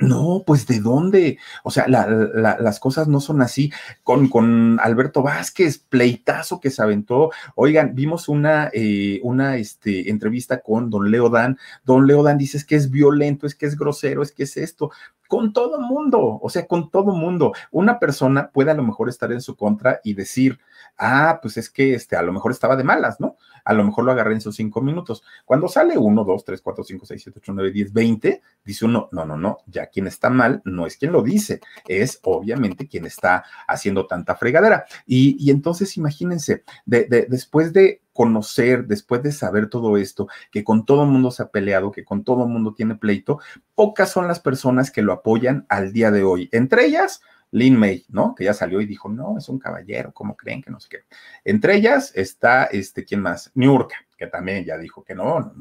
No, 0.00 0.44
pues 0.46 0.64
de 0.68 0.78
dónde? 0.78 1.38
O 1.64 1.72
sea, 1.72 1.88
las 1.88 2.78
cosas 2.78 3.08
no 3.08 3.18
son 3.18 3.42
así. 3.42 3.72
Con, 4.04 4.28
con, 4.28 4.78
Alberto 4.78 5.22
Vázquez, 5.22 5.78
pleitazo 5.78 6.60
que 6.60 6.70
se 6.70 6.80
aventó. 6.80 7.32
Oigan, 7.56 7.96
vimos 7.96 8.28
una, 8.28 8.70
eh, 8.72 9.18
una 9.24 9.56
este, 9.56 10.08
entrevista 10.08 10.60
con 10.60 10.88
don 10.88 11.10
Leo 11.10 11.30
Dan. 11.30 11.58
Don 11.84 12.06
Leo 12.06 12.22
Dan 12.22 12.38
dice 12.38 12.64
que 12.64 12.76
es 12.76 12.92
violento, 12.92 13.44
es 13.44 13.56
que 13.56 13.66
es 13.66 13.76
grosero, 13.76 14.22
es 14.22 14.30
que 14.30 14.44
es 14.44 14.56
esto. 14.56 14.92
Con 15.28 15.52
todo 15.52 15.80
mundo, 15.80 16.40
o 16.42 16.48
sea, 16.50 16.66
con 16.66 16.90
todo 16.90 17.12
mundo. 17.12 17.52
Una 17.70 17.98
persona 17.98 18.50
puede 18.50 18.70
a 18.70 18.74
lo 18.74 18.82
mejor 18.82 19.08
estar 19.08 19.30
en 19.30 19.40
su 19.40 19.56
contra 19.56 20.00
y 20.02 20.14
decir, 20.14 20.58
ah, 20.98 21.38
pues 21.40 21.56
es 21.56 21.70
que 21.70 21.94
este, 21.94 22.16
a 22.16 22.22
lo 22.22 22.32
mejor 22.32 22.52
estaba 22.52 22.76
de 22.76 22.84
malas, 22.84 23.20
¿no? 23.20 23.36
A 23.64 23.72
lo 23.72 23.84
mejor 23.84 24.04
lo 24.04 24.12
agarré 24.12 24.34
en 24.34 24.40
sus 24.40 24.56
cinco 24.56 24.80
minutos. 24.80 25.22
Cuando 25.44 25.68
sale 25.68 25.96
uno, 25.96 26.24
dos, 26.24 26.44
tres, 26.44 26.60
cuatro, 26.60 26.84
cinco, 26.84 27.06
seis, 27.06 27.22
siete, 27.22 27.38
ocho, 27.38 27.52
nueve, 27.52 27.70
diez, 27.70 27.92
veinte, 27.92 28.42
dice 28.64 28.84
uno, 28.84 29.08
no, 29.12 29.24
no, 29.24 29.36
no, 29.36 29.58
ya 29.66 29.86
quien 29.86 30.06
está 30.06 30.30
mal 30.30 30.62
no 30.64 30.86
es 30.86 30.96
quien 30.96 31.12
lo 31.12 31.22
dice, 31.22 31.60
es 31.86 32.18
obviamente 32.22 32.88
quien 32.88 33.06
está 33.06 33.44
haciendo 33.66 34.06
tanta 34.06 34.36
fregadera. 34.36 34.84
Y, 35.06 35.50
entonces 35.50 35.96
imagínense, 35.96 36.64
después 36.86 37.72
de 37.72 38.02
conocer, 38.12 38.86
después 38.86 39.22
de 39.22 39.30
saber 39.30 39.68
todo 39.68 39.96
esto, 39.96 40.28
que 40.50 40.64
con 40.64 40.84
todo 40.84 41.04
el 41.04 41.08
mundo 41.08 41.30
se 41.30 41.42
ha 41.44 41.50
peleado, 41.50 41.92
que 41.92 42.04
con 42.04 42.24
todo 42.24 42.42
el 42.44 42.48
mundo 42.48 42.74
tiene 42.74 42.96
pleito, 42.96 43.38
pocas 43.74 44.10
son 44.10 44.26
las 44.26 44.40
personas 44.40 44.90
que 44.90 45.02
lo 45.02 45.12
apoyan 45.12 45.66
al 45.68 45.92
día 45.92 46.10
de 46.10 46.24
hoy. 46.24 46.48
Entre 46.50 46.84
ellas, 46.84 47.22
Lin 47.50 47.76
May, 47.76 48.04
¿no? 48.08 48.34
Que 48.34 48.44
ya 48.44 48.54
salió 48.54 48.80
y 48.80 48.86
dijo, 48.86 49.08
no, 49.08 49.38
es 49.38 49.48
un 49.48 49.58
caballero, 49.58 50.12
¿cómo 50.12 50.36
creen 50.36 50.62
que 50.62 50.70
no 50.70 50.80
sé 50.80 50.88
qué? 50.90 50.98
Entre 51.44 51.76
ellas 51.76 52.12
está, 52.14 52.64
este, 52.64 53.04
¿quién 53.04 53.20
más? 53.20 53.50
Niurka, 53.54 53.96
que 54.16 54.26
también 54.26 54.64
ya 54.64 54.76
dijo 54.76 55.02
que 55.04 55.14
no. 55.14 55.52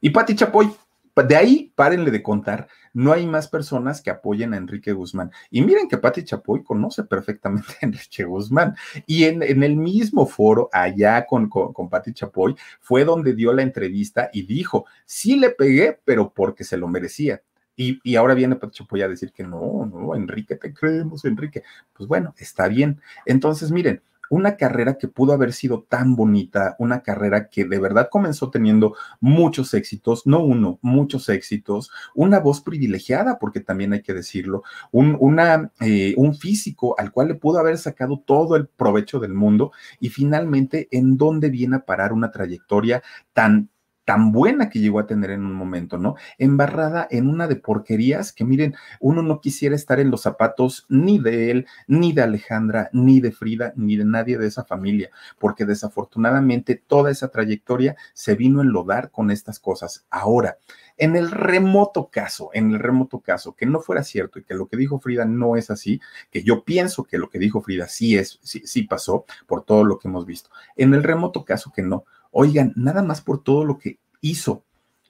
Y 0.00 0.10
Pati 0.10 0.34
Chapoy, 0.34 0.70
de 1.26 1.36
ahí, 1.36 1.72
párenle 1.74 2.10
de 2.10 2.22
contar, 2.22 2.68
no 2.92 3.12
hay 3.12 3.26
más 3.26 3.48
personas 3.48 4.00
que 4.00 4.10
apoyen 4.10 4.54
a 4.54 4.56
Enrique 4.56 4.92
Guzmán. 4.92 5.30
Y 5.50 5.62
miren 5.62 5.88
que 5.88 5.98
Pati 5.98 6.24
Chapoy 6.24 6.62
conoce 6.62 7.04
perfectamente 7.04 7.74
a 7.82 7.86
Enrique 7.86 8.24
Guzmán. 8.24 8.76
Y 9.06 9.24
en, 9.24 9.42
el 9.42 9.76
mismo 9.76 10.26
foro, 10.26 10.68
allá 10.72 11.26
con, 11.26 11.48
con, 11.48 11.72
con 11.72 11.88
Pati 11.88 12.12
Chapoy, 12.12 12.54
fue 12.80 13.04
donde 13.04 13.34
dio 13.34 13.52
la 13.52 13.62
entrevista 13.62 14.30
y 14.32 14.42
dijo, 14.42 14.86
sí 15.04 15.36
le 15.36 15.50
pegué, 15.50 15.98
pero 16.04 16.32
porque 16.32 16.64
se 16.64 16.76
lo 16.76 16.88
merecía. 16.88 17.42
Y, 17.80 18.16
ahora 18.16 18.34
viene 18.34 18.56
Pati 18.56 18.84
a 19.00 19.08
decir 19.08 19.32
que 19.32 19.44
no, 19.44 19.86
no, 19.86 20.16
Enrique, 20.16 20.56
te 20.56 20.74
creemos, 20.74 21.24
Enrique. 21.24 21.62
Pues 21.92 22.08
bueno, 22.08 22.34
está 22.36 22.66
bien. 22.66 23.00
Entonces, 23.24 23.70
miren, 23.70 24.02
una 24.30 24.56
carrera 24.56 24.98
que 24.98 25.06
pudo 25.06 25.32
haber 25.32 25.52
sido 25.52 25.84
tan 25.88 26.16
bonita, 26.16 26.74
una 26.80 27.02
carrera 27.02 27.48
que 27.48 27.64
de 27.64 27.78
verdad 27.78 28.08
comenzó 28.10 28.50
teniendo 28.50 28.96
muchos 29.20 29.74
éxitos, 29.74 30.26
no 30.26 30.40
uno, 30.40 30.80
muchos 30.82 31.28
éxitos, 31.28 31.92
una 32.16 32.40
voz 32.40 32.60
privilegiada, 32.60 33.38
porque 33.38 33.60
también 33.60 33.92
hay 33.92 34.02
que 34.02 34.12
decirlo, 34.12 34.64
un, 34.90 35.16
eh, 35.80 36.14
un 36.16 36.34
físico 36.34 36.96
al 36.98 37.12
cual 37.12 37.28
le 37.28 37.34
pudo 37.36 37.60
haber 37.60 37.78
sacado 37.78 38.22
todo 38.26 38.56
el 38.56 38.66
provecho 38.66 39.20
del 39.20 39.34
mundo 39.34 39.70
y 40.00 40.08
finalmente 40.08 40.88
en 40.90 41.16
dónde 41.16 41.48
viene 41.48 41.76
a 41.76 41.84
parar 41.86 42.12
una 42.12 42.32
trayectoria 42.32 43.02
tan 43.32 43.70
tan 44.08 44.32
buena 44.32 44.70
que 44.70 44.78
llegó 44.78 45.00
a 45.00 45.06
tener 45.06 45.32
en 45.32 45.44
un 45.44 45.52
momento, 45.52 45.98
¿no? 45.98 46.14
Embarrada 46.38 47.06
en 47.10 47.28
una 47.28 47.46
de 47.46 47.56
porquerías 47.56 48.32
que 48.32 48.42
miren, 48.42 48.74
uno 49.00 49.20
no 49.20 49.38
quisiera 49.38 49.76
estar 49.76 50.00
en 50.00 50.10
los 50.10 50.22
zapatos 50.22 50.86
ni 50.88 51.18
de 51.18 51.50
él, 51.50 51.66
ni 51.88 52.14
de 52.14 52.22
Alejandra, 52.22 52.88
ni 52.94 53.20
de 53.20 53.32
Frida, 53.32 53.74
ni 53.76 53.96
de 53.96 54.06
nadie 54.06 54.38
de 54.38 54.46
esa 54.46 54.64
familia, 54.64 55.10
porque 55.38 55.66
desafortunadamente 55.66 56.74
toda 56.74 57.10
esa 57.10 57.28
trayectoria 57.28 57.96
se 58.14 58.34
vino 58.34 58.60
a 58.60 58.62
enlodar 58.62 59.10
con 59.10 59.30
estas 59.30 59.60
cosas. 59.60 60.06
Ahora, 60.08 60.56
en 60.96 61.14
el 61.14 61.30
remoto 61.30 62.08
caso, 62.08 62.48
en 62.54 62.70
el 62.70 62.78
remoto 62.78 63.20
caso, 63.20 63.54
que 63.54 63.66
no 63.66 63.80
fuera 63.80 64.02
cierto 64.02 64.38
y 64.38 64.42
que 64.42 64.54
lo 64.54 64.68
que 64.68 64.78
dijo 64.78 64.98
Frida 65.00 65.26
no 65.26 65.54
es 65.56 65.70
así, 65.70 66.00
que 66.30 66.42
yo 66.42 66.64
pienso 66.64 67.04
que 67.04 67.18
lo 67.18 67.28
que 67.28 67.38
dijo 67.38 67.60
Frida 67.60 67.86
sí 67.88 68.16
es, 68.16 68.40
sí, 68.42 68.62
sí 68.64 68.84
pasó 68.84 69.26
por 69.46 69.66
todo 69.66 69.84
lo 69.84 69.98
que 69.98 70.08
hemos 70.08 70.24
visto. 70.24 70.48
En 70.76 70.94
el 70.94 71.02
remoto 71.02 71.44
caso 71.44 71.70
que 71.74 71.82
no, 71.82 72.06
Oigan, 72.40 72.72
nada 72.76 73.02
más 73.02 73.20
por 73.20 73.42
todo 73.42 73.64
lo 73.64 73.80
que 73.80 73.98
hizo 74.20 74.62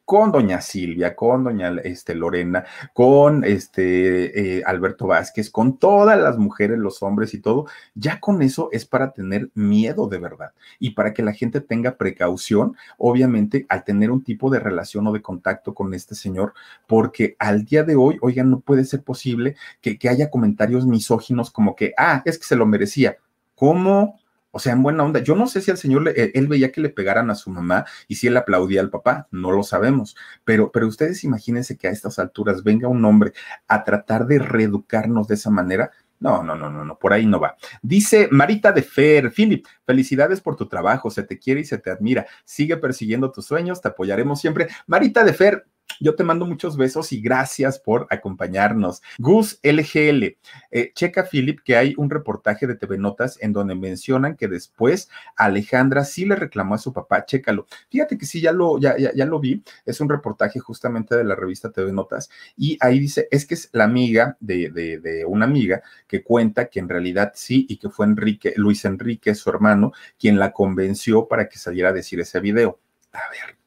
con 0.06 0.32
doña 0.32 0.62
Silvia, 0.62 1.14
con 1.14 1.44
doña 1.44 1.68
este, 1.84 2.14
Lorena, 2.14 2.64
con 2.94 3.44
este, 3.44 4.56
eh, 4.56 4.62
Alberto 4.64 5.06
Vázquez, 5.06 5.50
con 5.50 5.76
todas 5.76 6.18
las 6.18 6.38
mujeres, 6.38 6.78
los 6.78 7.02
hombres 7.02 7.34
y 7.34 7.40
todo, 7.40 7.66
ya 7.94 8.18
con 8.18 8.40
eso 8.40 8.70
es 8.72 8.86
para 8.86 9.12
tener 9.12 9.50
miedo 9.52 10.08
de 10.08 10.16
verdad 10.16 10.52
y 10.78 10.92
para 10.92 11.12
que 11.12 11.22
la 11.22 11.34
gente 11.34 11.60
tenga 11.60 11.98
precaución, 11.98 12.78
obviamente, 12.96 13.66
al 13.68 13.84
tener 13.84 14.10
un 14.10 14.24
tipo 14.24 14.48
de 14.48 14.60
relación 14.60 15.06
o 15.06 15.12
de 15.12 15.20
contacto 15.20 15.74
con 15.74 15.92
este 15.92 16.14
señor, 16.14 16.54
porque 16.86 17.36
al 17.38 17.66
día 17.66 17.82
de 17.82 17.94
hoy, 17.94 18.16
oigan, 18.22 18.48
no 18.48 18.60
puede 18.60 18.86
ser 18.86 19.02
posible 19.02 19.54
que, 19.82 19.98
que 19.98 20.08
haya 20.08 20.30
comentarios 20.30 20.86
misóginos 20.86 21.50
como 21.50 21.76
que, 21.76 21.92
ah, 21.98 22.22
es 22.24 22.38
que 22.38 22.46
se 22.46 22.56
lo 22.56 22.64
merecía. 22.64 23.18
¿Cómo? 23.54 24.18
O 24.58 24.60
sea, 24.60 24.72
en 24.72 24.82
buena 24.82 25.04
onda. 25.04 25.20
Yo 25.20 25.36
no 25.36 25.46
sé 25.46 25.60
si 25.60 25.70
al 25.70 25.78
señor 25.78 26.08
eh, 26.08 26.32
él 26.34 26.48
veía 26.48 26.72
que 26.72 26.80
le 26.80 26.88
pegaran 26.88 27.30
a 27.30 27.36
su 27.36 27.48
mamá 27.48 27.84
y 28.08 28.16
si 28.16 28.26
él 28.26 28.36
aplaudía 28.36 28.80
al 28.80 28.90
papá, 28.90 29.28
no 29.30 29.52
lo 29.52 29.62
sabemos. 29.62 30.16
Pero, 30.42 30.72
pero 30.72 30.88
ustedes 30.88 31.22
imagínense 31.22 31.76
que 31.76 31.86
a 31.86 31.92
estas 31.92 32.18
alturas 32.18 32.64
venga 32.64 32.88
un 32.88 33.04
hombre 33.04 33.32
a 33.68 33.84
tratar 33.84 34.26
de 34.26 34.40
reeducarnos 34.40 35.28
de 35.28 35.36
esa 35.36 35.48
manera. 35.48 35.92
No, 36.18 36.42
no, 36.42 36.56
no, 36.56 36.68
no, 36.70 36.84
no, 36.84 36.98
por 36.98 37.12
ahí 37.12 37.24
no 37.24 37.38
va. 37.38 37.56
Dice 37.82 38.26
Marita 38.32 38.72
de 38.72 38.82
Fer, 38.82 39.30
Philip, 39.30 39.64
felicidades 39.86 40.40
por 40.40 40.56
tu 40.56 40.66
trabajo, 40.66 41.08
se 41.08 41.22
te 41.22 41.38
quiere 41.38 41.60
y 41.60 41.64
se 41.64 41.78
te 41.78 41.92
admira. 41.92 42.26
Sigue 42.44 42.78
persiguiendo 42.78 43.30
tus 43.30 43.46
sueños, 43.46 43.80
te 43.80 43.86
apoyaremos 43.86 44.40
siempre. 44.40 44.66
Marita 44.88 45.22
de 45.22 45.34
Fer, 45.34 45.68
yo 46.00 46.14
te 46.14 46.24
mando 46.24 46.46
muchos 46.46 46.76
besos 46.76 47.12
y 47.12 47.20
gracias 47.20 47.78
por 47.78 48.06
acompañarnos. 48.10 49.02
Gus 49.18 49.58
LGL, 49.62 50.36
eh, 50.70 50.92
checa 50.94 51.24
Philip 51.24 51.60
que 51.64 51.76
hay 51.76 51.94
un 51.96 52.10
reportaje 52.10 52.66
de 52.66 52.76
TV 52.76 52.98
Notas 52.98 53.38
en 53.40 53.52
donde 53.52 53.74
mencionan 53.74 54.36
que 54.36 54.48
después 54.48 55.08
Alejandra 55.36 56.04
sí 56.04 56.24
le 56.24 56.36
reclamó 56.36 56.74
a 56.74 56.78
su 56.78 56.92
papá, 56.92 57.24
chécalo. 57.24 57.66
Fíjate 57.90 58.16
que 58.16 58.26
sí, 58.26 58.40
ya 58.40 58.52
lo, 58.52 58.78
ya, 58.78 58.96
ya, 58.96 59.24
lo 59.24 59.40
vi, 59.40 59.62
es 59.84 60.00
un 60.00 60.08
reportaje 60.08 60.60
justamente 60.60 61.16
de 61.16 61.24
la 61.24 61.34
revista 61.34 61.70
TV 61.70 61.92
Notas 61.92 62.30
y 62.56 62.78
ahí 62.80 62.98
dice, 62.98 63.28
es 63.30 63.46
que 63.46 63.54
es 63.54 63.68
la 63.72 63.84
amiga 63.84 64.36
de, 64.40 64.70
de, 64.70 64.98
de 64.98 65.24
una 65.24 65.46
amiga 65.46 65.82
que 66.06 66.22
cuenta 66.22 66.68
que 66.68 66.80
en 66.80 66.88
realidad 66.88 67.32
sí 67.34 67.66
y 67.68 67.76
que 67.78 67.90
fue 67.90 68.06
Enrique, 68.06 68.54
Luis 68.56 68.84
Enrique, 68.84 69.34
su 69.34 69.50
hermano, 69.50 69.92
quien 70.18 70.38
la 70.38 70.52
convenció 70.52 71.28
para 71.28 71.48
que 71.48 71.58
saliera 71.58 71.90
a 71.90 71.92
decir 71.92 72.20
ese 72.20 72.40
video. 72.40 72.78
A 73.12 73.20
ver, 73.30 73.58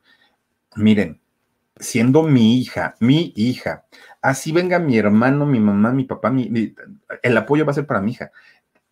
miren, 0.76 1.20
siendo 1.82 2.23
mi 2.23 2.57
hija, 2.59 2.95
mi 2.99 3.34
hija, 3.36 3.86
así 4.21 4.51
venga 4.51 4.79
mi 4.79 4.97
hermano, 4.97 5.45
mi 5.45 5.59
mamá, 5.59 5.91
mi 5.91 6.05
papá, 6.05 6.29
mi, 6.29 6.73
el 7.21 7.38
apoyo 7.38 7.65
va 7.65 7.71
a 7.71 7.75
ser 7.75 7.86
para 7.86 8.01
mi 8.01 8.11
hija. 8.11 8.32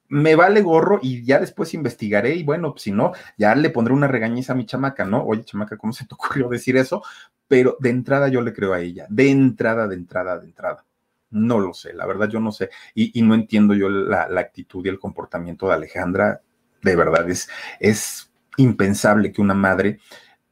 Me 0.10 0.36
vale 0.36 0.62
gorro 0.62 1.00
y 1.02 1.24
ya 1.24 1.40
después 1.40 1.74
investigaré 1.74 2.36
y 2.36 2.44
bueno, 2.44 2.74
si 2.78 2.92
no, 2.92 3.14
ya 3.38 3.56
le 3.56 3.70
pondré 3.70 3.94
una 3.94 4.08
regañiza 4.08 4.54
a 4.54 4.56
mi 4.56 4.66
chamaca, 4.66 5.06
¿no? 5.06 5.24
Oye, 5.24 5.46
chamaca, 5.46 5.78
¿cómo 5.78 5.94
se 5.94 6.06
te 6.06 6.16
ocurrió 6.16 6.50
decir 6.50 6.78
eso? 6.78 7.04
Pero 7.48 7.78
de 7.80 7.92
entrada 7.92 8.28
yo 8.28 8.42
le 8.42 8.54
creo 8.54 8.74
a 8.74 8.82
ella, 8.82 9.06
de 9.10 9.30
entrada, 9.30 9.88
de 9.88 9.96
entrada, 9.96 10.40
de 10.40 10.46
entrada. 10.46 10.86
No 11.32 11.60
lo 11.60 11.74
sé, 11.76 11.94
la 11.94 12.08
verdad 12.08 12.28
yo 12.28 12.40
no 12.40 12.52
sé. 12.52 12.70
Y, 12.96 13.22
no 13.22 13.36
entiendo 13.36 13.76
yo 13.76 13.88
la, 13.88 14.28
la 14.28 14.42
actitud 14.42 14.84
y 14.86 14.90
el 14.90 15.00
comportamiento 15.00 15.68
de 15.68 15.76
Alejandra 15.76 16.42
de 16.82 16.96
verdad, 16.96 17.30
es, 17.30 17.50
es 17.80 18.32
impensable 18.58 19.32
que 19.32 19.42
una 19.42 19.54
madre 19.54 20.00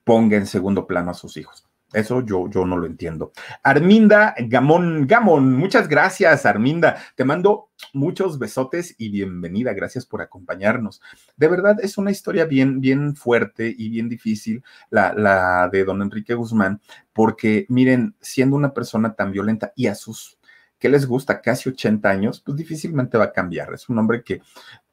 ponga 0.04 0.38
en 0.38 0.46
segundo 0.46 0.88
plano 0.88 1.12
a 1.12 1.14
sus 1.14 1.38
hijos. 1.38 1.67
Eso 1.94 2.22
yo, 2.22 2.50
yo 2.50 2.66
no 2.66 2.78
lo 2.78 2.86
entiendo. 2.86 3.32
Arminda 3.64 4.36
Gamón, 4.38 5.08
Gamón, 5.08 5.56
muchas 5.56 5.88
gracias, 5.88 6.46
Arminda. 6.46 6.98
Te 7.16 7.24
mando 7.24 7.70
muchos 7.94 8.38
besotes 8.40 8.94
y 8.98 9.10
bienvenida. 9.10 9.74
Gracias 9.74 10.06
por 10.06 10.22
acompañarnos. 10.22 11.02
De 11.38 11.48
verdad, 11.48 11.78
es 11.82 11.98
una 11.98 12.12
historia 12.12 12.46
bien, 12.46 12.82
bien 12.82 13.16
fuerte 13.16 13.74
y 13.76 13.90
bien 13.90 14.10
difícil, 14.10 14.64
la, 14.90 15.14
la 15.14 15.70
de 15.72 15.86
don 15.86 16.02
Enrique 16.02 16.34
Guzmán, 16.34 16.82
porque 17.14 17.66
miren, 17.70 18.16
siendo 18.20 18.58
una 18.58 18.74
persona 18.74 19.16
tan 19.16 19.32
violenta 19.32 19.72
y 19.76 19.88
a 19.88 19.96
sus 19.96 20.37
¿qué 20.80 20.90
les 20.90 21.06
gusta? 21.08 21.42
Casi 21.42 21.70
80 21.70 22.10
años, 22.10 22.42
pues 22.46 22.58
difícilmente 22.58 23.18
va 23.18 23.26
a 23.26 23.32
cambiar. 23.32 23.74
Es 23.74 23.90
un 23.90 24.00
hombre 24.00 24.24
que 24.24 24.42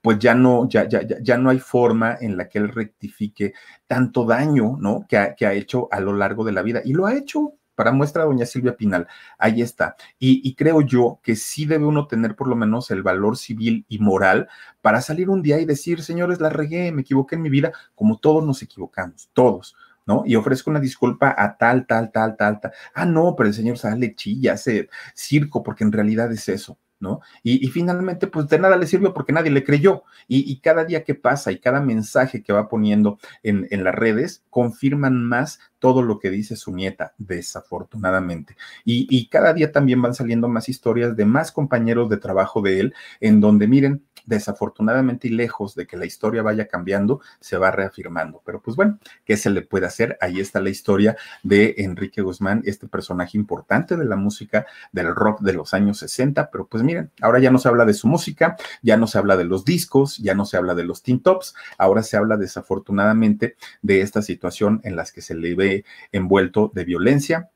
pues 0.01 0.19
ya 0.19 0.35
no, 0.35 0.69
ya, 0.69 0.89
ya, 0.89 1.01
ya, 1.03 1.39
no 1.39 1.51
hay 1.51 1.59
forma 1.59 2.17
en 2.21 2.37
la 2.37 2.49
que 2.49 2.59
él 2.59 2.69
rectifique 2.69 3.55
tanto 3.87 4.25
daño, 4.27 4.77
¿no? 4.79 5.07
Que 5.09 5.17
ha, 5.17 5.35
que 5.35 5.47
ha 5.47 5.55
hecho 5.55 5.89
a 5.91 6.01
lo 6.01 6.13
largo 6.13 6.45
de 6.45 6.53
la 6.53 6.63
vida. 6.63 6.83
Y 6.85 6.93
lo 6.93 7.07
ha 7.07 7.15
hecho 7.15 7.55
para 7.75 7.93
muestra 7.93 8.25
doña 8.25 8.47
Silvia 8.47 8.77
Pinal. 8.77 9.09
Ahí 9.39 9.63
está. 9.63 9.97
Y, 10.19 10.41
y, 10.49 10.55
creo 10.55 10.81
yo 10.83 11.21
que 11.23 11.37
sí 11.37 11.67
debe 11.67 11.87
uno 11.87 12.07
tener 12.07 12.37
por 12.37 12.49
lo 12.49 12.57
menos 12.57 12.91
el 12.91 13.03
valor 13.03 13.37
civil 13.37 13.85
y 13.89 13.99
moral 13.99 14.49
para 14.81 15.01
salir 15.01 15.31
un 15.31 15.43
día 15.43 15.61
y 15.61 15.65
decir, 15.65 16.03
señores, 16.03 16.41
la 16.41 16.51
regué, 16.51 16.93
me 16.93 17.03
equivoqué 17.03 17.37
en 17.37 17.43
mi 17.43 17.51
vida, 17.51 17.73
como 17.95 18.19
todos 18.19 18.45
nos 18.45 18.63
equivocamos, 18.63 19.31
todos. 19.33 19.77
¿No? 20.07 20.23
Y 20.27 20.37
ofrezco 20.37 20.71
una 20.71 20.81
disculpa 20.81 21.35
a 21.37 21.57
tal, 21.57 21.87
tal, 21.87 22.13
tal, 22.13 22.37
tal, 22.37 22.61
tal. 22.61 22.73
Ah, 22.95 23.05
no, 23.05 23.35
pero 23.37 23.49
el 23.49 23.55
señor 23.55 23.79
sale 23.79 24.15
chilla, 24.15 24.55
hace 24.55 24.89
circo, 25.15 25.63
porque 25.63 25.85
en 25.85 25.93
realidad 25.93 26.31
es 26.33 26.49
eso. 26.49 26.79
¿no? 27.01 27.21
Y, 27.43 27.69
finalmente, 27.69 28.27
pues 28.27 28.49
de 28.49 28.59
nada 28.59 28.77
le 28.77 28.87
sirvió 28.87 29.13
porque 29.13 29.33
nadie 29.33 29.51
le 29.51 29.65
creyó. 29.65 30.05
Y, 30.27 30.59
cada 30.61 30.85
día 30.85 31.05
que 31.05 31.15
pasa 31.15 31.53
y 31.53 31.59
cada 31.59 31.81
mensaje 31.81 32.43
que 32.43 32.53
va 32.53 32.69
poniendo 32.69 33.19
en, 33.43 33.67
en, 33.71 33.85
las 33.85 33.95
redes 33.95 34.43
confirman 34.49 35.23
más 35.23 35.61
todo 35.85 36.01
lo 36.01 36.19
que 36.19 36.31
dice 36.31 36.57
su 36.57 36.75
nieta, 36.75 37.13
desafortunadamente. 37.19 38.57
Y, 38.87 39.07
y 39.15 39.29
cada 39.29 39.53
día 39.53 39.71
también 39.71 40.01
van 40.01 40.15
saliendo 40.15 40.49
más 40.49 40.71
historias 40.71 41.15
de 41.15 41.27
más 41.27 41.53
compañeros 41.53 42.09
de 42.09 42.17
trabajo 42.17 42.63
de 42.63 42.81
él, 42.81 42.95
en 43.21 43.43
donde 43.43 43.69
miren, 43.69 44.03
desafortunadamente 44.27 45.29
y 45.29 45.31
lejos 45.31 45.75
de 45.75 45.87
que 45.87 45.97
la 45.97 46.07
historia 46.07 46.43
vaya 46.43 46.67
cambiando, 46.67 47.21
se 47.41 47.57
va 47.57 47.71
reafirmando. 47.71 48.43
Pero 48.45 48.61
pues 48.61 48.77
bueno, 48.77 48.99
¿qué 49.25 49.37
se 49.37 49.51
le 49.51 49.63
puede 49.63 49.87
hacer? 49.87 50.17
Ahí 50.21 50.41
está 50.41 50.61
la 50.61 50.71
historia 50.71 51.17
de 51.43 51.75
Enrique 51.79 52.23
Guzmán, 52.23 52.63
este 52.65 52.89
personaje 52.89 53.37
importante 53.37 53.97
de 53.97 54.05
la 54.05 54.17
música 54.17 54.67
del 54.93 55.15
rock 55.15 55.41
de 55.41 55.53
los 55.53 55.75
años 55.75 55.99
60, 55.99 56.51
pero 56.51 56.67
pues 56.67 56.83
miren, 56.83 57.11
ahora 57.21 57.39
ya 57.39 57.51
no 57.51 57.59
se 57.59 57.69
habla 57.69 57.85
de 57.85 57.95
su 57.95 58.09
música, 58.09 58.57
ya 58.83 58.97
no 58.97 59.07
se 59.07 59.19
habla 59.19 59.37
de 59.37 59.45
los 59.45 59.65
discos, 59.65 60.19
ya 60.19 60.35
no 60.35 60.45
se 60.45 60.57
habla 60.57 60.75
de 60.75 60.85
los 60.85 61.03
teen 61.03 61.21
tops, 61.21 61.55
ahora 61.79 62.03
se 62.03 62.17
habla 62.17 62.37
desafortunadamente 62.37 63.57
de 63.83 64.01
esta 64.01 64.23
situación 64.23 64.81
en 64.85 64.97
las 64.97 65.13
que 65.13 65.21
se 65.21 65.35
le 65.35 65.55
ve 65.55 65.74
envuelto 66.13 66.71
de 66.75 66.85
violencia, 66.85 67.51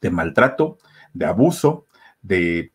de 0.00 0.10
maltrato, 0.10 0.78
de 1.12 1.26
abuso, 1.26 1.86
de 2.22 2.72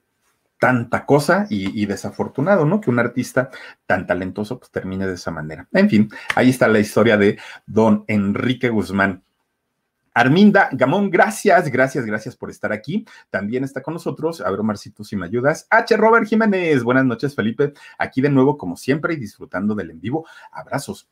tanta 0.60 1.06
cosa 1.06 1.48
y, 1.50 1.86
desafortunado, 1.86 2.66
¿no? 2.66 2.82
Que 2.82 2.90
un 2.90 3.00
artista 3.00 3.50
tan 3.86 4.08
talentoso 4.08 4.58
pues 4.58 4.72
termine 4.72 5.06
de 5.06 5.14
esa 5.14 5.32
manera. 5.32 5.68
En 5.74 5.90
fin, 5.90 6.10
ahí 6.36 6.50
está 6.50 6.68
la 6.68 6.80
historia 6.80 7.18
de 7.18 7.38
don 7.66 8.04
Enrique 8.08 8.70
Guzmán. 8.70 9.24
Arminda 10.14 10.70
Gamón, 10.72 11.10
gracias, 11.10 11.70
gracias, 11.70 12.06
gracias 12.06 12.38
por 12.38 12.50
estar 12.50 12.72
aquí. 12.72 13.06
También 13.30 13.66
está 13.66 13.84
con 13.84 13.96
nosotros, 13.96 14.40
a 14.40 14.50
ver, 14.50 14.62
Omarcito, 14.62 15.04
si 15.04 15.18
me 15.18 15.26
ayudas. 15.26 15.68
H. 15.70 15.98
Robert 15.98 16.26
Jiménez, 16.26 16.84
buenas 16.84 17.06
noches, 17.06 17.36
Felipe. 17.36 17.74
Aquí 17.98 18.22
de 18.22 18.30
nuevo, 18.30 18.58
como 18.58 18.78
siempre, 18.78 19.14
y 19.14 19.18
disfrutando 19.18 19.76
del 19.76 19.92
en 19.92 20.00
vivo. 20.00 20.26
Abrazos. 20.52 21.10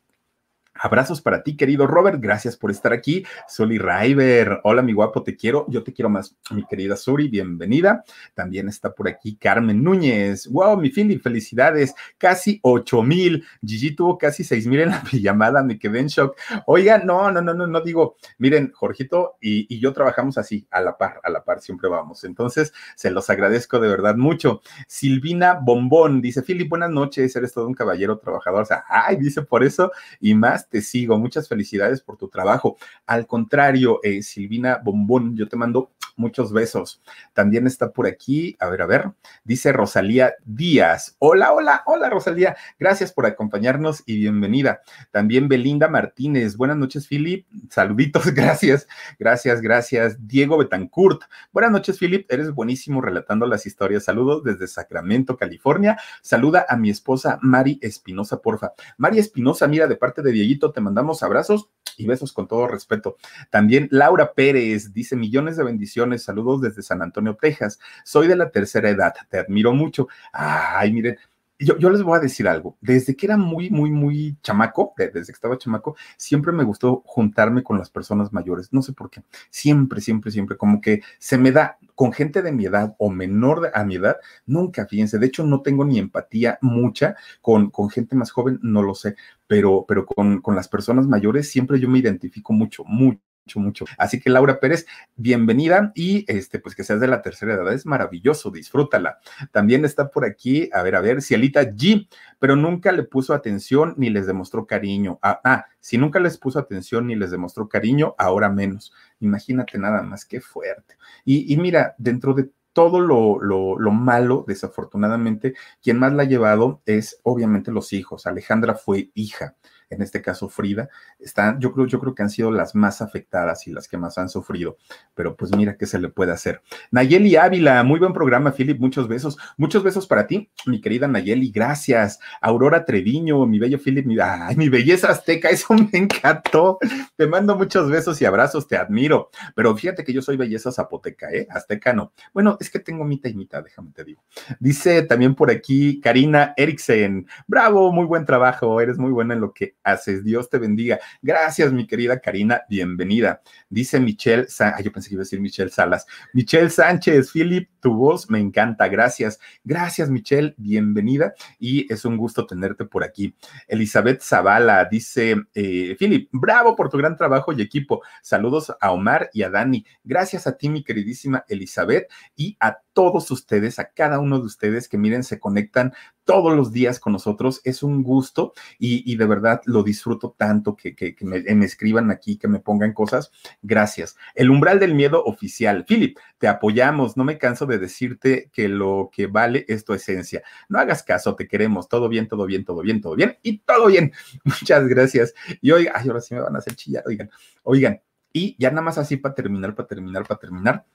Abrazos 0.76 1.22
para 1.22 1.44
ti, 1.44 1.56
querido 1.56 1.86
Robert. 1.86 2.20
Gracias 2.20 2.58
por 2.58 2.72
estar 2.72 2.94
aquí. 2.94 3.24
Soli 3.48 3.78
River. 3.78 4.60
Hola, 4.64 4.82
mi 4.82 4.92
guapo, 4.92 5.22
te 5.22 5.36
quiero. 5.36 5.68
Yo 5.70 5.84
te 5.84 5.94
quiero 5.94 6.10
más, 6.10 6.36
mi 6.50 6.66
querida 6.66 6.96
Suri. 6.96 7.28
Bienvenida. 7.28 8.04
También 8.34 8.68
está 8.68 8.92
por 8.94 9.08
aquí 9.08 9.36
Carmen 9.36 9.84
Núñez. 9.84 10.48
Wow, 10.48 10.78
mi 10.78 10.90
Philip, 10.90 11.22
felicidades. 11.22 11.94
Casi 12.18 12.60
ocho 12.64 13.04
mil. 13.04 13.46
Gigi 13.64 13.96
tuvo 13.96 14.18
casi 14.18 14.44
seis 14.44 14.66
mil 14.66 14.80
en 14.82 14.90
la 14.90 15.04
llamada. 15.12 15.64
Me 15.64 15.78
quedé 15.78 16.00
en 16.00 16.08
shock. 16.08 16.36
Oiga, 16.66 16.98
no, 16.98 17.32
no, 17.32 17.40
no, 17.40 17.54
no, 17.54 17.68
no 17.68 17.82
digo. 17.82 18.18
Miren, 18.40 18.72
Jorgito 18.74 19.38
y, 19.40 19.74
y 19.74 19.80
yo 19.80 19.94
trabajamos 19.94 20.40
así, 20.40 20.66
a 20.72 20.82
la 20.82 20.98
par, 20.98 21.22
a 21.24 21.30
la 21.30 21.44
par, 21.44 21.62
siempre 21.62 21.88
vamos. 21.88 22.24
Entonces, 22.24 22.74
se 22.96 23.12
los 23.12 23.30
agradezco 23.30 23.80
de 23.80 23.90
verdad 23.90 24.16
mucho. 24.16 24.62
Silvina 24.88 25.54
Bombón 25.54 26.20
dice: 26.20 26.42
Philip, 26.42 26.68
buenas 26.68 26.90
noches. 26.90 27.36
Eres 27.36 27.54
todo 27.54 27.68
un 27.68 27.76
caballero 27.76 28.18
trabajador. 28.18 28.64
O 28.64 28.66
sea, 28.66 28.84
ay, 28.90 29.18
dice 29.18 29.44
por 29.44 29.64
eso 29.64 29.92
y 30.20 30.34
más 30.34 30.63
te 30.70 30.82
sigo. 30.82 31.18
Muchas 31.18 31.48
felicidades 31.48 32.02
por 32.02 32.18
tu 32.18 32.28
trabajo. 32.28 32.78
Al 33.06 33.28
contrario, 33.28 34.00
eh, 34.04 34.24
Silvina 34.24 34.80
Bombón, 34.84 35.36
yo 35.36 35.48
te 35.48 35.56
mando 35.56 35.92
muchos 36.16 36.54
besos. 36.54 37.02
También 37.34 37.68
está 37.68 37.92
por 37.92 38.08
aquí, 38.08 38.56
a 38.60 38.70
ver, 38.70 38.82
a 38.82 38.86
ver, 38.86 39.12
dice 39.44 39.74
Rosalía 39.74 40.34
Díaz. 40.46 41.16
Hola, 41.20 41.52
hola, 41.52 41.84
hola 41.86 42.10
Rosalía. 42.10 42.56
Gracias 42.80 43.12
por 43.12 43.26
acompañarnos 43.26 44.04
y 44.06 44.18
bienvenida. 44.18 44.82
También 45.12 45.50
Belinda 45.50 45.90
Martínez. 45.90 46.56
Buenas 46.56 46.78
noches, 46.78 47.08
Philip. 47.08 47.46
Saluditos, 47.70 48.26
gracias, 48.34 48.88
gracias, 49.20 49.60
gracias. 49.60 50.28
Diego 50.28 50.58
Betancourt. 50.58 51.24
Buenas 51.52 51.72
noches, 51.72 52.00
Philip. 52.00 52.32
Eres 52.32 52.52
buenísimo 52.52 53.02
relatando 53.02 53.46
las 53.48 53.66
historias. 53.66 54.06
Saludos 54.06 54.44
desde 54.46 54.68
Sacramento, 54.68 55.36
California. 55.36 55.98
Saluda 56.22 56.66
a 56.70 56.78
mi 56.78 56.90
esposa 56.90 57.38
Mari 57.42 57.80
Espinosa, 57.82 58.40
porfa. 58.42 58.74
Mari 58.98 59.20
Espinosa, 59.20 59.68
mira, 59.68 59.88
de 59.88 59.98
parte 59.98 60.22
de 60.22 60.32
Diego 60.32 60.54
te 60.72 60.82
mandamos 60.82 61.24
abrazos 61.24 61.70
y 61.98 62.06
besos 62.06 62.34
con 62.34 62.48
todo 62.48 62.68
respeto. 62.68 63.18
También 63.50 63.88
Laura 63.92 64.34
Pérez 64.34 64.94
dice 64.94 65.16
millones 65.16 65.58
de 65.58 65.64
bendiciones, 65.64 66.03
saludos 66.18 66.62
desde 66.62 66.82
San 66.82 67.02
Antonio, 67.02 67.38
Texas. 67.40 67.80
Soy 68.04 68.28
de 68.28 68.36
la 68.36 68.50
tercera 68.50 68.90
edad, 68.90 69.14
te 69.30 69.40
admiro 69.40 69.74
mucho. 69.74 70.08
Ay, 70.32 70.92
miren, 70.94 71.18
yo, 71.60 71.90
les 71.90 72.04
voy 72.04 72.18
a 72.18 72.22
decir 72.22 72.48
algo. 72.48 72.78
Desde 72.82 73.16
que 73.16 73.26
era 73.26 73.38
muy, 73.38 73.70
muy, 73.70 73.92
muy 73.92 74.38
chamaco, 74.42 74.94
desde 74.98 75.26
que 75.26 75.32
estaba 75.32 75.58
chamaco, 75.58 75.96
siempre 76.18 76.52
me 76.52 76.64
gustó 76.64 77.04
juntarme 77.06 77.64
con 77.64 77.78
las 77.78 77.90
personas 77.90 78.34
mayores. 78.34 78.74
No 78.74 78.82
sé 78.82 78.94
por 78.94 79.10
qué. 79.10 79.24
Siempre, 79.50 80.02
siempre, 80.02 80.32
siempre. 80.32 80.58
Como 80.58 80.82
que 80.82 81.02
se 81.20 81.38
me 81.38 81.52
da 81.52 81.78
con 81.96 82.12
gente 82.12 82.42
de 82.42 82.52
mi 82.52 82.66
edad 82.66 82.96
o 82.98 83.10
menor 83.10 83.72
a 83.74 83.84
mi 83.84 83.96
edad. 83.96 84.18
Nunca, 84.46 84.86
fíjense. 84.86 85.20
De 85.20 85.28
hecho, 85.28 85.46
no 85.46 85.62
tengo 85.62 85.86
ni 85.86 86.00
empatía 86.00 86.58
mucha 86.62 87.16
con, 87.42 87.70
con 87.70 87.90
gente 87.90 88.16
más 88.16 88.32
joven, 88.32 88.60
no 88.62 88.82
lo 88.82 88.96
sé. 88.96 89.16
Pero, 89.48 89.86
pero 89.88 90.06
con, 90.06 90.42
con 90.42 90.56
las 90.56 90.68
personas 90.68 91.08
mayores 91.08 91.50
siempre 91.50 91.80
yo 91.80 91.90
me 91.90 92.00
identifico 92.00 92.54
mucho, 92.54 92.84
mucho 92.86 93.22
mucho, 93.46 93.60
mucho. 93.60 93.86
Así 93.98 94.20
que 94.20 94.30
Laura 94.30 94.60
Pérez, 94.60 94.86
bienvenida 95.16 95.92
y 95.96 96.26
este, 96.32 96.60
pues 96.60 96.76
que 96.76 96.84
seas 96.84 97.00
de 97.00 97.08
la 97.08 97.22
tercera 97.22 97.54
edad, 97.54 97.74
es 97.74 97.86
maravilloso, 97.86 98.52
disfrútala. 98.52 99.20
También 99.52 99.86
está 99.86 100.10
por 100.10 100.26
aquí, 100.26 100.70
a 100.74 100.82
ver, 100.82 100.96
a 100.96 101.02
ver, 101.02 101.22
Cielita 101.22 101.64
G, 101.64 102.08
pero 102.40 102.56
nunca 102.56 102.92
le 102.92 103.04
puso 103.04 103.34
atención 103.34 103.96
ni 103.98 104.10
les 104.10 104.28
demostró 104.28 104.66
cariño. 104.66 105.20
Ah, 105.22 105.42
ah, 105.44 105.66
si 105.80 105.98
nunca 105.98 106.20
les 106.20 106.38
puso 106.38 106.60
atención 106.60 107.08
ni 107.08 107.16
les 107.16 107.32
demostró 107.32 107.68
cariño, 107.68 108.16
ahora 108.18 108.50
menos. 108.50 108.94
Imagínate 109.20 109.78
nada 109.78 110.02
más, 110.02 110.26
qué 110.26 110.40
fuerte. 110.40 110.96
Y, 111.26 111.54
y 111.54 111.58
mira, 111.58 111.96
dentro 111.98 112.34
de 112.34 112.50
todo 112.72 113.00
lo, 113.02 113.40
lo, 113.40 113.78
lo, 113.78 113.92
malo, 113.92 114.46
desafortunadamente, 114.48 115.54
quien 115.82 116.00
más 116.00 116.12
la 116.14 116.24
ha 116.24 116.26
llevado 116.26 116.82
es 116.88 117.20
obviamente 117.22 117.72
los 117.72 117.94
hijos. 117.94 118.26
Alejandra 118.26 118.74
fue 118.74 119.12
hija 119.14 119.56
en 119.94 120.02
este 120.02 120.22
caso 120.22 120.50
Frida, 120.50 120.90
están, 121.20 121.60
yo 121.60 121.72
creo, 121.72 121.88
yo 121.88 122.00
creo 122.00 122.16
que 122.16 122.24
han 122.24 122.30
sido 122.30 122.52
las 122.52 122.76
más 122.76 123.02
afectadas 123.02 123.68
y 123.68 123.72
las 123.72 123.88
que 123.88 123.98
más 123.98 124.18
han 124.18 124.30
sufrido, 124.30 124.78
pero 125.16 125.36
pues 125.36 125.56
mira 125.56 125.78
qué 125.78 125.86
se 125.86 126.00
le 126.00 126.10
puede 126.10 126.32
hacer. 126.32 126.62
Nayeli 126.92 127.36
Ávila, 127.36 127.84
muy 127.84 128.00
buen 128.00 128.14
programa, 128.14 128.52
Philip, 128.52 128.80
muchos 128.80 129.08
besos, 129.08 129.38
muchos 129.58 129.84
besos 129.84 130.08
para 130.08 130.28
ti, 130.28 130.50
mi 130.66 130.82
querida 130.82 131.08
Nayeli, 131.08 131.52
gracias. 131.52 132.20
Aurora 132.42 132.86
Treviño, 132.86 133.46
mi 133.46 133.60
bello 133.60 133.80
Philip, 133.80 134.06
mi, 134.06 134.18
mi 134.56 134.70
belleza 134.70 135.10
azteca, 135.12 135.50
eso 135.50 135.74
me 135.92 135.98
encantó. 135.98 136.80
Te 137.16 137.28
mando 137.28 137.56
muchos 137.56 137.90
besos 137.90 138.22
y 138.22 138.26
abrazos, 138.26 138.68
te 138.68 138.78
admiro, 138.78 139.30
pero 139.56 139.76
fíjate 139.76 140.04
que 140.04 140.14
yo 140.14 140.22
soy 140.22 140.38
belleza 140.38 140.72
zapoteca, 140.72 141.32
¿eh? 141.32 141.48
Azteca 141.50 141.94
no. 141.94 142.14
Bueno, 142.34 142.58
es 142.60 142.70
que 142.70 142.80
tengo 142.80 143.04
mitad 143.06 143.30
y 143.30 143.36
mitad, 143.36 143.64
déjame 143.64 143.92
te 143.92 144.04
digo. 144.04 144.24
Dice 144.60 145.04
también 145.04 145.36
por 145.36 145.52
aquí 145.52 146.00
Karina 146.02 146.54
Eriksen, 146.58 147.28
bravo, 147.48 147.92
muy 147.92 148.06
buen 148.06 148.26
trabajo, 148.26 148.80
eres 148.82 148.98
muy 148.98 149.12
buena 149.12 149.34
en 149.34 149.42
lo 149.42 149.54
que 149.54 149.76
haces. 149.84 150.24
Dios 150.24 150.50
te 150.50 150.58
bendiga. 150.58 151.00
Gracias, 151.22 151.72
mi 151.72 151.88
querida 151.88 152.20
Karina, 152.20 152.64
bienvenida. 152.70 153.42
Dice 153.70 154.00
Michelle, 154.00 154.48
yo 154.84 154.92
pensé 154.92 155.10
que 155.10 155.16
iba 155.16 155.22
a 155.22 155.26
decir 155.26 155.42
Michelle 155.42 155.70
Salas. 155.70 156.06
Michelle 156.34 156.70
Sánchez, 156.70 157.32
Philip, 157.32 157.70
tu 157.80 157.94
voz 157.94 158.30
me 158.30 158.40
encanta. 158.40 158.88
Gracias. 158.88 159.40
Gracias, 159.64 160.10
Michelle, 160.10 160.54
bienvenida 160.58 161.34
y 161.60 161.92
es 161.92 162.06
un 162.06 162.18
gusto 162.18 162.46
tenerte 162.46 162.86
por 162.86 163.04
aquí. 163.04 163.36
Elizabeth 163.68 164.22
Zavala 164.22 164.86
dice, 164.86 165.36
eh, 165.54 165.96
Philip, 165.98 166.30
bravo 166.32 166.76
por 166.76 166.90
tu 166.90 166.98
gran 166.98 167.18
trabajo 167.18 167.54
y 167.54 167.62
equipo. 167.62 168.02
Saludos 168.22 168.74
a 168.80 168.92
Omar 168.92 169.30
y 169.34 169.44
a 169.44 169.50
Dani. 169.50 169.86
Gracias 170.04 170.48
a 170.48 170.58
ti, 170.58 170.70
mi 170.70 170.84
queridísima 170.84 171.46
Elizabeth, 171.48 172.10
y 172.36 172.58
a 172.60 172.80
todos 172.94 173.30
ustedes, 173.32 173.80
a 173.80 173.90
cada 173.92 174.20
uno 174.20 174.40
de 174.40 174.46
ustedes 174.46 174.88
que 174.88 174.98
miren, 174.98 175.24
se 175.24 175.40
conectan 175.40 175.94
todos 176.24 176.56
los 176.56 176.72
días 176.72 177.00
con 177.00 177.14
nosotros. 177.14 177.60
Es 177.64 177.84
un 177.84 178.04
gusto 178.04 178.54
y, 178.80 179.16
de 179.16 179.26
verdad 179.26 179.62
lo 179.66 179.84
disfruto 179.84 180.36
tanto 180.38 180.76
que, 180.76 180.96
que, 180.96 181.16
me, 181.22 181.42
me, 181.42 181.66
escriban 181.66 182.12
aquí, 182.12 182.38
que 182.38 182.48
me 182.48 182.60
pongan 182.60 182.94
cosas. 182.94 183.32
Gracias. 183.62 184.16
El 184.36 184.50
umbral 184.50 184.80
del 184.80 184.96
miedo 184.96 185.24
oficial. 185.26 185.86
Philip, 185.86 186.18
te 186.38 186.48
apoyamos. 186.48 187.18
No 187.18 187.24
me 187.24 187.38
canso 187.38 187.66
de 187.66 187.80
decirte 187.80 188.50
que 188.54 188.70
lo 188.70 189.10
que 189.12 189.28
vale 189.28 189.66
es 189.68 189.84
tu 189.84 189.94
esencia. 189.94 190.44
No 190.70 190.80
hagas 190.80 191.04
caso, 191.04 191.36
te 191.36 191.48
queremos. 191.48 191.90
Todo 191.90 192.08
bien, 192.10 192.28
todo 192.28 192.46
bien, 192.46 192.64
todo 192.64 192.82
bien, 192.82 193.02
todo 193.02 193.16
bien 193.16 193.38
y 193.42 193.60
todo 193.60 193.88
bien. 193.88 194.14
Muchas 194.44 194.88
gracias. 194.88 195.34
Y 195.62 195.72
oiga, 195.72 195.94
ay, 195.96 196.08
ahora 196.08 196.22
sí 196.22 196.36
me 196.36 196.42
van 196.42 196.56
a 196.56 196.60
hacer 196.60 196.76
chillar. 196.76 197.04
Oigan, 197.08 197.30
oigan. 197.64 198.02
Y 198.32 198.56
ya 198.58 198.70
nada 198.70 198.82
más 198.82 198.98
así 198.98 199.18
para 199.18 199.36
terminar, 199.36 199.76
para 199.76 199.88
terminar, 199.88 200.26
para 200.26 200.40
terminar 200.40 200.86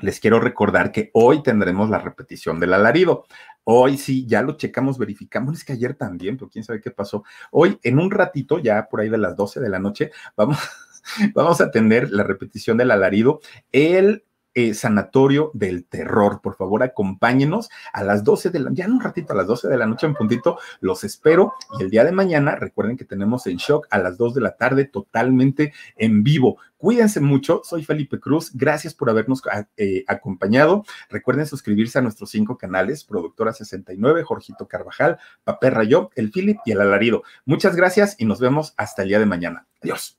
les 0.00 0.20
quiero 0.20 0.40
recordar 0.40 0.92
que 0.92 1.10
hoy 1.14 1.42
tendremos 1.42 1.90
la 1.90 1.98
repetición 1.98 2.60
del 2.60 2.74
alarido. 2.74 3.26
Hoy 3.64 3.98
sí, 3.98 4.26
ya 4.26 4.42
lo 4.42 4.56
checamos, 4.56 4.98
verificamos, 4.98 5.56
es 5.56 5.64
que 5.64 5.74
ayer 5.74 5.94
también, 5.94 6.36
pero 6.36 6.50
quién 6.50 6.64
sabe 6.64 6.80
qué 6.80 6.90
pasó. 6.90 7.24
Hoy, 7.50 7.78
en 7.82 7.98
un 7.98 8.10
ratito, 8.10 8.58
ya 8.58 8.88
por 8.88 9.00
ahí 9.00 9.08
de 9.08 9.18
las 9.18 9.36
12 9.36 9.60
de 9.60 9.68
la 9.68 9.78
noche, 9.78 10.10
vamos, 10.36 10.58
vamos 11.34 11.60
a 11.60 11.70
tener 11.70 12.10
la 12.10 12.22
repetición 12.22 12.76
del 12.76 12.90
alarido. 12.90 13.40
El 13.72 14.24
eh, 14.54 14.74
Sanatorio 14.74 15.50
del 15.54 15.84
Terror. 15.84 16.40
Por 16.40 16.56
favor, 16.56 16.82
acompáñenos 16.82 17.68
a 17.92 18.02
las 18.02 18.24
12 18.24 18.50
de 18.50 18.58
la, 18.60 18.70
ya 18.72 18.86
en 18.86 18.92
un 18.92 19.00
ratito, 19.00 19.32
a 19.32 19.36
las 19.36 19.46
12 19.46 19.68
de 19.68 19.76
la 19.76 19.86
noche 19.86 20.06
en 20.06 20.14
puntito, 20.14 20.58
los 20.80 21.04
espero. 21.04 21.54
Y 21.78 21.84
el 21.84 21.90
día 21.90 22.04
de 22.04 22.12
mañana, 22.12 22.56
recuerden 22.56 22.96
que 22.96 23.04
tenemos 23.04 23.46
en 23.46 23.56
shock 23.56 23.86
a 23.90 23.98
las 23.98 24.18
2 24.18 24.34
de 24.34 24.40
la 24.40 24.56
tarde, 24.56 24.84
totalmente 24.84 25.72
en 25.96 26.22
vivo. 26.22 26.58
Cuídense 26.78 27.20
mucho, 27.20 27.62
soy 27.64 27.84
Felipe 27.84 28.20
Cruz, 28.20 28.52
gracias 28.54 28.94
por 28.94 29.10
habernos 29.10 29.42
eh, 29.76 30.04
acompañado. 30.06 30.84
Recuerden 31.10 31.46
suscribirse 31.46 31.98
a 31.98 32.02
nuestros 32.02 32.30
cinco 32.30 32.56
canales, 32.56 33.02
Productora 33.02 33.52
69, 33.52 34.22
Jorgito 34.22 34.68
Carvajal, 34.68 35.18
Papel 35.42 35.72
Rayo, 35.72 36.10
El 36.14 36.30
Philip 36.30 36.58
y 36.64 36.72
El 36.72 36.80
Alarido. 36.80 37.24
Muchas 37.44 37.74
gracias 37.74 38.14
y 38.18 38.26
nos 38.26 38.38
vemos 38.38 38.74
hasta 38.76 39.02
el 39.02 39.08
día 39.08 39.18
de 39.18 39.26
mañana. 39.26 39.66
Adiós. 39.82 40.18